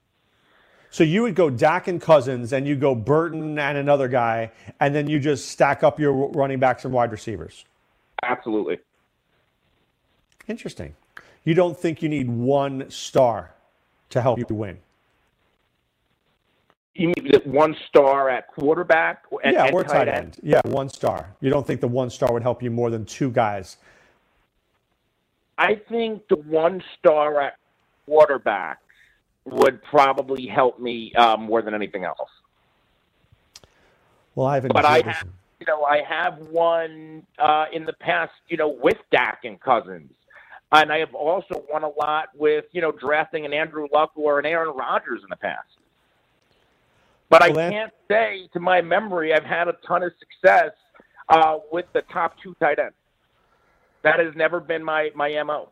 So 0.90 1.04
you 1.04 1.22
would 1.22 1.34
go 1.34 1.50
Dak 1.50 1.88
and 1.88 2.00
Cousins, 2.00 2.52
and 2.52 2.66
you 2.66 2.76
go 2.76 2.94
Burton 2.94 3.58
and 3.58 3.78
another 3.78 4.08
guy, 4.08 4.50
and 4.80 4.94
then 4.94 5.08
you 5.08 5.18
just 5.18 5.48
stack 5.48 5.82
up 5.82 6.00
your 6.00 6.12
running 6.30 6.58
backs 6.58 6.84
and 6.84 6.94
wide 6.94 7.12
receivers. 7.12 7.64
Absolutely. 8.22 8.78
Interesting. 10.46 10.94
You 11.44 11.54
don't 11.54 11.78
think 11.78 12.02
you 12.02 12.08
need 12.08 12.28
one 12.28 12.90
star 12.90 13.52
to 14.10 14.20
help 14.22 14.38
you 14.38 14.46
win? 14.50 14.78
You 16.94 17.12
mean 17.16 17.40
one 17.44 17.76
star 17.86 18.28
at 18.28 18.48
quarterback 18.48 19.24
and, 19.44 19.54
yeah, 19.54 19.70
or 19.72 19.84
tight 19.84 20.08
end. 20.08 20.36
Yeah, 20.42 20.60
one 20.64 20.88
star. 20.88 21.32
You 21.40 21.48
don't 21.48 21.64
think 21.64 21.80
the 21.80 21.86
one 21.86 22.10
star 22.10 22.32
would 22.32 22.42
help 22.42 22.60
you 22.60 22.70
more 22.72 22.90
than 22.90 23.04
two 23.04 23.30
guys? 23.30 23.76
I 25.58 25.76
think 25.76 26.26
the 26.28 26.36
one 26.36 26.82
star 26.98 27.40
at 27.40 27.56
quarterback 28.04 28.80
would 29.52 29.82
probably 29.84 30.46
help 30.46 30.78
me 30.78 31.12
uh, 31.14 31.36
more 31.36 31.62
than 31.62 31.74
anything 31.74 32.04
else. 32.04 32.30
Well, 34.34 34.46
I 34.46 34.54
haven't. 34.54 34.72
But 34.72 34.84
I 34.84 35.02
have, 35.04 35.26
you 35.60 35.66
know, 35.66 35.84
I 35.84 36.02
have 36.02 36.38
won 36.48 37.26
uh, 37.38 37.66
in 37.72 37.84
the 37.84 37.92
past, 37.94 38.32
you 38.48 38.56
know, 38.56 38.68
with 38.68 38.98
Dak 39.10 39.40
and 39.44 39.60
Cousins, 39.60 40.12
and 40.72 40.92
I 40.92 40.98
have 40.98 41.14
also 41.14 41.64
won 41.70 41.82
a 41.82 41.88
lot 41.88 42.28
with, 42.36 42.66
you 42.72 42.80
know, 42.80 42.92
drafting 42.92 43.44
an 43.44 43.52
Andrew 43.52 43.88
Luck 43.92 44.12
or 44.14 44.38
an 44.38 44.46
Aaron 44.46 44.76
Rodgers 44.76 45.22
in 45.22 45.28
the 45.30 45.36
past. 45.36 45.66
But 47.30 47.42
I 47.42 47.52
that- 47.52 47.72
can't 47.72 47.92
say, 48.08 48.48
to 48.52 48.60
my 48.60 48.80
memory, 48.80 49.34
I've 49.34 49.44
had 49.44 49.68
a 49.68 49.74
ton 49.86 50.02
of 50.02 50.12
success 50.18 50.72
uh, 51.28 51.58
with 51.72 51.86
the 51.92 52.02
top 52.12 52.36
two 52.42 52.54
tight 52.60 52.78
ends. 52.78 52.94
That 54.02 54.20
has 54.20 54.34
never 54.36 54.60
been 54.60 54.84
my 54.84 55.10
my 55.14 55.42
mo. 55.42 55.70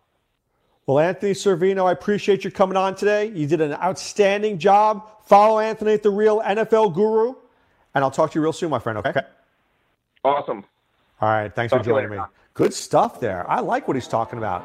Well, 0.87 1.01
Anthony 1.01 1.33
Servino, 1.33 1.87
I 1.87 1.93
appreciate 1.93 2.45
you 2.45 2.51
coming 2.53 2.77
on 2.77 2.95
today. 2.95 3.27
You 3.27 3.49
did 3.49 3.61
an 3.61 3.73
outstanding 3.73 4.59
job. 4.59 5.11
Follow 5.25 5.59
Anthony 5.59 5.93
at 5.93 6.05
the 6.05 6.11
Real 6.11 6.41
NFL 6.41 6.95
Guru, 6.95 7.35
and 7.95 8.05
I'll 8.05 8.11
talk 8.13 8.31
to 8.31 8.39
you 8.39 8.43
real 8.43 8.53
soon, 8.53 8.71
my 8.71 8.79
friend. 8.79 8.99
Okay. 8.99 9.23
Awesome. 10.25 10.65
All 11.21 11.29
right. 11.29 11.53
Thanks 11.53 11.73
Talk 11.73 11.81
for 11.81 11.91
joining 11.91 12.11
me. 12.11 12.19
Good 12.55 12.73
stuff 12.73 13.19
there. 13.19 13.49
I 13.51 13.61
like 13.61 13.89
what 13.89 13.97
he's 13.97 14.07
talking 14.07 14.39
about. 14.39 14.65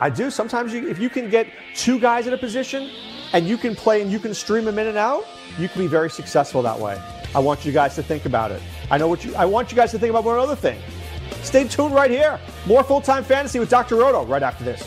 I 0.00 0.08
do. 0.08 0.30
Sometimes 0.30 0.72
you, 0.72 0.88
if 0.88 1.00
you 1.00 1.10
can 1.10 1.28
get 1.28 1.48
two 1.74 1.98
guys 1.98 2.28
in 2.28 2.32
a 2.32 2.38
position 2.38 2.90
and 3.32 3.46
you 3.46 3.56
can 3.56 3.74
play 3.74 4.02
and 4.02 4.12
you 4.12 4.20
can 4.20 4.34
stream 4.34 4.64
them 4.64 4.78
in 4.78 4.86
and 4.86 4.96
out, 4.96 5.24
you 5.58 5.68
can 5.68 5.82
be 5.82 5.88
very 5.88 6.10
successful 6.10 6.62
that 6.62 6.78
way. 6.78 7.00
I 7.34 7.40
want 7.40 7.64
you 7.64 7.72
guys 7.72 7.94
to 7.96 8.02
think 8.02 8.24
about 8.24 8.52
it. 8.52 8.62
I 8.90 8.98
know 8.98 9.08
what 9.08 9.24
you. 9.24 9.34
I 9.34 9.46
want 9.46 9.72
you 9.72 9.76
guys 9.76 9.90
to 9.92 9.98
think 9.98 10.10
about 10.10 10.24
one 10.24 10.38
other 10.38 10.54
thing. 10.54 10.80
Stay 11.42 11.66
tuned 11.66 11.94
right 11.94 12.10
here. 12.10 12.38
More 12.66 12.84
full 12.84 13.00
time 13.00 13.24
fantasy 13.24 13.58
with 13.58 13.70
Dr. 13.70 13.96
Roto 13.96 14.24
right 14.26 14.42
after 14.42 14.62
this. 14.62 14.86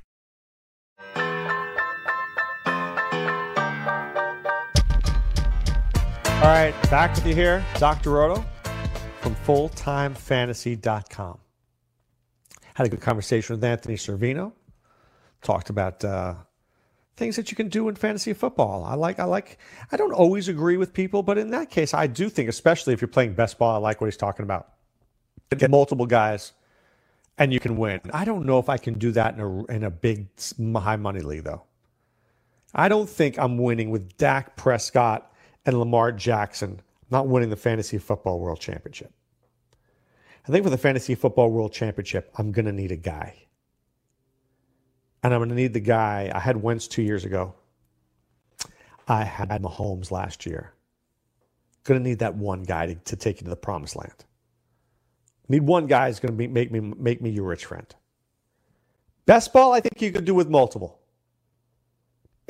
Right, 6.53 6.73
back 6.89 7.15
with 7.15 7.25
you 7.25 7.35
here, 7.35 7.65
Dr. 7.75 8.11
Roto 8.11 8.43
from 9.21 9.35
fulltimefantasy.com. 9.45 11.39
Had 12.73 12.87
a 12.87 12.89
good 12.89 13.01
conversation 13.01 13.55
with 13.55 13.63
Anthony 13.63 13.95
Servino. 13.95 14.51
talked 15.41 15.69
about 15.69 16.03
uh, 16.03 16.33
things 17.15 17.35
that 17.35 17.51
you 17.51 17.55
can 17.55 17.69
do 17.69 17.87
in 17.89 17.95
fantasy 17.95 18.33
football. 18.33 18.83
I 18.83 18.95
like, 18.95 19.19
I 19.19 19.25
like, 19.25 19.59
I 19.91 19.97
don't 19.97 20.13
always 20.13 20.47
agree 20.47 20.77
with 20.77 20.93
people, 20.93 21.23
but 21.23 21.37
in 21.37 21.51
that 21.51 21.69
case, 21.69 21.93
I 21.93 22.07
do 22.07 22.27
think, 22.27 22.49
especially 22.49 22.93
if 22.93 23.01
you're 23.01 23.07
playing 23.07 23.33
best 23.33 23.57
ball, 23.57 23.75
I 23.75 23.77
like 23.77 24.01
what 24.01 24.07
he's 24.07 24.17
talking 24.17 24.43
about. 24.43 24.73
Get 25.57 25.69
multiple 25.69 26.05
guys 26.05 26.53
and 27.37 27.53
you 27.53 27.59
can 27.59 27.77
win. 27.77 28.01
I 28.13 28.25
don't 28.25 28.45
know 28.45 28.59
if 28.59 28.67
I 28.67 28.77
can 28.77 28.95
do 28.95 29.11
that 29.11 29.35
in 29.35 29.41
a, 29.41 29.65
in 29.65 29.83
a 29.83 29.91
big 29.91 30.27
high 30.75 30.95
money 30.95 31.21
league, 31.21 31.43
though. 31.43 31.63
I 32.73 32.89
don't 32.89 33.09
think 33.09 33.37
I'm 33.37 33.57
winning 33.57 33.89
with 33.89 34.17
Dak 34.17 34.55
Prescott 34.55 35.30
and 35.65 35.79
Lamar 35.79 36.11
Jackson. 36.11 36.81
Not 37.09 37.27
winning 37.27 37.49
the 37.49 37.57
Fantasy 37.57 37.97
Football 37.97 38.39
World 38.39 38.59
Championship. 38.59 39.11
I 40.47 40.51
think 40.51 40.63
for 40.63 40.69
the 40.69 40.77
Fantasy 40.77 41.13
Football 41.13 41.51
World 41.51 41.73
Championship, 41.73 42.31
I'm 42.37 42.51
going 42.51 42.65
to 42.65 42.71
need 42.71 42.91
a 42.91 42.97
guy. 42.97 43.35
And 45.23 45.33
I'm 45.33 45.39
going 45.39 45.49
to 45.49 45.55
need 45.55 45.73
the 45.73 45.79
guy. 45.79 46.31
I 46.33 46.39
had 46.39 46.57
Wentz 46.57 46.87
two 46.87 47.03
years 47.03 47.25
ago. 47.25 47.53
I 49.07 49.23
had 49.23 49.49
Mahomes 49.49 50.09
last 50.09 50.45
year. 50.45 50.73
Going 51.83 52.01
to 52.01 52.09
need 52.09 52.19
that 52.19 52.35
one 52.35 52.63
guy 52.63 52.87
to, 52.87 52.95
to 52.95 53.15
take 53.15 53.41
you 53.41 53.43
to 53.43 53.49
the 53.49 53.55
promised 53.55 53.95
land. 53.95 54.25
Need 55.49 55.63
one 55.63 55.85
guy 55.85 56.07
who's 56.07 56.19
going 56.19 56.31
to 56.31 56.37
be, 56.37 56.47
make 56.47 56.71
me 56.71 56.79
make 56.79 57.21
me 57.21 57.29
your 57.29 57.45
rich 57.45 57.65
friend. 57.65 57.93
Best 59.25 59.51
ball, 59.51 59.73
I 59.73 59.81
think 59.81 60.01
you 60.01 60.11
could 60.11 60.25
do 60.25 60.33
with 60.33 60.49
multiple. 60.49 61.00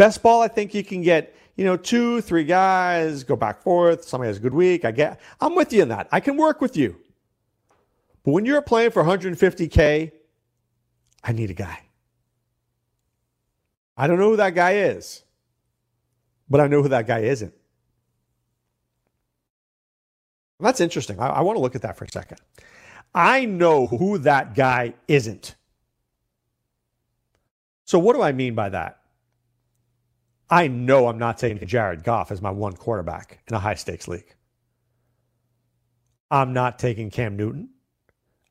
Best 0.01 0.23
ball, 0.23 0.41
I 0.41 0.47
think 0.47 0.73
you 0.73 0.83
can 0.83 1.03
get, 1.03 1.35
you 1.55 1.63
know, 1.63 1.77
two, 1.77 2.21
three 2.21 2.43
guys, 2.43 3.23
go 3.23 3.35
back 3.35 3.61
forth. 3.61 4.03
Somebody 4.03 4.29
has 4.29 4.37
a 4.37 4.39
good 4.39 4.55
week. 4.55 4.83
I 4.83 4.89
get, 4.89 5.21
I'm 5.39 5.53
with 5.53 5.71
you 5.71 5.83
in 5.83 5.89
that. 5.89 6.07
I 6.11 6.19
can 6.19 6.37
work 6.37 6.59
with 6.59 6.75
you. 6.75 6.95
But 8.23 8.31
when 8.31 8.43
you're 8.43 8.63
playing 8.63 8.89
for 8.89 9.03
150K, 9.03 10.11
I 11.23 11.31
need 11.33 11.51
a 11.51 11.53
guy. 11.53 11.81
I 13.95 14.07
don't 14.07 14.17
know 14.17 14.31
who 14.31 14.37
that 14.37 14.55
guy 14.55 14.71
is, 14.71 15.21
but 16.49 16.59
I 16.59 16.65
know 16.65 16.81
who 16.81 16.89
that 16.89 17.05
guy 17.05 17.19
isn't. 17.19 17.53
That's 20.59 20.81
interesting. 20.81 21.19
I, 21.19 21.27
I 21.27 21.41
want 21.41 21.57
to 21.57 21.61
look 21.61 21.75
at 21.75 21.83
that 21.83 21.95
for 21.95 22.05
a 22.05 22.11
second. 22.11 22.39
I 23.13 23.45
know 23.45 23.85
who 23.85 24.17
that 24.17 24.55
guy 24.55 24.95
isn't. 25.07 25.53
So, 27.85 27.99
what 27.99 28.15
do 28.15 28.23
I 28.23 28.31
mean 28.31 28.55
by 28.55 28.69
that? 28.69 29.00
I 30.51 30.67
know 30.67 31.07
I'm 31.07 31.17
not 31.17 31.37
taking 31.37 31.65
Jared 31.65 32.03
Goff 32.03 32.29
as 32.29 32.41
my 32.41 32.51
one 32.51 32.73
quarterback 32.73 33.39
in 33.47 33.55
a 33.55 33.59
high 33.59 33.75
stakes 33.75 34.09
league. 34.09 34.35
I'm 36.29 36.51
not 36.51 36.77
taking 36.77 37.09
Cam 37.09 37.37
Newton. 37.37 37.69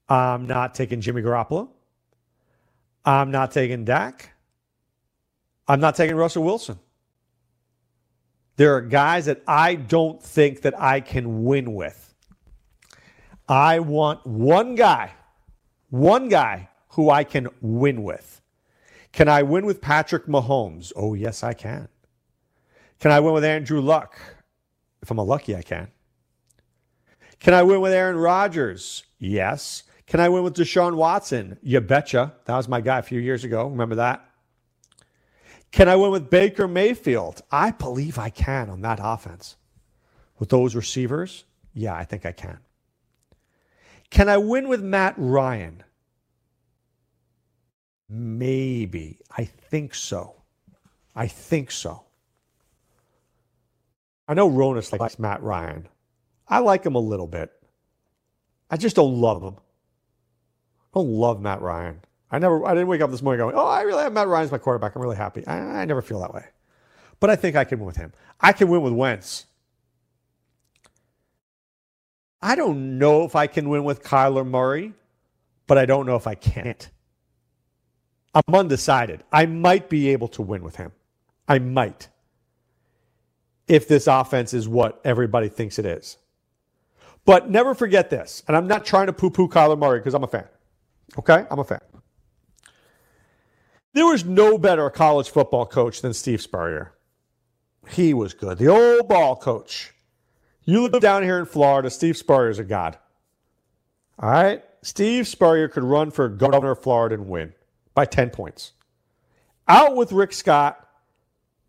I'm 0.08 0.46
not 0.46 0.74
taking 0.74 1.02
Jimmy 1.02 1.20
Garoppolo. 1.20 1.68
I'm 3.04 3.30
not 3.30 3.52
taking 3.52 3.84
Dak. 3.84 4.30
I'm 5.68 5.80
not 5.80 5.94
taking 5.94 6.16
Russell 6.16 6.42
Wilson. 6.42 6.78
There 8.56 8.74
are 8.76 8.80
guys 8.80 9.26
that 9.26 9.42
I 9.46 9.74
don't 9.74 10.22
think 10.22 10.62
that 10.62 10.78
I 10.80 11.00
can 11.00 11.44
win 11.44 11.74
with. 11.74 12.14
I 13.48 13.80
want 13.80 14.26
one 14.26 14.74
guy, 14.74 15.12
one 15.90 16.28
guy 16.28 16.68
who 16.88 17.10
I 17.10 17.24
can 17.24 17.48
win 17.60 18.02
with. 18.02 18.39
Can 19.12 19.28
I 19.28 19.42
win 19.42 19.66
with 19.66 19.80
Patrick 19.80 20.26
Mahomes? 20.26 20.92
Oh, 20.94 21.14
yes, 21.14 21.42
I 21.42 21.52
can. 21.52 21.88
Can 23.00 23.10
I 23.10 23.20
win 23.20 23.34
with 23.34 23.44
Andrew 23.44 23.80
Luck? 23.80 24.18
If 25.02 25.10
I'm 25.10 25.18
a 25.18 25.22
lucky, 25.24 25.56
I 25.56 25.62
can. 25.62 25.88
Can 27.38 27.54
I 27.54 27.62
win 27.62 27.80
with 27.80 27.92
Aaron 27.92 28.16
Rodgers? 28.16 29.04
Yes. 29.18 29.84
Can 30.06 30.20
I 30.20 30.28
win 30.28 30.42
with 30.42 30.54
Deshaun 30.54 30.96
Watson? 30.96 31.56
You 31.62 31.80
betcha. 31.80 32.34
That 32.44 32.56
was 32.56 32.68
my 32.68 32.80
guy 32.80 32.98
a 32.98 33.02
few 33.02 33.20
years 33.20 33.44
ago. 33.44 33.66
Remember 33.68 33.94
that? 33.94 34.28
Can 35.72 35.88
I 35.88 35.96
win 35.96 36.10
with 36.10 36.30
Baker 36.30 36.66
Mayfield? 36.68 37.42
I 37.50 37.70
believe 37.70 38.18
I 38.18 38.28
can 38.28 38.68
on 38.68 38.82
that 38.82 38.98
offense. 39.02 39.56
With 40.38 40.48
those 40.48 40.74
receivers, 40.74 41.44
yeah, 41.72 41.94
I 41.94 42.04
think 42.04 42.26
I 42.26 42.32
can. 42.32 42.58
Can 44.10 44.28
I 44.28 44.38
win 44.38 44.68
with 44.68 44.82
Matt 44.82 45.14
Ryan? 45.16 45.84
Maybe. 48.10 49.20
I 49.36 49.44
think 49.44 49.94
so. 49.94 50.34
I 51.14 51.28
think 51.28 51.70
so. 51.70 52.02
I 54.26 54.34
know 54.34 54.50
Ronis 54.50 54.98
likes 54.98 55.18
Matt 55.18 55.42
Ryan. 55.42 55.88
I 56.48 56.58
like 56.58 56.84
him 56.84 56.96
a 56.96 57.00
little 57.00 57.28
bit. 57.28 57.52
I 58.68 58.76
just 58.76 58.96
don't 58.96 59.20
love 59.20 59.42
him. 59.42 59.54
I 60.92 60.98
don't 60.98 61.08
love 61.08 61.40
Matt 61.40 61.62
Ryan. 61.62 62.00
I 62.32 62.38
never 62.38 62.64
I 62.66 62.74
didn't 62.74 62.88
wake 62.88 63.00
up 63.00 63.10
this 63.10 63.22
morning 63.22 63.38
going, 63.38 63.56
Oh, 63.56 63.66
I 63.66 63.82
really 63.82 64.02
have 64.02 64.12
Matt 64.12 64.28
Ryan 64.28 64.44
as 64.44 64.52
my 64.52 64.58
quarterback. 64.58 64.94
I'm 64.96 65.02
really 65.02 65.16
happy. 65.16 65.46
I, 65.46 65.82
I 65.82 65.84
never 65.84 66.02
feel 66.02 66.20
that 66.20 66.34
way. 66.34 66.44
But 67.20 67.30
I 67.30 67.36
think 67.36 67.54
I 67.54 67.64
can 67.64 67.78
win 67.78 67.86
with 67.86 67.96
him. 67.96 68.12
I 68.40 68.52
can 68.52 68.68
win 68.68 68.82
with 68.82 68.92
Wentz. 68.92 69.46
I 72.42 72.54
don't 72.56 72.98
know 72.98 73.24
if 73.24 73.36
I 73.36 73.46
can 73.46 73.68
win 73.68 73.84
with 73.84 74.02
Kyler 74.02 74.46
Murray, 74.46 74.94
but 75.66 75.76
I 75.78 75.86
don't 75.86 76.06
know 76.06 76.16
if 76.16 76.26
I 76.26 76.34
can't. 76.34 76.88
I'm 78.34 78.54
undecided. 78.54 79.24
I 79.32 79.46
might 79.46 79.88
be 79.88 80.10
able 80.10 80.28
to 80.28 80.42
win 80.42 80.62
with 80.62 80.76
him. 80.76 80.92
I 81.48 81.58
might. 81.58 82.08
If 83.66 83.88
this 83.88 84.06
offense 84.06 84.54
is 84.54 84.68
what 84.68 85.00
everybody 85.04 85.48
thinks 85.48 85.78
it 85.78 85.86
is. 85.86 86.16
But 87.24 87.50
never 87.50 87.74
forget 87.74 88.10
this, 88.10 88.42
and 88.48 88.56
I'm 88.56 88.66
not 88.66 88.84
trying 88.84 89.06
to 89.06 89.12
poo 89.12 89.30
poo 89.30 89.48
Kyler 89.48 89.78
Murray 89.78 90.00
because 90.00 90.14
I'm 90.14 90.24
a 90.24 90.28
fan. 90.28 90.46
Okay? 91.18 91.44
I'm 91.50 91.58
a 91.58 91.64
fan. 91.64 91.80
There 93.92 94.06
was 94.06 94.24
no 94.24 94.56
better 94.56 94.88
college 94.90 95.28
football 95.28 95.66
coach 95.66 96.00
than 96.00 96.14
Steve 96.14 96.40
Spurrier. 96.40 96.92
He 97.88 98.14
was 98.14 98.34
good. 98.34 98.58
The 98.58 98.68
old 98.68 99.08
ball 99.08 99.36
coach. 99.36 99.92
You 100.64 100.86
live 100.86 101.02
down 101.02 101.24
here 101.24 101.38
in 101.38 101.46
Florida. 101.46 101.90
Steve 101.90 102.16
Spurrier 102.16 102.50
is 102.50 102.58
a 102.60 102.64
god. 102.64 102.98
All 104.18 104.30
right? 104.30 104.62
Steve 104.82 105.26
Spurrier 105.26 105.68
could 105.68 105.82
run 105.82 106.10
for 106.10 106.28
governor 106.28 106.72
of 106.72 106.82
Florida 106.82 107.16
and 107.16 107.28
win 107.28 107.52
by 108.00 108.06
10 108.06 108.30
points. 108.30 108.72
Out 109.68 109.94
with 109.94 110.10
Rick 110.10 110.32
Scott, 110.32 110.88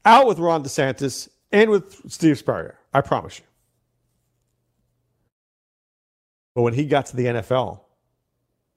out 0.05 0.27
with 0.27 0.39
Ron 0.39 0.63
DeSantis, 0.63 1.27
and 1.51 1.69
with 1.69 2.09
Steve 2.09 2.38
Spurrier. 2.38 2.79
I 2.93 3.01
promise 3.01 3.39
you. 3.39 3.45
But 6.55 6.61
when 6.61 6.73
he 6.73 6.86
got 6.86 7.07
to 7.07 7.17
the 7.17 7.25
NFL, 7.25 7.82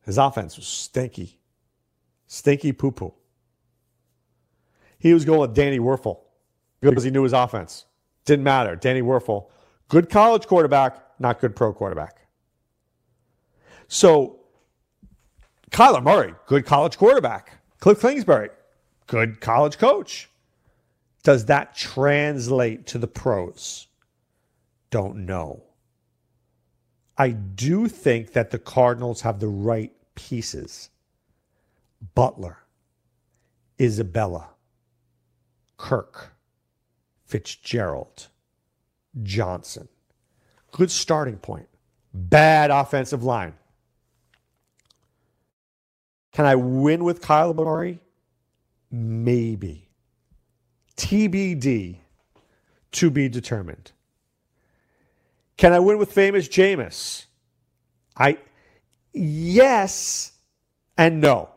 his 0.05 0.19
offense 0.19 0.57
was 0.57 0.67
stinky. 0.67 1.39
Stinky 2.27 2.73
poo 2.73 2.91
poo. 2.91 3.15
He 4.99 5.15
was 5.15 5.25
going 5.25 5.41
with 5.43 5.55
Danny 5.55 5.79
Wuerffel 5.79 6.19
because 6.81 7.05
he 7.05 7.11
knew 7.13 7.23
his 7.23 7.33
offense. 7.33 7.85
Didn't 8.25 8.43
matter. 8.43 8.75
Danny 8.75 9.01
Wuerffel 9.01 9.47
Good 9.89 10.11
college 10.11 10.49
quarterback, 10.49 10.97
not 11.21 11.39
good 11.41 11.55
pro 11.55 11.73
quarterback. 11.73 12.27
So, 13.87 14.41
Kyler 15.71 16.03
Murray, 16.03 16.35
good 16.47 16.67
college 16.67 16.97
quarterback. 16.97 17.59
Cliff 17.81 18.01
Kingsbury, 18.01 18.51
good 19.07 19.41
college 19.41 19.79
coach. 19.79 20.31
Does 21.23 21.47
that 21.47 21.75
translate 21.75 22.87
to 22.89 22.99
the 22.99 23.07
pros? 23.07 23.89
Don't 24.91 25.27
know. 25.27 25.63
I 27.17 27.31
do 27.31 27.89
think 27.89 28.33
that 28.33 28.51
the 28.51 28.59
Cardinals 28.59 29.23
have 29.23 29.41
the 29.41 29.49
right 29.49 29.93
pieces. 30.15 30.91
Butler, 32.15 32.59
Isabella, 33.81 34.51
Kirk, 35.77 36.35
Fitzgerald, 37.25 38.29
Johnson. 39.23 39.89
Good 40.73 40.91
starting 40.91 41.39
point. 41.39 41.69
Bad 42.13 42.71
offensive 42.71 43.23
line. 43.23 43.55
Can 46.35 46.47
I 46.47 46.57
win 46.57 47.05
with 47.05 47.23
Kyle 47.23 47.55
Murray? 47.55 48.01
Maybe. 48.91 49.89
TBD 50.97 51.99
to 52.93 53.11
be 53.11 53.29
determined. 53.29 53.93
Can 55.57 55.73
I 55.73 55.79
win 55.79 55.97
with 55.97 56.13
famous 56.13 56.49
Jameis? 56.49 57.27
I 58.17 58.39
yes 59.13 60.33
and 60.99 61.21
no. 61.21 61.51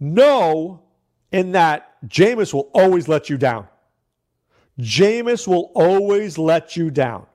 No, 0.00 0.82
in 1.30 1.52
that 1.52 1.94
Jameis 2.06 2.52
will 2.52 2.70
always 2.74 3.06
let 3.06 3.30
you 3.30 3.38
down. 3.38 3.68
Jameis 4.80 5.46
will 5.46 5.70
always 5.76 6.38
let 6.38 6.76
you 6.76 6.90
down. 6.90 7.26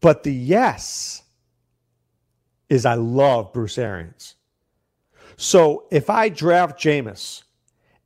But 0.00 0.24
the 0.24 0.34
yes 0.34 1.22
is 2.68 2.84
I 2.84 2.94
love 2.94 3.52
Bruce 3.52 3.78
Arians. 3.78 4.34
So 5.42 5.86
if 5.90 6.08
I 6.08 6.28
draft 6.28 6.78
Jameis, 6.78 7.42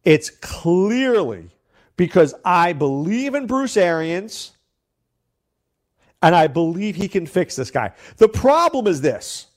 it's 0.04 0.30
clearly 0.30 1.50
because 1.98 2.34
I 2.46 2.72
believe 2.72 3.34
in 3.34 3.46
Bruce 3.46 3.76
Arians 3.76 4.52
and 6.22 6.34
I 6.34 6.46
believe 6.46 6.96
he 6.96 7.08
can 7.08 7.26
fix 7.26 7.54
this 7.54 7.70
guy. 7.70 7.92
The 8.16 8.28
problem 8.28 8.86
is 8.86 9.02
this 9.02 9.48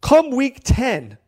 come 0.00 0.30
week 0.30 0.62
10, 0.64 1.18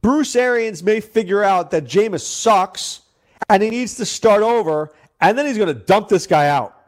Bruce 0.00 0.36
Arians 0.36 0.80
may 0.80 1.00
figure 1.00 1.42
out 1.42 1.72
that 1.72 1.82
Jameis 1.82 2.20
sucks 2.20 3.00
and 3.48 3.60
he 3.60 3.70
needs 3.70 3.96
to 3.96 4.06
start 4.06 4.44
over, 4.44 4.94
and 5.20 5.36
then 5.36 5.46
he's 5.46 5.58
going 5.58 5.74
to 5.74 5.84
dump 5.84 6.08
this 6.08 6.28
guy 6.28 6.50
out. 6.50 6.80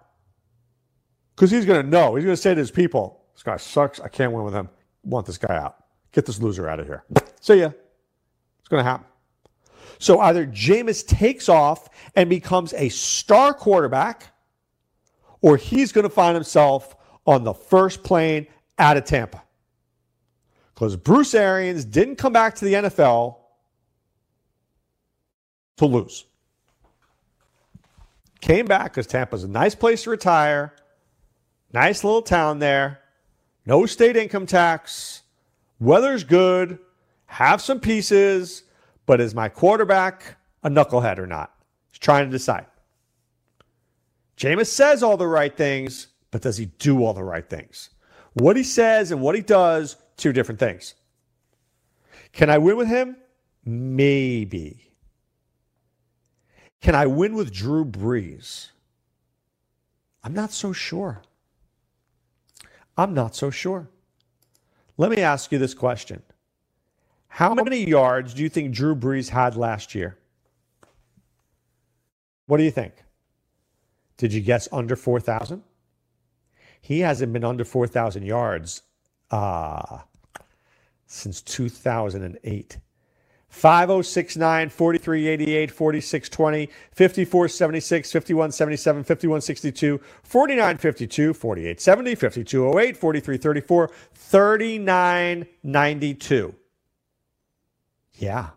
Because 1.35 1.51
he's 1.51 1.65
going 1.65 1.83
to 1.83 1.89
know. 1.89 2.15
He's 2.15 2.25
going 2.25 2.37
to 2.37 2.41
say 2.41 2.55
to 2.55 2.61
his 2.61 2.71
people, 2.71 3.25
this 3.35 3.43
guy 3.43 3.57
sucks. 3.57 3.99
I 3.99 4.07
can't 4.07 4.33
win 4.33 4.45
with 4.45 4.55
him. 4.55 4.69
Want 5.03 5.27
this 5.27 5.39
guy 5.39 5.57
out. 5.57 5.78
Get 6.19 6.27
this 6.27 6.43
loser 6.43 6.69
out 6.69 6.81
of 6.81 6.87
here. 6.89 7.05
See 7.41 7.61
ya. 7.61 7.71
It's 8.59 8.69
going 8.69 8.83
to 8.83 8.91
happen. 8.91 9.07
So 10.01 10.19
either 10.19 10.45
Jameis 10.49 11.07
takes 11.07 11.49
off 11.49 11.89
and 12.17 12.29
becomes 12.29 12.75
a 12.75 12.89
star 12.89 13.55
quarterback, 13.55 14.33
or 15.43 15.57
he's 15.57 15.93
going 15.93 16.03
to 16.03 16.11
find 16.11 16.35
himself 16.35 16.97
on 17.25 17.45
the 17.45 17.55
first 17.55 18.03
plane 18.03 18.49
out 18.81 18.97
of 18.97 19.05
Tampa. 19.05 19.45
Because 20.75 20.97
Bruce 20.97 21.35
Arians 21.35 21.85
didn't 21.85 22.17
come 22.17 22.33
back 22.33 22.57
to 22.57 22.65
the 22.65 22.75
NFL 22.75 23.37
to 25.77 25.87
lose. 25.87 26.25
Came 28.41 28.67
back 28.67 28.87
because 28.87 29.07
Tampa's 29.07 29.45
a 29.45 29.49
nice 29.49 29.77
place 29.77 30.03
to 30.03 30.11
retire, 30.11 30.75
nice 31.73 32.03
little 32.03 32.23
town 32.23 32.59
there, 32.59 33.03
no 33.65 33.87
state 33.87 34.17
income 34.17 34.47
tax, 34.47 35.23
weather's 35.81 36.25
good, 36.25 36.79
have 37.27 37.61
some 37.61 37.81
pieces, 37.81 38.65
but 39.07 39.21
is 39.21 39.35
my 39.35 39.49
quarterback 39.49 40.37
a 40.63 40.71
knucklehead 40.71 41.19
or 41.19 41.27
not? 41.27 41.55
He's 41.91 41.99
trying 41.99 42.27
to 42.27 42.31
decide. 42.31 42.67
Jameis 44.37 44.67
says 44.67 45.03
all 45.03 45.17
the 45.17 45.27
right 45.27 45.57
things, 45.57 46.09
but 46.31 46.43
does 46.43 46.57
he 46.57 46.67
do 46.67 47.05
all 47.05 47.15
the 47.15 47.25
right 47.25 47.49
things? 47.49 47.91
What 48.35 48.57
he 48.57 48.63
says 48.63 49.11
and 49.11 49.21
what 49.21 49.35
he 49.35 49.41
does, 49.41 49.97
two 50.17 50.33
different 50.33 50.61
things. 50.61 50.95
Can 52.33 52.51
I 52.51 52.59
win 52.59 52.77
with 52.77 52.89
him? 52.89 53.17
Maybe. 53.65 54.93
Can 56.81 56.95
I 56.95 57.07
win 57.07 57.35
with 57.35 57.53
Drew 57.53 57.85
Brees? 57.85 58.69
I'm 60.23 60.35
not 60.35 60.53
so 60.53 60.73
sure. 60.73 61.23
I'm 62.97 63.15
not 63.15 63.35
so 63.35 63.51
sure. 63.51 63.89
Let 64.99 65.13
me 65.13 65.19
ask 65.19 65.53
you 65.53 65.59
this 65.59 65.75
question 65.75 66.23
How 67.29 67.55
many 67.55 67.89
yards 67.89 68.35
do 68.35 68.43
you 68.43 68.49
think 68.51 68.75
Drew 68.75 68.95
Brees 68.95 69.31
had 69.31 69.57
last 69.57 69.95
year? 69.95 70.19
What 72.47 72.59
do 72.59 72.65
you 72.65 72.71
think? 72.71 72.95
Did 74.17 74.33
you 74.33 74.41
guess 74.41 74.69
under 74.73 74.97
4,000? 74.97 75.63
He 76.81 77.01
hasn't 77.01 77.33
been 77.33 77.45
under 77.45 77.65
4,000 77.65 78.25
yards 78.25 78.83
uh, 79.31 79.99
since 81.07 81.41
2008. 81.43 82.79
5069 83.49 84.69
4388 84.69 85.71
4620 85.71 86.67
5476 86.93 88.13
5177 88.13 89.05
5162 89.05 89.99
4952 90.23 91.33
4870 91.33 92.15
5208 92.15 92.97
4334 92.97 93.91
3992. 94.13 96.55
Yeah. 98.15 98.51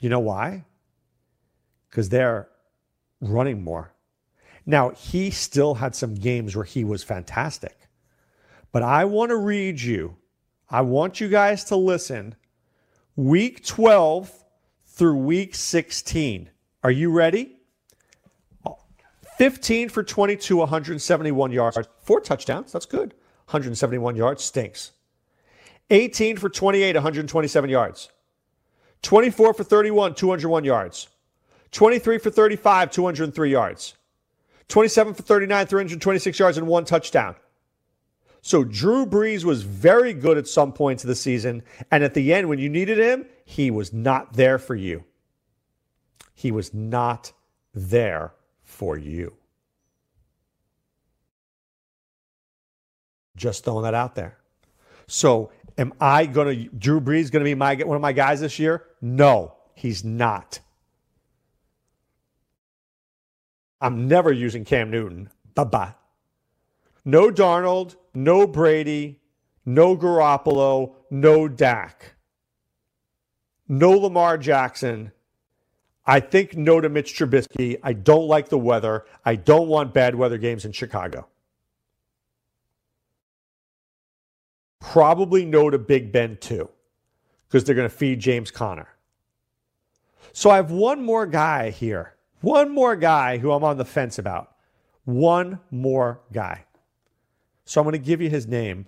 You 0.00 0.08
know 0.08 0.20
why? 0.20 0.64
Because 1.88 2.08
they're 2.08 2.48
running 3.20 3.62
more. 3.62 3.92
Now, 4.66 4.90
he 4.90 5.30
still 5.30 5.74
had 5.74 5.94
some 5.94 6.14
games 6.14 6.56
where 6.56 6.64
he 6.64 6.84
was 6.84 7.02
fantastic. 7.02 7.76
But 8.72 8.82
I 8.82 9.04
want 9.04 9.30
to 9.30 9.36
read 9.36 9.80
you, 9.80 10.16
I 10.68 10.82
want 10.82 11.20
you 11.20 11.28
guys 11.28 11.64
to 11.64 11.76
listen. 11.76 12.34
Week 13.20 13.62
12 13.62 14.32
through 14.86 15.16
week 15.16 15.54
16. 15.54 16.48
Are 16.82 16.90
you 16.90 17.12
ready? 17.12 17.58
15 19.36 19.90
for 19.90 20.02
22, 20.02 20.56
171 20.56 21.52
yards, 21.52 21.78
four 22.00 22.22
touchdowns. 22.22 22.72
That's 22.72 22.86
good. 22.86 23.12
171 23.44 24.16
yards 24.16 24.42
stinks. 24.42 24.92
18 25.90 26.38
for 26.38 26.48
28, 26.48 26.94
127 26.94 27.68
yards. 27.68 28.08
24 29.02 29.52
for 29.52 29.64
31, 29.64 30.14
201 30.14 30.64
yards. 30.64 31.08
23 31.72 32.16
for 32.16 32.30
35, 32.30 32.90
203 32.90 33.52
yards. 33.52 33.96
27 34.68 35.12
for 35.12 35.22
39, 35.22 35.66
326 35.66 36.38
yards, 36.38 36.56
and 36.56 36.66
one 36.66 36.86
touchdown. 36.86 37.34
So 38.42 38.64
Drew 38.64 39.04
Brees 39.06 39.44
was 39.44 39.62
very 39.62 40.14
good 40.14 40.38
at 40.38 40.48
some 40.48 40.72
points 40.72 41.04
of 41.04 41.08
the 41.08 41.14
season. 41.14 41.62
And 41.90 42.02
at 42.02 42.14
the 42.14 42.32
end, 42.32 42.48
when 42.48 42.58
you 42.58 42.68
needed 42.68 42.98
him, 42.98 43.26
he 43.44 43.70
was 43.70 43.92
not 43.92 44.32
there 44.32 44.58
for 44.58 44.74
you. 44.74 45.04
He 46.34 46.50
was 46.50 46.72
not 46.72 47.32
there 47.74 48.32
for 48.62 48.96
you. 48.96 49.34
Just 53.36 53.64
throwing 53.64 53.84
that 53.84 53.94
out 53.94 54.14
there. 54.14 54.38
So 55.06 55.50
am 55.76 55.92
I 56.00 56.26
going 56.26 56.64
to, 56.64 56.76
Drew 56.76 57.00
Brees 57.00 57.30
going 57.30 57.44
to 57.44 57.50
be 57.50 57.54
my, 57.54 57.74
one 57.76 57.96
of 57.96 58.02
my 58.02 58.12
guys 58.12 58.40
this 58.40 58.58
year? 58.58 58.84
No, 59.00 59.54
he's 59.74 60.04
not. 60.04 60.60
I'm 63.80 64.08
never 64.08 64.30
using 64.30 64.64
Cam 64.64 64.90
Newton. 64.90 65.30
Bye 65.54 65.64
bye. 65.64 65.94
No 67.04 67.30
Darnold, 67.30 67.96
no 68.14 68.46
Brady, 68.46 69.20
no 69.64 69.96
Garoppolo, 69.96 70.94
no 71.10 71.48
Dak, 71.48 72.14
no 73.68 73.90
Lamar 73.92 74.38
Jackson. 74.38 75.12
I 76.06 76.20
think 76.20 76.56
no 76.56 76.80
to 76.80 76.88
Mitch 76.88 77.14
Trubisky. 77.16 77.78
I 77.82 77.92
don't 77.92 78.26
like 78.26 78.48
the 78.48 78.58
weather. 78.58 79.04
I 79.24 79.36
don't 79.36 79.68
want 79.68 79.94
bad 79.94 80.14
weather 80.14 80.38
games 80.38 80.64
in 80.64 80.72
Chicago. 80.72 81.28
Probably 84.80 85.44
no 85.44 85.70
to 85.70 85.78
Big 85.78 86.10
Ben 86.10 86.36
too, 86.38 86.68
because 87.46 87.64
they're 87.64 87.76
going 87.76 87.88
to 87.88 87.94
feed 87.94 88.18
James 88.18 88.50
Conner. 88.50 88.88
So 90.32 90.50
I 90.50 90.56
have 90.56 90.70
one 90.70 91.04
more 91.04 91.26
guy 91.26 91.70
here 91.70 92.14
one 92.40 92.74
more 92.74 92.96
guy 92.96 93.38
who 93.38 93.52
I'm 93.52 93.64
on 93.64 93.76
the 93.76 93.84
fence 93.84 94.18
about. 94.18 94.52
One 95.04 95.60
more 95.70 96.20
guy. 96.32 96.64
So 97.70 97.80
I'm 97.80 97.84
going 97.84 97.92
to 97.92 98.04
give 98.04 98.20
you 98.20 98.28
his 98.28 98.48
name. 98.48 98.86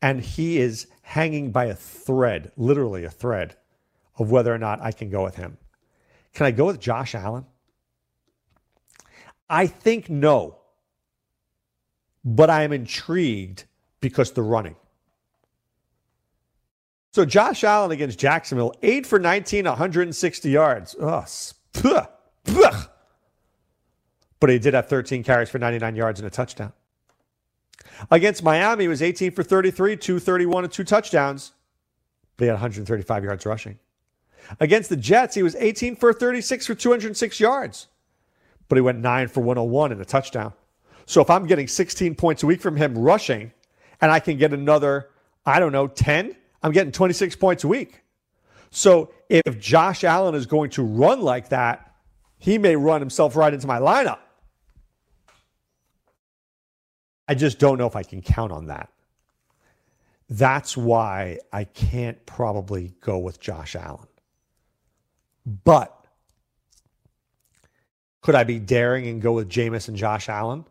And 0.00 0.20
he 0.20 0.58
is 0.58 0.86
hanging 1.02 1.50
by 1.50 1.64
a 1.64 1.74
thread, 1.74 2.52
literally 2.56 3.02
a 3.02 3.10
thread, 3.10 3.56
of 4.18 4.30
whether 4.30 4.54
or 4.54 4.58
not 4.58 4.80
I 4.80 4.92
can 4.92 5.10
go 5.10 5.24
with 5.24 5.34
him. 5.34 5.56
Can 6.32 6.46
I 6.46 6.52
go 6.52 6.66
with 6.66 6.78
Josh 6.78 7.16
Allen? 7.16 7.44
I 9.50 9.66
think 9.66 10.08
no. 10.08 10.58
But 12.24 12.50
I 12.50 12.62
am 12.62 12.72
intrigued 12.72 13.64
because 14.00 14.30
the 14.30 14.42
running. 14.42 14.76
So 17.10 17.24
Josh 17.24 17.64
Allen 17.64 17.90
against 17.90 18.16
Jacksonville, 18.16 18.74
8 18.80 19.08
for 19.08 19.18
19, 19.18 19.64
160 19.64 20.50
yards. 20.50 20.94
Oh, 21.00 21.24
Ugh, 21.84 22.08
Ugh. 22.46 22.88
But 24.38 24.50
he 24.50 24.60
did 24.60 24.74
have 24.74 24.86
13 24.88 25.24
carries 25.24 25.50
for 25.50 25.58
99 25.58 25.96
yards 25.96 26.20
and 26.20 26.28
a 26.28 26.30
touchdown. 26.30 26.72
Against 28.10 28.42
Miami, 28.42 28.84
he 28.84 28.88
was 28.88 29.02
18 29.02 29.32
for 29.32 29.42
33, 29.42 29.96
231, 29.96 30.64
and 30.64 30.72
two 30.72 30.84
touchdowns. 30.84 31.52
But 32.36 32.44
he 32.44 32.48
had 32.48 32.54
135 32.54 33.24
yards 33.24 33.46
rushing. 33.46 33.78
Against 34.60 34.90
the 34.90 34.96
Jets, 34.96 35.34
he 35.34 35.42
was 35.42 35.54
18 35.56 35.96
for 35.96 36.12
36 36.12 36.66
for 36.66 36.74
206 36.74 37.40
yards. 37.40 37.88
But 38.68 38.76
he 38.76 38.82
went 38.82 38.98
9 38.98 39.28
for 39.28 39.40
101 39.40 39.92
and 39.92 40.00
a 40.00 40.04
touchdown. 40.04 40.52
So 41.06 41.20
if 41.20 41.30
I'm 41.30 41.46
getting 41.46 41.68
16 41.68 42.14
points 42.14 42.42
a 42.42 42.46
week 42.46 42.60
from 42.60 42.76
him 42.76 42.96
rushing, 42.96 43.52
and 44.00 44.10
I 44.10 44.20
can 44.20 44.36
get 44.36 44.52
another, 44.52 45.10
I 45.46 45.60
don't 45.60 45.72
know, 45.72 45.86
10, 45.86 46.34
I'm 46.62 46.72
getting 46.72 46.92
26 46.92 47.36
points 47.36 47.64
a 47.64 47.68
week. 47.68 48.02
So 48.70 49.12
if 49.28 49.58
Josh 49.60 50.02
Allen 50.02 50.34
is 50.34 50.46
going 50.46 50.70
to 50.70 50.82
run 50.82 51.20
like 51.20 51.50
that, 51.50 51.94
he 52.38 52.58
may 52.58 52.74
run 52.76 53.00
himself 53.00 53.36
right 53.36 53.52
into 53.52 53.66
my 53.66 53.78
lineup. 53.78 54.18
I 57.28 57.34
just 57.34 57.58
don't 57.58 57.78
know 57.78 57.86
if 57.86 57.96
I 57.96 58.02
can 58.02 58.22
count 58.22 58.52
on 58.52 58.66
that. 58.66 58.90
That's 60.28 60.76
why 60.76 61.38
I 61.52 61.64
can't 61.64 62.24
probably 62.26 62.94
go 63.00 63.18
with 63.18 63.40
Josh 63.40 63.76
Allen. 63.76 64.06
But 65.64 66.06
could 68.22 68.34
I 68.34 68.44
be 68.44 68.58
daring 68.58 69.06
and 69.06 69.20
go 69.20 69.32
with 69.32 69.48
Jameis 69.48 69.88
and 69.88 69.96
Josh 69.96 70.28
Allen? 70.28 70.64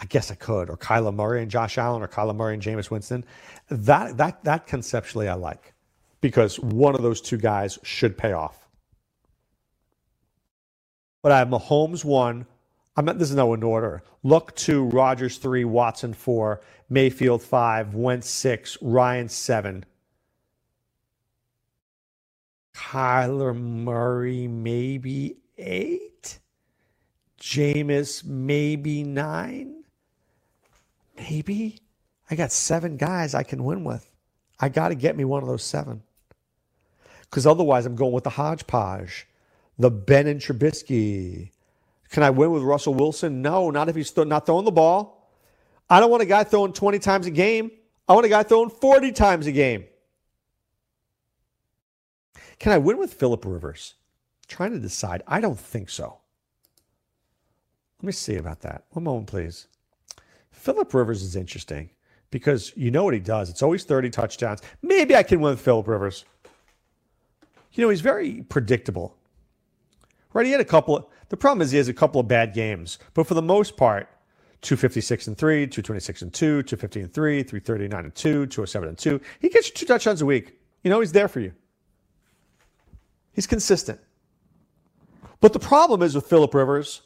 I 0.00 0.04
guess 0.06 0.32
I 0.32 0.34
could, 0.34 0.68
or 0.68 0.76
Kyler 0.76 1.14
Murray 1.14 1.42
and 1.42 1.50
Josh 1.50 1.78
Allen, 1.78 2.02
or 2.02 2.08
Kyler 2.08 2.34
Murray 2.34 2.54
and 2.54 2.62
Jameis 2.62 2.90
Winston. 2.90 3.24
That 3.68 4.16
that 4.16 4.42
that 4.42 4.66
conceptually 4.66 5.28
I 5.28 5.34
like 5.34 5.74
because 6.20 6.58
one 6.58 6.96
of 6.96 7.02
those 7.02 7.20
two 7.20 7.38
guys 7.38 7.78
should 7.84 8.18
pay 8.18 8.32
off 8.32 8.62
but 11.22 11.30
I 11.30 11.38
have 11.38 11.48
Mahomes 11.48 12.04
one. 12.04 12.46
I'm 12.96 13.04
not, 13.06 13.18
this 13.18 13.30
is 13.30 13.36
no 13.36 13.54
in 13.54 13.62
order. 13.62 14.02
Luck 14.22 14.54
to 14.56 14.84
Rodgers 14.84 15.38
three, 15.38 15.64
Watson 15.64 16.12
four, 16.12 16.60
Mayfield 16.90 17.42
five, 17.42 17.94
Wentz 17.94 18.28
six, 18.28 18.76
Ryan 18.82 19.28
seven. 19.28 19.84
Kyler 22.74 23.58
Murray, 23.58 24.46
maybe 24.48 25.36
eight. 25.56 26.38
Jameis, 27.40 28.24
maybe 28.24 29.04
nine. 29.04 29.84
Maybe. 31.16 31.78
I 32.30 32.34
got 32.34 32.52
seven 32.52 32.96
guys 32.96 33.34
I 33.34 33.42
can 33.42 33.64
win 33.64 33.84
with. 33.84 34.10
I 34.60 34.68
got 34.68 34.88
to 34.88 34.94
get 34.94 35.16
me 35.16 35.24
one 35.24 35.42
of 35.42 35.48
those 35.48 35.64
seven. 35.64 36.02
Because 37.22 37.46
otherwise, 37.46 37.86
I'm 37.86 37.96
going 37.96 38.12
with 38.12 38.24
the 38.24 38.30
hodgepodge, 38.30 39.26
the 39.78 39.90
Ben 39.90 40.26
and 40.26 40.40
Trubisky. 40.40 41.51
Can 42.12 42.22
I 42.22 42.30
win 42.30 42.52
with 42.52 42.62
Russell 42.62 42.94
Wilson? 42.94 43.42
No, 43.42 43.70
not 43.70 43.88
if 43.88 43.96
he's 43.96 44.10
th- 44.10 44.28
not 44.28 44.46
throwing 44.46 44.66
the 44.66 44.70
ball. 44.70 45.30
I 45.88 45.98
don't 45.98 46.10
want 46.10 46.22
a 46.22 46.26
guy 46.26 46.44
throwing 46.44 46.72
20 46.72 46.98
times 46.98 47.26
a 47.26 47.30
game. 47.30 47.70
I 48.06 48.12
want 48.12 48.26
a 48.26 48.28
guy 48.28 48.42
throwing 48.42 48.70
40 48.70 49.12
times 49.12 49.46
a 49.46 49.52
game. 49.52 49.86
Can 52.58 52.72
I 52.72 52.78
win 52.78 52.98
with 52.98 53.14
Philip 53.14 53.44
Rivers? 53.44 53.94
trying 54.46 54.72
to 54.72 54.78
decide. 54.78 55.22
I 55.26 55.40
don't 55.40 55.58
think 55.58 55.88
so. 55.88 56.18
Let 57.98 58.06
me 58.06 58.12
see 58.12 58.36
about 58.36 58.60
that. 58.60 58.84
One 58.90 59.04
moment, 59.04 59.26
please. 59.28 59.66
Philip 60.50 60.92
Rivers 60.92 61.22
is 61.22 61.36
interesting 61.36 61.88
because 62.30 62.72
you 62.76 62.90
know 62.90 63.04
what 63.04 63.14
he 63.14 63.20
does. 63.20 63.48
It's 63.48 63.62
always 63.62 63.84
30 63.84 64.10
touchdowns. 64.10 64.60
Maybe 64.82 65.16
I 65.16 65.22
can 65.22 65.40
win 65.40 65.52
with 65.52 65.60
Philip 65.60 65.88
Rivers. 65.88 66.26
You 67.72 67.82
know, 67.82 67.88
he's 67.88 68.02
very 68.02 68.42
predictable. 68.42 69.16
Right? 70.34 70.44
He 70.44 70.52
had 70.52 70.60
a 70.60 70.64
couple 70.64 70.96
of, 70.96 71.06
the 71.32 71.36
problem 71.38 71.62
is 71.62 71.70
he 71.70 71.78
has 71.78 71.88
a 71.88 71.94
couple 71.94 72.20
of 72.20 72.28
bad 72.28 72.52
games, 72.52 72.98
but 73.14 73.26
for 73.26 73.32
the 73.32 73.40
most 73.40 73.78
part, 73.78 74.06
256 74.60 75.28
and 75.28 75.38
3, 75.38 75.66
226 75.66 76.20
and 76.20 76.30
2, 76.30 76.62
250 76.62 77.00
and 77.00 77.14
3, 77.14 77.42
339 77.42 78.04
and 78.04 78.14
2, 78.14 78.46
207 78.48 78.88
and 78.90 78.98
2. 78.98 79.18
He 79.40 79.48
gets 79.48 79.68
you 79.68 79.74
two 79.74 79.86
touchdowns 79.86 80.20
a 80.20 80.26
week. 80.26 80.58
You 80.84 80.90
know, 80.90 81.00
he's 81.00 81.12
there 81.12 81.28
for 81.28 81.40
you. 81.40 81.54
He's 83.32 83.46
consistent. 83.46 83.98
But 85.40 85.54
the 85.54 85.58
problem 85.58 86.02
is 86.02 86.14
with 86.14 86.26
Philip 86.26 86.52
Rivers, 86.52 87.00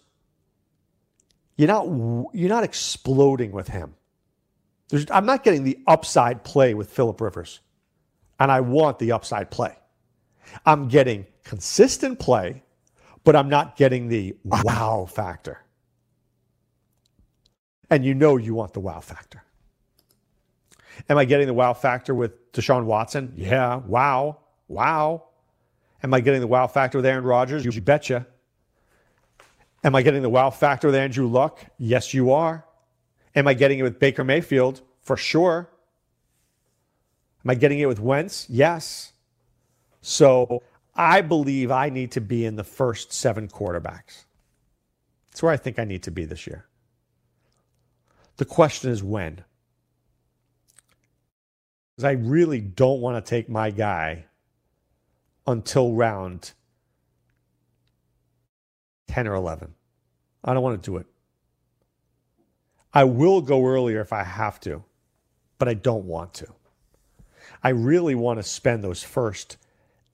you're 1.56 1.68
not 1.68 1.86
you're 2.34 2.48
not 2.48 2.64
exploding 2.64 3.52
with 3.52 3.68
him. 3.68 3.94
There's, 4.88 5.08
I'm 5.08 5.24
not 5.24 5.44
getting 5.44 5.62
the 5.62 5.78
upside 5.86 6.42
play 6.42 6.74
with 6.74 6.90
Philip 6.90 7.20
Rivers, 7.20 7.60
and 8.40 8.50
I 8.50 8.60
want 8.60 8.98
the 8.98 9.12
upside 9.12 9.52
play. 9.52 9.78
I'm 10.66 10.88
getting 10.88 11.26
consistent 11.44 12.18
play, 12.18 12.64
but 13.26 13.34
I'm 13.34 13.48
not 13.48 13.76
getting 13.76 14.06
the 14.08 14.36
wow 14.44 15.04
factor. 15.10 15.60
And 17.90 18.04
you 18.04 18.14
know 18.14 18.36
you 18.36 18.54
want 18.54 18.72
the 18.72 18.78
wow 18.78 19.00
factor. 19.00 19.42
Am 21.08 21.18
I 21.18 21.24
getting 21.24 21.48
the 21.48 21.52
wow 21.52 21.74
factor 21.74 22.14
with 22.14 22.52
Deshaun 22.52 22.84
Watson? 22.84 23.32
Yeah, 23.36 23.78
wow, 23.78 24.38
wow. 24.68 25.24
Am 26.04 26.14
I 26.14 26.20
getting 26.20 26.40
the 26.40 26.46
wow 26.46 26.68
factor 26.68 26.98
with 26.98 27.04
Aaron 27.04 27.24
Rodgers? 27.24 27.64
You 27.64 27.72
betcha. 27.82 28.28
Am 29.82 29.96
I 29.96 30.02
getting 30.02 30.22
the 30.22 30.30
wow 30.30 30.50
factor 30.50 30.86
with 30.86 30.94
Andrew 30.94 31.26
Luck? 31.26 31.64
Yes, 31.78 32.14
you 32.14 32.30
are. 32.30 32.64
Am 33.34 33.48
I 33.48 33.54
getting 33.54 33.80
it 33.80 33.82
with 33.82 33.98
Baker 33.98 34.22
Mayfield? 34.22 34.82
For 35.02 35.16
sure. 35.16 35.68
Am 37.44 37.50
I 37.50 37.56
getting 37.56 37.80
it 37.80 37.86
with 37.86 37.98
Wentz? 37.98 38.46
Yes. 38.48 39.14
So 40.00 40.62
I 40.96 41.20
believe 41.20 41.70
I 41.70 41.90
need 41.90 42.12
to 42.12 42.20
be 42.20 42.46
in 42.46 42.56
the 42.56 42.64
first 42.64 43.12
seven 43.12 43.48
quarterbacks. 43.48 44.24
That's 45.30 45.42
where 45.42 45.52
I 45.52 45.58
think 45.58 45.78
I 45.78 45.84
need 45.84 46.02
to 46.04 46.10
be 46.10 46.24
this 46.24 46.46
year. 46.46 46.66
The 48.38 48.46
question 48.46 48.90
is 48.90 49.02
when. 49.02 49.44
Because 51.94 52.04
I 52.04 52.12
really 52.12 52.60
don't 52.60 53.00
want 53.00 53.22
to 53.22 53.28
take 53.28 53.48
my 53.48 53.70
guy 53.70 54.24
until 55.46 55.92
round 55.92 56.52
10 59.08 59.28
or 59.28 59.34
11. 59.34 59.74
I 60.44 60.54
don't 60.54 60.62
want 60.62 60.82
to 60.82 60.90
do 60.90 60.96
it. 60.96 61.06
I 62.92 63.04
will 63.04 63.42
go 63.42 63.66
earlier 63.66 64.00
if 64.00 64.12
I 64.12 64.22
have 64.22 64.58
to, 64.60 64.82
but 65.58 65.68
I 65.68 65.74
don't 65.74 66.06
want 66.06 66.32
to. 66.34 66.46
I 67.62 67.70
really 67.70 68.14
want 68.14 68.38
to 68.38 68.42
spend 68.42 68.82
those 68.82 69.02
first 69.02 69.58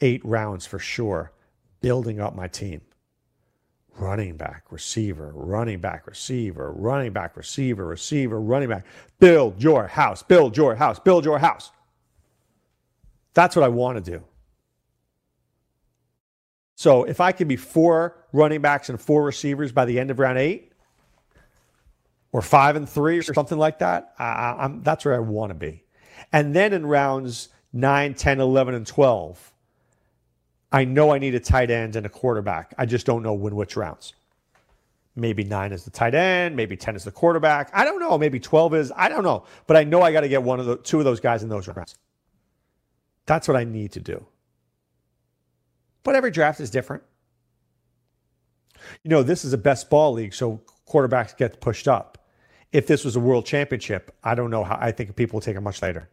eight 0.02 0.22
rounds 0.24 0.66
for 0.66 0.78
sure 0.78 1.32
building 1.80 2.20
up 2.20 2.34
my 2.34 2.48
team. 2.48 2.82
Running 3.98 4.36
back, 4.36 4.64
receiver, 4.70 5.32
running 5.34 5.80
back, 5.80 6.06
receiver, 6.06 6.72
running 6.72 7.12
back, 7.12 7.36
receiver, 7.36 7.86
receiver, 7.86 8.40
running 8.40 8.68
back. 8.68 8.86
Build 9.18 9.62
your 9.62 9.86
house, 9.86 10.22
build 10.22 10.56
your 10.56 10.74
house, 10.74 10.98
build 10.98 11.24
your 11.24 11.38
house. 11.38 11.70
That's 13.34 13.56
what 13.56 13.64
I 13.64 13.68
want 13.68 14.02
to 14.02 14.10
do. 14.10 14.24
So 16.74 17.04
if 17.04 17.20
I 17.20 17.32
can 17.32 17.48
be 17.48 17.56
four 17.56 18.16
running 18.32 18.60
backs 18.60 18.88
and 18.88 19.00
four 19.00 19.22
receivers 19.22 19.72
by 19.72 19.84
the 19.84 20.00
end 20.00 20.10
of 20.10 20.18
round 20.18 20.38
eight, 20.38 20.72
or 22.32 22.40
five 22.40 22.76
and 22.76 22.88
three, 22.88 23.18
or 23.18 23.34
something 23.34 23.58
like 23.58 23.78
that, 23.80 24.14
I, 24.18 24.72
that's 24.80 25.04
where 25.04 25.14
I 25.14 25.18
want 25.18 25.50
to 25.50 25.54
be. 25.54 25.84
And 26.32 26.56
then 26.56 26.72
in 26.72 26.86
rounds 26.86 27.50
9, 27.74 28.14
10, 28.14 28.40
11, 28.40 28.74
and 28.74 28.86
12, 28.86 29.51
I 30.72 30.84
know 30.84 31.12
I 31.12 31.18
need 31.18 31.34
a 31.34 31.40
tight 31.40 31.70
end 31.70 31.96
and 31.96 32.06
a 32.06 32.08
quarterback. 32.08 32.74
I 32.78 32.86
just 32.86 33.04
don't 33.04 33.22
know 33.22 33.34
when 33.34 33.54
which 33.54 33.76
rounds. 33.76 34.14
Maybe 35.14 35.44
nine 35.44 35.72
is 35.72 35.84
the 35.84 35.90
tight 35.90 36.14
end, 36.14 36.56
maybe 36.56 36.74
10 36.74 36.96
is 36.96 37.04
the 37.04 37.10
quarterback. 37.10 37.70
I 37.74 37.84
don't 37.84 38.00
know. 38.00 38.16
Maybe 38.16 38.40
12 38.40 38.74
is, 38.74 38.92
I 38.96 39.10
don't 39.10 39.22
know. 39.22 39.44
But 39.66 39.76
I 39.76 39.84
know 39.84 40.00
I 40.00 40.10
got 40.10 40.22
to 40.22 40.28
get 40.28 40.42
one 40.42 40.58
of 40.58 40.64
the 40.64 40.78
two 40.78 40.98
of 40.98 41.04
those 41.04 41.20
guys 41.20 41.42
in 41.42 41.50
those 41.50 41.68
rounds. 41.68 41.96
That's 43.26 43.46
what 43.46 43.56
I 43.56 43.64
need 43.64 43.92
to 43.92 44.00
do. 44.00 44.24
But 46.02 46.14
every 46.14 46.30
draft 46.30 46.60
is 46.60 46.70
different. 46.70 47.02
You 49.04 49.10
know, 49.10 49.22
this 49.22 49.44
is 49.44 49.52
a 49.52 49.58
best 49.58 49.90
ball 49.90 50.14
league, 50.14 50.34
so 50.34 50.62
quarterbacks 50.88 51.36
get 51.36 51.60
pushed 51.60 51.86
up. 51.86 52.18
If 52.72 52.86
this 52.86 53.04
was 53.04 53.14
a 53.14 53.20
world 53.20 53.44
championship, 53.46 54.16
I 54.24 54.34
don't 54.34 54.50
know 54.50 54.64
how. 54.64 54.78
I 54.80 54.92
think 54.92 55.14
people 55.14 55.36
will 55.36 55.42
take 55.42 55.56
it 55.56 55.60
much 55.60 55.82
later. 55.82 56.08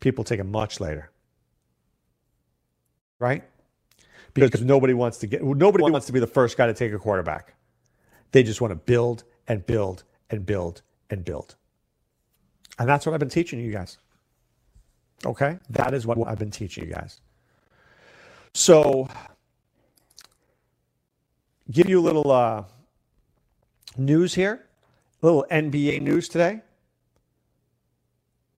People 0.00 0.24
take 0.24 0.38
it 0.38 0.44
much 0.44 0.80
later, 0.80 1.10
right? 3.18 3.44
Because 4.34 4.62
nobody 4.62 4.94
wants 4.94 5.18
to 5.18 5.26
get 5.26 5.42
nobody 5.42 5.90
wants 5.90 6.06
to 6.06 6.12
be 6.12 6.20
the 6.20 6.26
first 6.26 6.56
guy 6.56 6.66
to 6.66 6.74
take 6.74 6.92
a 6.92 6.98
quarterback. 6.98 7.54
They 8.32 8.42
just 8.42 8.60
want 8.60 8.72
to 8.72 8.76
build 8.76 9.24
and 9.46 9.64
build 9.66 10.04
and 10.30 10.44
build 10.44 10.82
and 11.10 11.24
build. 11.24 11.56
And 12.78 12.88
that's 12.88 13.06
what 13.06 13.14
I've 13.14 13.20
been 13.20 13.28
teaching 13.28 13.58
you 13.60 13.72
guys. 13.72 13.98
Okay? 15.24 15.58
That 15.70 15.94
is 15.94 16.06
what 16.06 16.18
I've 16.28 16.38
been 16.38 16.50
teaching 16.50 16.86
you 16.86 16.92
guys. 16.92 17.20
So, 18.54 19.08
give 21.70 21.88
you 21.88 22.00
a 22.00 22.02
little 22.02 22.30
uh, 22.30 22.64
news 23.96 24.34
here, 24.34 24.66
a 25.22 25.26
little 25.26 25.44
NBA 25.50 26.02
news 26.02 26.28
today. 26.28 26.60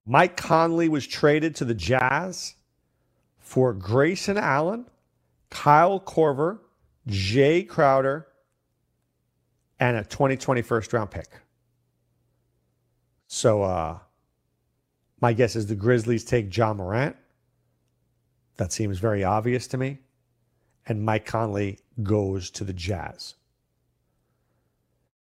Mike 0.07 0.37
Conley 0.37 0.89
was 0.89 1.07
traded 1.07 1.55
to 1.57 1.65
the 1.65 1.75
Jazz 1.75 2.55
for 3.51 3.75
Grayson 3.75 4.39
Allen, 4.39 4.87
Kyle 5.51 5.99
Korver, 5.99 6.61
Jae 7.09 7.67
Crowder, 7.67 8.29
and 9.81 9.97
a 9.97 10.05
2020 10.05 10.63
first 10.63 10.93
round 10.93 11.11
pick. 11.11 11.27
So, 13.27 13.65
uh, 13.65 13.99
my 15.21 15.33
guess 15.33 15.57
is 15.57 15.67
the 15.67 15.75
Grizzlies 15.75 16.25
take 16.25 16.57
Ja 16.57 16.73
Morant. 16.73 17.17
That 18.57 18.71
seems 18.71 19.01
very 19.01 19.25
obvious 19.25 19.67
to 19.67 19.77
me. 19.77 19.99
And 20.87 21.05
Mike 21.05 21.27
Conley 21.27 21.81
goes 22.05 22.51
to 22.53 22.63
the 22.63 22.73
Jazz. 22.73 23.35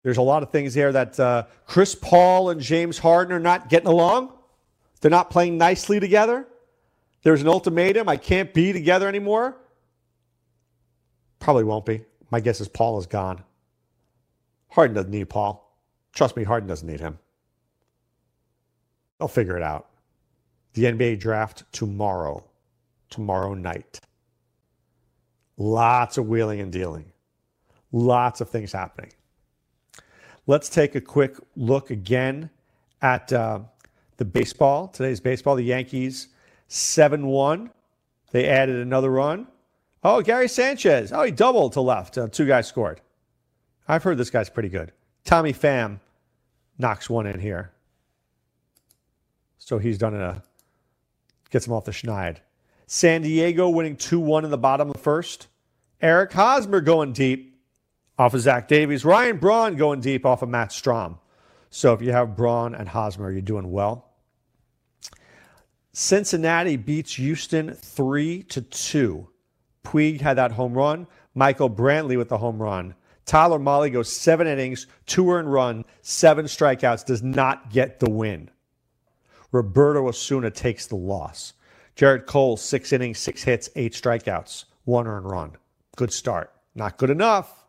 There's 0.03 0.17
a 0.17 0.21
lot 0.21 0.43
of 0.43 0.51
things 0.51 0.75
here 0.75 0.91
that 0.91 1.19
uh, 1.19 1.45
Chris 1.65 1.95
Paul 1.95 2.51
and 2.51 2.61
James 2.61 2.99
Harden 2.99 3.33
are 3.33 3.39
not 3.39 3.67
getting 3.67 3.89
along. 3.89 4.31
They're 4.99 5.09
not 5.09 5.31
playing 5.31 5.57
nicely 5.57 5.99
together. 5.99 6.45
There's 7.23 7.41
an 7.41 7.47
ultimatum. 7.47 8.09
I 8.09 8.17
can't 8.17 8.53
be 8.53 8.73
together 8.73 9.07
anymore. 9.07 9.57
Probably 11.39 11.63
won't 11.63 11.85
be. 11.85 12.03
My 12.29 12.39
guess 12.39 12.61
is 12.61 12.67
Paul 12.67 12.97
is 12.99 13.05
gone. 13.05 13.43
Harden 14.69 14.95
doesn't 14.95 15.11
need 15.11 15.29
Paul. 15.29 15.77
Trust 16.13 16.35
me, 16.35 16.43
Harden 16.43 16.67
doesn't 16.67 16.87
need 16.87 16.99
him. 16.99 17.19
They'll 19.19 19.27
figure 19.27 19.57
it 19.57 19.63
out. 19.63 19.87
The 20.73 20.85
NBA 20.85 21.19
draft 21.19 21.63
tomorrow 21.71 22.43
tomorrow 23.11 23.53
night. 23.53 23.99
Lots 25.57 26.17
of 26.17 26.27
wheeling 26.27 26.59
and 26.59 26.71
dealing, 26.71 27.11
lots 27.91 28.41
of 28.41 28.49
things 28.49 28.71
happening. 28.71 29.11
Let's 30.47 30.69
take 30.69 30.95
a 30.95 31.01
quick 31.01 31.35
look 31.55 31.91
again 31.91 32.49
at 33.03 33.31
uh, 33.31 33.59
the 34.17 34.25
baseball. 34.25 34.87
Today's 34.87 35.19
baseball, 35.19 35.55
the 35.55 35.63
Yankees 35.63 36.29
7 36.71 37.27
1. 37.27 37.69
They 38.31 38.47
added 38.47 38.77
another 38.77 39.11
run. 39.11 39.47
Oh, 40.05 40.21
Gary 40.21 40.47
Sanchez. 40.47 41.11
Oh, 41.11 41.23
he 41.23 41.31
doubled 41.31 41.73
to 41.73 41.81
left. 41.81 42.17
Uh, 42.17 42.29
two 42.29 42.47
guys 42.47 42.65
scored. 42.65 43.01
I've 43.89 44.03
heard 44.03 44.17
this 44.17 44.29
guy's 44.29 44.49
pretty 44.49 44.69
good. 44.69 44.93
Tommy 45.25 45.51
Pham 45.51 45.99
knocks 46.77 47.09
one 47.09 47.27
in 47.27 47.41
here. 47.41 47.71
So 49.57 49.79
he's 49.79 49.97
done 49.97 50.15
a, 50.15 50.41
gets 51.49 51.67
him 51.67 51.73
off 51.73 51.83
the 51.83 51.91
schneid. 51.91 52.37
San 52.87 53.21
Diego 53.21 53.67
winning 53.67 53.97
2 53.97 54.21
1 54.21 54.45
in 54.45 54.51
the 54.51 54.57
bottom 54.57 54.87
of 54.87 54.93
the 54.93 54.99
first. 54.99 55.47
Eric 56.01 56.31
Hosmer 56.31 56.79
going 56.79 57.11
deep 57.11 57.59
off 58.17 58.33
of 58.33 58.39
Zach 58.39 58.69
Davies. 58.69 59.03
Ryan 59.03 59.37
Braun 59.37 59.75
going 59.75 59.99
deep 59.99 60.25
off 60.25 60.41
of 60.41 60.47
Matt 60.47 60.69
Strahm. 60.69 61.17
So 61.69 61.93
if 61.93 62.01
you 62.01 62.13
have 62.13 62.37
Braun 62.37 62.75
and 62.75 62.87
Hosmer, 62.87 63.29
you're 63.29 63.41
doing 63.41 63.71
well. 63.71 64.10
Cincinnati 65.93 66.77
beats 66.77 67.15
Houston 67.15 67.73
3 67.73 68.43
to 68.43 68.61
2. 68.61 69.27
Puig 69.83 70.21
had 70.21 70.37
that 70.37 70.53
home 70.53 70.73
run. 70.73 71.07
Michael 71.35 71.69
Brantley 71.69 72.17
with 72.17 72.29
the 72.29 72.37
home 72.37 72.61
run. 72.61 72.95
Tyler 73.25 73.59
Mahle 73.59 73.91
goes 73.91 74.11
seven 74.11 74.47
innings, 74.47 74.87
two 75.05 75.31
earned 75.31 75.51
run, 75.51 75.85
seven 76.01 76.45
strikeouts, 76.45 77.05
does 77.05 77.21
not 77.23 77.69
get 77.69 77.99
the 77.99 78.09
win. 78.09 78.49
Roberto 79.51 80.07
Osuna 80.07 80.49
takes 80.49 80.87
the 80.87 80.95
loss. 80.95 81.53
Gerrit 81.95 82.25
Cole, 82.25 82.57
six 82.57 82.91
innings, 82.91 83.19
six 83.19 83.43
hits, 83.43 83.69
eight 83.75 83.93
strikeouts, 83.93 84.65
one 84.85 85.07
earned 85.07 85.29
run. 85.29 85.55
Good 85.95 86.11
start. 86.11 86.51
Not 86.73 86.97
good 86.97 87.09
enough. 87.09 87.65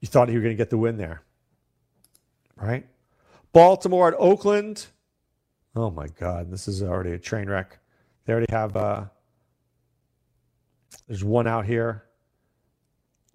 You 0.00 0.08
thought 0.08 0.28
you 0.28 0.34
were 0.34 0.42
going 0.42 0.54
to 0.54 0.60
get 0.60 0.70
the 0.70 0.78
win 0.78 0.96
there, 0.96 1.22
right? 2.56 2.86
Baltimore 3.52 4.08
at 4.08 4.14
Oakland. 4.18 4.86
Oh 5.76 5.90
my 5.90 6.06
God, 6.18 6.50
this 6.50 6.68
is 6.68 6.82
already 6.82 7.12
a 7.12 7.18
train 7.18 7.48
wreck. 7.48 7.78
They 8.24 8.32
already 8.32 8.52
have. 8.52 8.76
Uh, 8.76 9.04
there's 11.06 11.24
one 11.24 11.46
out 11.46 11.66
here. 11.66 12.04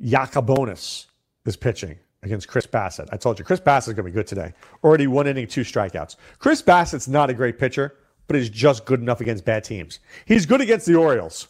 Yacabonis 0.01 1.05
is 1.45 1.55
pitching 1.55 1.97
against 2.23 2.47
Chris 2.47 2.65
Bassitt. 2.65 3.09
I 3.11 3.17
told 3.17 3.39
you, 3.39 3.45
Chris 3.45 3.59
Bassitt's 3.59 3.95
going 3.95 3.97
to 3.97 4.03
be 4.03 4.11
good 4.11 4.27
today. 4.27 4.53
Already 4.83 5.07
one 5.07 5.27
inning, 5.27 5.47
two 5.47 5.61
strikeouts. 5.61 6.15
Chris 6.39 6.61
Bassitt's 6.61 7.07
not 7.07 7.29
a 7.29 7.33
great 7.33 7.59
pitcher, 7.59 7.95
but 8.27 8.35
he's 8.35 8.49
just 8.49 8.85
good 8.85 8.99
enough 8.99 9.21
against 9.21 9.45
bad 9.45 9.63
teams. 9.63 9.99
He's 10.25 10.45
good 10.45 10.61
against 10.61 10.85
the 10.85 10.95
Orioles. 10.95 11.47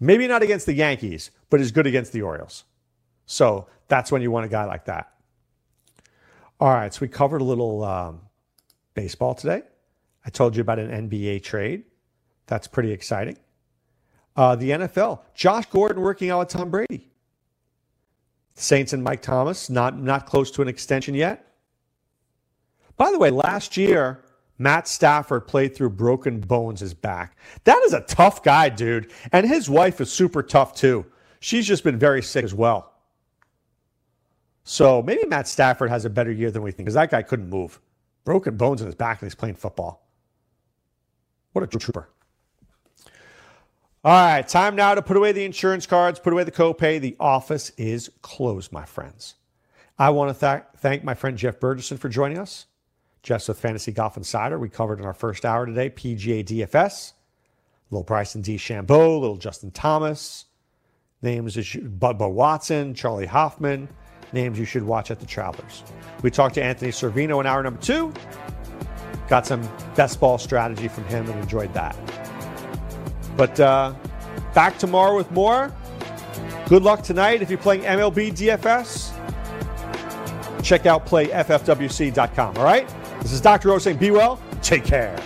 Maybe 0.00 0.26
not 0.26 0.42
against 0.42 0.66
the 0.66 0.74
Yankees, 0.74 1.30
but 1.50 1.60
he's 1.60 1.70
good 1.70 1.86
against 1.86 2.12
the 2.12 2.22
Orioles. 2.22 2.64
So 3.26 3.68
that's 3.88 4.10
when 4.10 4.22
you 4.22 4.30
want 4.30 4.46
a 4.46 4.48
guy 4.48 4.64
like 4.64 4.86
that. 4.86 5.12
All 6.58 6.70
right, 6.70 6.92
so 6.92 7.00
we 7.00 7.08
covered 7.08 7.40
a 7.40 7.44
little 7.44 7.84
um, 7.84 8.20
baseball 8.94 9.34
today. 9.34 9.62
I 10.24 10.30
told 10.30 10.56
you 10.56 10.60
about 10.60 10.78
an 10.78 11.08
NBA 11.08 11.42
trade. 11.42 11.84
That's 12.46 12.66
pretty 12.66 12.92
exciting. 12.92 13.36
Uh, 14.36 14.56
the 14.56 14.70
NFL, 14.70 15.20
Josh 15.34 15.66
Gordon 15.66 16.02
working 16.02 16.30
out 16.30 16.40
with 16.40 16.48
Tom 16.48 16.70
Brady. 16.70 17.08
Saints 18.54 18.92
and 18.92 19.02
Mike 19.02 19.22
Thomas, 19.22 19.70
not, 19.70 19.98
not 19.98 20.26
close 20.26 20.50
to 20.52 20.62
an 20.62 20.68
extension 20.68 21.14
yet. 21.14 21.54
By 22.96 23.10
the 23.10 23.18
way, 23.18 23.30
last 23.30 23.76
year, 23.76 24.22
Matt 24.58 24.86
Stafford 24.86 25.46
played 25.46 25.74
through 25.74 25.90
broken 25.90 26.40
bones 26.40 26.80
his 26.80 26.94
back. 26.94 27.36
That 27.64 27.82
is 27.84 27.92
a 27.92 28.02
tough 28.02 28.42
guy, 28.42 28.68
dude. 28.68 29.10
And 29.32 29.46
his 29.46 29.68
wife 29.68 30.00
is 30.00 30.12
super 30.12 30.42
tough 30.42 30.74
too. 30.74 31.04
She's 31.40 31.66
just 31.66 31.82
been 31.82 31.98
very 31.98 32.22
sick 32.22 32.44
as 32.44 32.54
well. 32.54 32.92
So 34.64 35.02
maybe 35.02 35.26
Matt 35.26 35.48
Stafford 35.48 35.90
has 35.90 36.04
a 36.04 36.10
better 36.10 36.30
year 36.30 36.50
than 36.50 36.62
we 36.62 36.70
think 36.70 36.86
because 36.86 36.94
that 36.94 37.10
guy 37.10 37.22
couldn't 37.22 37.48
move. 37.48 37.80
Broken 38.24 38.56
bones 38.56 38.80
in 38.80 38.86
his 38.86 38.94
back 38.94 39.20
and 39.20 39.26
he's 39.26 39.34
playing 39.34 39.56
football. 39.56 40.06
What 41.52 41.62
a 41.62 41.66
trooper. 41.66 42.08
All 44.04 44.12
right, 44.12 44.46
time 44.46 44.74
now 44.74 44.94
to 44.94 45.02
put 45.02 45.16
away 45.16 45.30
the 45.30 45.44
insurance 45.44 45.86
cards, 45.86 46.18
put 46.18 46.32
away 46.32 46.42
the 46.42 46.50
copay. 46.50 47.00
The 47.00 47.16
office 47.20 47.70
is 47.76 48.10
closed, 48.20 48.72
my 48.72 48.84
friends. 48.84 49.36
I 49.98 50.10
want 50.10 50.36
to 50.36 50.40
th- 50.40 50.64
thank 50.78 51.04
my 51.04 51.14
friend 51.14 51.38
Jeff 51.38 51.60
Bergerson 51.60 51.98
for 51.98 52.08
joining 52.08 52.38
us. 52.38 52.66
Jeff's 53.22 53.46
with 53.46 53.60
Fantasy 53.60 53.92
Golf 53.92 54.16
Insider. 54.16 54.58
We 54.58 54.68
covered 54.68 54.98
in 54.98 55.04
our 55.04 55.14
first 55.14 55.44
hour 55.44 55.66
today 55.66 55.90
PGA 55.90 56.44
DFS, 56.44 57.12
little 57.90 58.02
Bryson 58.02 58.42
DeChambeau, 58.42 59.20
little 59.20 59.36
Justin 59.36 59.70
Thomas, 59.70 60.46
names 61.22 61.54
Bubba 61.54 62.28
Watson, 62.28 62.94
Charley 62.94 63.26
Hoffman, 63.26 63.88
names 64.32 64.58
you 64.58 64.64
should 64.64 64.82
watch 64.82 65.10
at 65.10 65.20
the 65.20 65.26
Travelers. 65.26 65.82
We 66.22 66.30
talked 66.30 66.54
to 66.56 66.62
Anthony 66.62 66.90
Servino 66.90 67.40
in 67.40 67.46
hour 67.46 67.62
number 67.62 67.80
two. 67.80 68.12
Got 69.28 69.46
some 69.46 69.62
best 69.94 70.20
ball 70.20 70.38
strategy 70.38 70.88
from 70.88 71.04
him 71.04 71.28
and 71.28 71.40
enjoyed 71.40 71.72
that. 71.74 71.96
But 73.36 73.58
uh, 73.58 73.94
back 74.54 74.78
tomorrow 74.78 75.16
with 75.16 75.30
more. 75.30 75.72
Good 76.66 76.82
luck 76.82 77.02
tonight 77.02 77.42
if 77.42 77.50
you're 77.50 77.58
playing 77.58 77.82
MLB 77.82 78.32
DFS. 78.32 79.12
Check 80.62 80.86
out 80.86 81.06
playffwc.com. 81.06 82.56
All 82.56 82.64
right? 82.64 82.88
This 83.20 83.32
is 83.32 83.40
Dr. 83.40 83.70
O 83.72 83.78
saying 83.78 83.98
be 83.98 84.10
well. 84.10 84.40
Take 84.62 84.84
care. 84.84 85.16